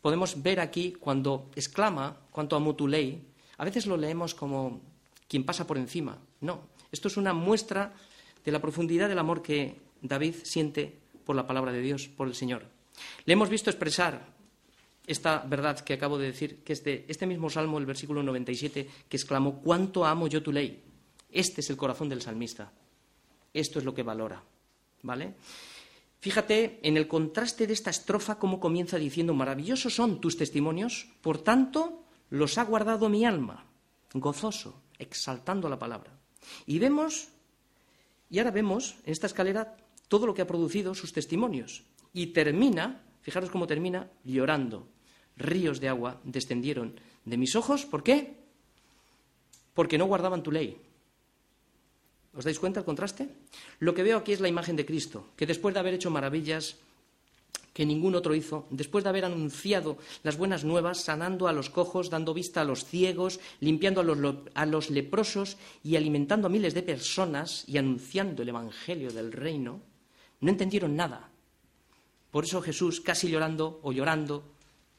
podemos 0.00 0.42
ver 0.42 0.60
aquí 0.60 0.92
cuando 0.92 1.50
exclama 1.54 2.16
cuanto 2.30 2.56
amo 2.56 2.74
tu 2.74 2.88
ley, 2.88 3.26
a 3.58 3.64
veces 3.64 3.86
lo 3.86 3.96
leemos 3.96 4.34
como 4.34 4.80
quien 5.28 5.44
pasa 5.44 5.66
por 5.66 5.78
encima. 5.78 6.18
No, 6.40 6.62
esto 6.90 7.08
es 7.08 7.16
una 7.16 7.32
muestra 7.32 7.92
de 8.44 8.52
la 8.52 8.60
profundidad 8.60 9.08
del 9.08 9.18
amor 9.18 9.42
que 9.42 9.76
David 10.02 10.36
siente 10.42 10.98
por 11.24 11.36
la 11.36 11.46
palabra 11.46 11.72
de 11.72 11.80
Dios, 11.80 12.08
por 12.08 12.26
el 12.26 12.34
Señor. 12.34 12.64
Le 13.24 13.32
hemos 13.32 13.48
visto 13.48 13.70
expresar 13.70 14.26
esta 15.06 15.38
verdad 15.40 15.80
que 15.80 15.94
acabo 15.94 16.18
de 16.18 16.26
decir, 16.26 16.62
que 16.64 16.72
es 16.72 16.84
de 16.84 17.04
este 17.08 17.26
mismo 17.26 17.50
salmo, 17.50 17.78
el 17.78 17.86
versículo 17.86 18.22
97, 18.22 18.88
que 19.08 19.16
exclamó, 19.16 19.60
¿cuánto 19.60 20.04
amo 20.04 20.28
yo 20.28 20.42
tu 20.42 20.52
ley? 20.52 20.82
Este 21.30 21.60
es 21.60 21.70
el 21.70 21.76
corazón 21.76 22.08
del 22.08 22.22
salmista. 22.22 22.72
Esto 23.52 23.78
es 23.78 23.84
lo 23.84 23.94
que 23.94 24.02
valora. 24.02 24.42
¿Vale? 25.02 25.34
Fíjate 26.20 26.80
en 26.82 26.98
el 26.98 27.08
contraste 27.08 27.66
de 27.66 27.72
esta 27.72 27.88
estrofa 27.88 28.38
cómo 28.38 28.60
comienza 28.60 28.98
diciendo, 28.98 29.32
maravillosos 29.32 29.94
son 29.94 30.20
tus 30.20 30.36
testimonios, 30.36 31.08
por 31.22 31.38
tanto 31.38 32.04
los 32.28 32.58
ha 32.58 32.64
guardado 32.64 33.08
mi 33.08 33.24
alma, 33.24 33.64
gozoso, 34.12 34.82
exaltando 34.98 35.68
la 35.70 35.78
palabra. 35.78 36.12
Y 36.66 36.78
vemos, 36.78 37.28
y 38.28 38.38
ahora 38.38 38.50
vemos 38.50 38.96
en 39.04 39.12
esta 39.12 39.26
escalera 39.26 39.76
todo 40.08 40.26
lo 40.26 40.34
que 40.34 40.42
ha 40.42 40.46
producido 40.46 40.94
sus 40.94 41.14
testimonios. 41.14 41.84
Y 42.12 42.28
termina, 42.28 43.02
fijaros 43.22 43.48
cómo 43.48 43.66
termina, 43.66 44.10
llorando. 44.22 44.88
Ríos 45.36 45.80
de 45.80 45.88
agua 45.88 46.20
descendieron 46.24 47.00
de 47.24 47.38
mis 47.38 47.56
ojos, 47.56 47.86
¿por 47.86 48.02
qué? 48.02 48.36
Porque 49.72 49.96
no 49.96 50.04
guardaban 50.04 50.42
tu 50.42 50.52
ley. 50.52 50.76
¿Os 52.36 52.44
dais 52.44 52.58
cuenta 52.62 52.80
el 52.80 52.86
contraste? 52.86 53.26
Lo 53.80 53.94
que 53.94 54.06
veo 54.06 54.18
aquí 54.18 54.32
es 54.32 54.40
la 54.40 54.48
imagen 54.48 54.76
de 54.76 54.86
Cristo, 54.86 55.34
que 55.36 55.46
después 55.46 55.74
de 55.74 55.80
haber 55.80 55.94
hecho 55.94 56.10
maravillas 56.10 56.78
que 57.72 57.86
ningún 57.86 58.14
otro 58.14 58.34
hizo, 58.34 58.66
después 58.70 59.04
de 59.04 59.10
haber 59.10 59.24
anunciado 59.24 59.98
las 60.22 60.36
buenas 60.36 60.64
nuevas, 60.64 60.98
sanando 60.98 61.48
a 61.48 61.52
los 61.52 61.70
cojos, 61.70 62.10
dando 62.10 62.34
vista 62.34 62.60
a 62.60 62.64
los 62.64 62.84
ciegos, 62.84 63.40
limpiando 63.60 64.00
a 64.00 64.04
los, 64.04 64.36
a 64.54 64.66
los 64.66 64.90
leprosos 64.90 65.56
y 65.82 65.96
alimentando 65.96 66.46
a 66.46 66.50
miles 66.50 66.74
de 66.74 66.82
personas 66.82 67.64
y 67.66 67.78
anunciando 67.78 68.42
el 68.42 68.48
Evangelio 68.48 69.10
del 69.10 69.32
reino, 69.32 69.80
no 70.40 70.50
entendieron 70.50 70.96
nada. 70.96 71.30
Por 72.30 72.44
eso 72.44 72.62
Jesús, 72.62 73.00
casi 73.00 73.28
llorando 73.28 73.80
o 73.82 73.92
llorando, 73.92 74.44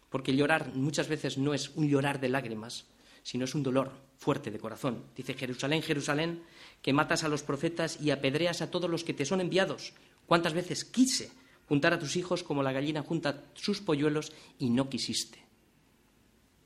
porque 0.09 0.35
llorar 0.35 0.73
muchas 0.75 1.07
veces 1.07 1.37
no 1.37 1.53
es 1.53 1.69
un 1.75 1.87
llorar 1.87 2.19
de 2.19 2.29
lágrimas, 2.29 2.85
sino 3.23 3.45
es 3.45 3.55
un 3.55 3.63
dolor 3.63 3.91
fuerte 4.17 4.51
de 4.51 4.59
corazón. 4.59 5.03
Dice 5.15 5.33
Jerusalén, 5.33 5.81
Jerusalén, 5.81 6.43
que 6.81 6.93
matas 6.93 7.23
a 7.23 7.27
los 7.27 7.43
profetas 7.43 7.99
y 8.01 8.11
apedreas 8.11 8.61
a 8.61 8.69
todos 8.69 8.89
los 8.89 9.03
que 9.03 9.13
te 9.13 9.25
son 9.25 9.41
enviados. 9.41 9.93
¿Cuántas 10.25 10.53
veces 10.53 10.85
quise 10.85 11.31
juntar 11.67 11.93
a 11.93 11.99
tus 11.99 12.15
hijos 12.15 12.43
como 12.43 12.63
la 12.63 12.71
gallina 12.71 13.01
junta 13.01 13.45
sus 13.53 13.81
polluelos 13.81 14.31
y 14.59 14.69
no 14.69 14.89
quisiste? 14.89 15.39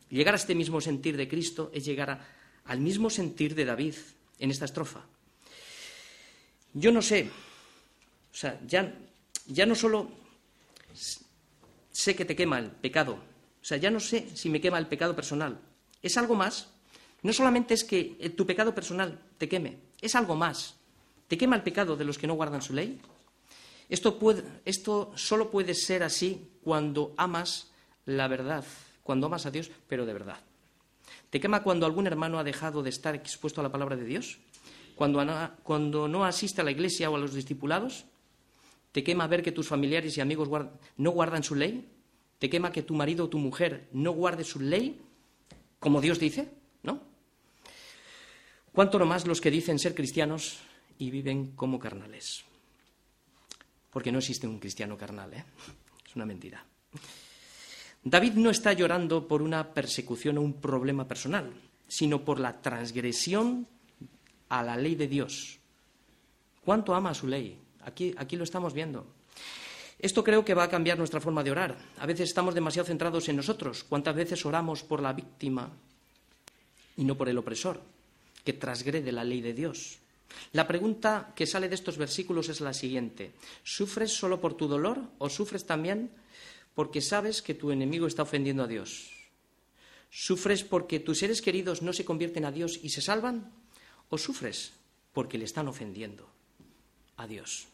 Llegar 0.10 0.34
a 0.34 0.38
este 0.38 0.56
mismo 0.56 0.82
sentir 0.82 1.18
de 1.18 1.28
Cristo 1.28 1.72
es 1.74 1.86
llegar 1.86 2.26
al 2.66 2.80
mismo 2.80 3.10
sentir 3.10 3.56
de 3.56 3.66
David 3.66 3.96
en 4.40 4.52
esta 4.52 4.66
estrofa. 4.66 5.06
Yo 6.74 6.92
no 6.92 7.02
sé, 7.02 7.30
o 8.32 8.36
sea, 8.36 8.60
ya, 8.68 8.94
ya 9.48 9.66
no 9.66 9.76
solo 9.76 10.12
sé 11.92 12.16
que 12.16 12.26
te 12.26 12.36
quema 12.36 12.60
el 12.60 12.70
pecado, 12.70 13.14
o 13.14 13.66
sea, 13.66 13.78
ya 13.78 13.90
no 13.90 14.00
sé 14.00 14.30
si 14.36 14.50
me 14.50 14.60
quema 14.60 14.78
el 14.78 14.88
pecado 14.88 15.16
personal, 15.16 15.60
es 16.08 16.18
algo 16.18 16.36
más. 16.36 16.70
No 17.24 17.34
solamente 17.34 17.74
es 17.74 17.84
que 17.84 18.18
eh, 18.20 18.30
tu 18.30 18.46
pecado 18.46 18.76
personal 18.76 19.20
te 19.38 19.50
queme, 19.50 19.80
es 20.00 20.16
algo 20.16 20.36
más. 20.36 20.76
¿Te 21.28 21.38
quema 21.38 21.56
el 21.56 21.64
pecado 21.64 21.96
de 21.96 22.06
los 22.06 22.18
que 22.18 22.28
no 22.28 22.36
guardan 22.36 22.62
su 22.62 22.74
ley? 22.74 23.02
Esto, 23.90 25.12
solo 25.16 25.50
puede 25.50 25.74
ser 25.74 26.04
así 26.04 26.50
cuando 26.64 27.14
amas 27.18 27.72
la 28.06 28.28
verdad, 28.28 28.64
cuando 29.04 29.28
amas 29.28 29.46
a 29.46 29.52
Dios, 29.52 29.72
pero 29.88 30.06
de 30.06 30.14
verdad. 30.14 30.40
¿Te 31.30 31.40
quema 31.40 31.64
cuando 31.64 31.86
algún 31.86 32.08
hermano 32.08 32.40
ha 32.40 32.44
dejado 32.44 32.84
de 32.84 32.90
estar 32.90 33.16
expuesto 33.16 33.62
a 33.62 33.64
la 33.64 33.72
palabra 33.72 33.96
de 33.96 34.06
Dios? 34.06 34.38
¿Cuando, 34.96 35.26
cuando 35.64 36.08
no 36.08 36.26
asiste 36.26 36.62
a 36.62 36.64
la 36.64 36.72
iglesia 36.72 37.10
o 37.10 37.16
a 37.16 37.20
los 37.20 37.34
discipulados? 37.34 38.06
¿Te 38.92 39.04
quema 39.04 39.28
ver 39.28 39.44
que 39.44 39.52
tus 39.52 39.68
familiares 39.68 40.18
y 40.18 40.22
amigos 40.22 40.50
no 40.98 41.12
guardan 41.12 41.44
su 41.44 41.56
ley? 41.56 41.92
¿Te 42.40 42.50
quema 42.50 42.72
que 42.72 42.84
tu 42.84 42.94
marido 42.94 43.26
o 43.26 43.30
tu 43.30 43.38
mujer 43.38 43.88
no 43.92 44.12
guarde 44.12 44.44
su 44.44 44.60
ley? 44.60 45.02
Como 45.86 46.02
Dios 46.02 46.18
dice, 46.18 46.50
¿no? 46.82 47.00
Cuánto 48.74 48.98
no 48.98 49.06
más 49.06 49.28
los 49.28 49.40
que 49.40 49.52
dicen 49.52 49.78
ser 49.78 49.94
cristianos 49.94 50.58
y 50.98 51.12
viven 51.12 51.52
como 51.52 51.78
carnales. 51.78 52.44
Porque 53.92 54.12
no 54.12 54.18
existe 54.18 54.48
un 54.48 54.58
cristiano 54.58 54.98
carnal, 54.98 55.32
¿eh? 55.36 55.46
Es 56.04 56.16
una 56.16 56.26
mentira. 56.26 56.66
David 58.04 58.34
no 58.34 58.50
está 58.50 58.74
llorando 58.74 59.28
por 59.28 59.44
una 59.44 59.76
persecución 59.76 60.40
o 60.40 60.42
un 60.42 60.60
problema 60.60 61.08
personal, 61.08 61.54
sino 61.88 62.26
por 62.26 62.40
la 62.40 62.64
transgresión 62.64 63.68
a 64.50 64.64
la 64.64 64.78
ley 64.78 64.96
de 64.96 65.08
Dios. 65.08 65.60
¿Cuánto 66.64 66.96
ama 66.96 67.14
su 67.14 67.28
ley? 67.28 67.62
Aquí, 67.82 68.12
aquí 68.18 68.36
lo 68.38 68.44
estamos 68.44 68.74
viendo. 68.74 69.06
Esto 70.00 70.24
creo 70.24 70.44
que 70.44 70.54
va 70.54 70.64
a 70.64 70.70
cambiar 70.70 70.98
nuestra 70.98 71.22
forma 71.22 71.44
de 71.44 71.52
orar. 71.52 71.78
A 71.98 72.06
veces 72.06 72.30
estamos 72.30 72.54
demasiado 72.54 72.88
centrados 72.88 73.30
en 73.30 73.38
nosotros. 73.38 73.84
¿Cuántas 73.84 74.16
veces 74.16 74.46
oramos 74.46 74.84
por 74.84 75.02
la 75.02 75.14
víctima 75.14 75.72
y 76.98 77.04
no 77.04 77.18
por 77.18 77.30
el 77.30 77.38
opresor, 77.38 77.82
que 78.44 78.54
transgrede 78.54 79.12
la 79.12 79.24
ley 79.24 79.42
de 79.42 79.54
Dios? 79.54 80.00
La 80.52 80.68
pregunta 80.68 81.34
que 81.36 81.48
sale 81.48 81.70
de 81.70 81.76
estos 81.76 81.98
versículos 81.98 82.50
es 82.50 82.62
la 82.62 82.74
siguiente. 82.74 83.34
¿Sufres 83.64 84.12
solo 84.12 84.42
por 84.42 84.56
tu 84.56 84.68
dolor 84.68 85.02
o 85.18 85.30
sufres 85.30 85.66
también 85.66 86.12
porque 86.74 87.02
sabes 87.02 87.42
que 87.42 87.54
tu 87.54 87.72
enemigo 87.72 88.08
está 88.08 88.24
ofendiendo 88.24 88.64
a 88.64 88.68
Dios? 88.68 89.12
¿Sufres 90.10 90.64
porque 90.64 91.00
tus 91.00 91.20
seres 91.20 91.42
queridos 91.42 91.82
no 91.82 91.94
se 91.94 92.06
convierten 92.06 92.46
a 92.46 92.52
Dios 92.52 92.80
y 92.82 92.90
se 92.90 93.02
salvan? 93.02 93.52
¿O 94.10 94.18
sufres 94.18 94.74
porque 95.14 95.38
le 95.38 95.46
están 95.46 95.68
ofendiendo 95.68 96.30
a 97.18 97.28
Dios? 97.28 97.68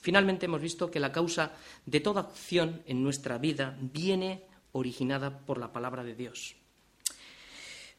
Finalmente 0.00 0.46
hemos 0.46 0.60
visto 0.60 0.90
que 0.90 1.00
la 1.00 1.12
causa 1.12 1.52
de 1.86 2.00
toda 2.00 2.22
acción 2.22 2.82
en 2.86 3.02
nuestra 3.02 3.38
vida 3.38 3.76
viene 3.80 4.42
originada 4.72 5.38
por 5.40 5.58
la 5.58 5.72
palabra 5.72 6.04
de 6.04 6.14
Dios. 6.14 6.56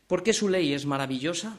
¿Por 0.08 0.24
qué 0.24 0.34
su 0.34 0.50
ley 0.50 0.74
es 0.74 0.86
maravillosa? 0.86 1.56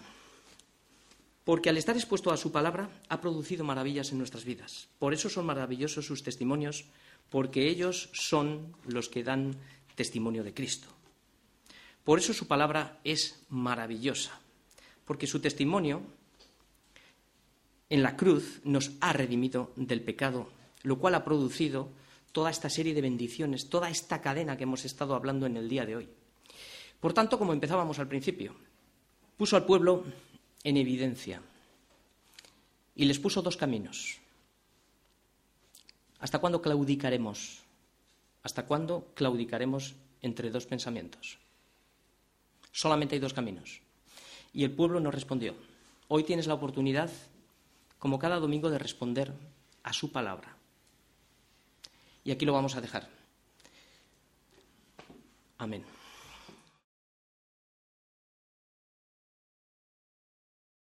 Porque 1.45 1.69
al 1.69 1.77
estar 1.77 1.97
expuesto 1.97 2.33
a 2.33 2.37
su 2.37 2.53
palabra 2.53 2.91
ha 3.09 3.21
producido 3.21 3.65
maravillas 3.65 4.13
en 4.13 4.19
nuestras 4.19 4.45
vidas. 4.45 4.89
Por 4.99 5.15
eso 5.15 5.29
son 5.29 5.47
maravillosos 5.47 6.07
sus 6.07 6.23
testimonios, 6.23 6.85
porque 7.29 7.69
ellos 7.69 8.11
son 8.13 8.75
los 8.87 9.09
que 9.09 9.23
dan 9.23 9.57
testimonio 9.95 10.43
de 10.43 10.55
Cristo. 10.55 10.89
Por 12.05 12.19
eso 12.19 12.33
su 12.35 12.47
palabra 12.47 12.99
es 13.05 13.43
maravillosa, 13.51 14.41
porque 15.05 15.27
su 15.27 15.41
testimonio 15.41 16.03
en 17.91 18.03
la 18.05 18.17
cruz 18.17 18.61
nos 18.65 18.93
ha 19.01 19.13
redimido 19.13 19.73
del 19.77 20.03
pecado, 20.03 20.49
lo 20.85 20.99
cual 20.99 21.17
ha 21.17 21.25
producido 21.25 21.91
toda 22.33 22.51
esta 22.51 22.71
serie 22.71 22.95
de 22.95 23.03
bendiciones, 23.03 23.69
toda 23.69 23.91
esta 23.91 24.23
cadena 24.23 24.57
que 24.57 24.63
hemos 24.63 24.85
estado 24.85 25.15
hablando 25.15 25.47
en 25.47 25.57
el 25.57 25.69
día 25.69 25.85
de 25.85 25.97
hoy. 25.97 26.09
Por 27.01 27.13
tanto, 27.13 27.37
como 27.37 27.53
empezábamos 27.53 27.99
al 27.99 28.09
principio, 28.09 28.55
puso 29.37 29.57
al 29.57 29.67
pueblo 29.67 30.05
en 30.63 30.77
evidencia 30.77 31.43
y 32.95 33.05
les 33.07 33.19
puso 33.19 33.43
dos 33.43 33.57
caminos. 33.57 34.19
¿Hasta 36.21 36.39
cuándo 36.39 36.63
claudicaremos? 36.63 37.61
¿Hasta 38.43 38.67
cuándo 38.67 39.09
claudicaremos 39.15 39.95
entre 40.23 40.51
dos 40.51 40.67
pensamientos? 40.67 41.39
Solamente 42.71 43.17
hay 43.17 43.21
dos 43.21 43.35
caminos. 43.35 43.81
Y 44.53 44.63
el 44.63 44.71
pueblo 44.71 45.01
nos 45.01 45.15
respondió, 45.15 45.57
hoy 46.09 46.23
tienes 46.23 46.47
la 46.47 46.55
oportunidad 46.55 47.11
como 48.01 48.19
cada 48.19 48.41
domingo, 48.41 48.71
de 48.71 48.79
responder 48.79 49.33
a 49.85 49.93
su 49.93 50.11
palabra. 50.11 50.57
Y 52.25 52.33
aquí 52.33 52.45
lo 52.45 52.53
vamos 52.53 52.75
a 52.75 52.81
dejar. 52.81 53.09
Amén. 55.59 55.85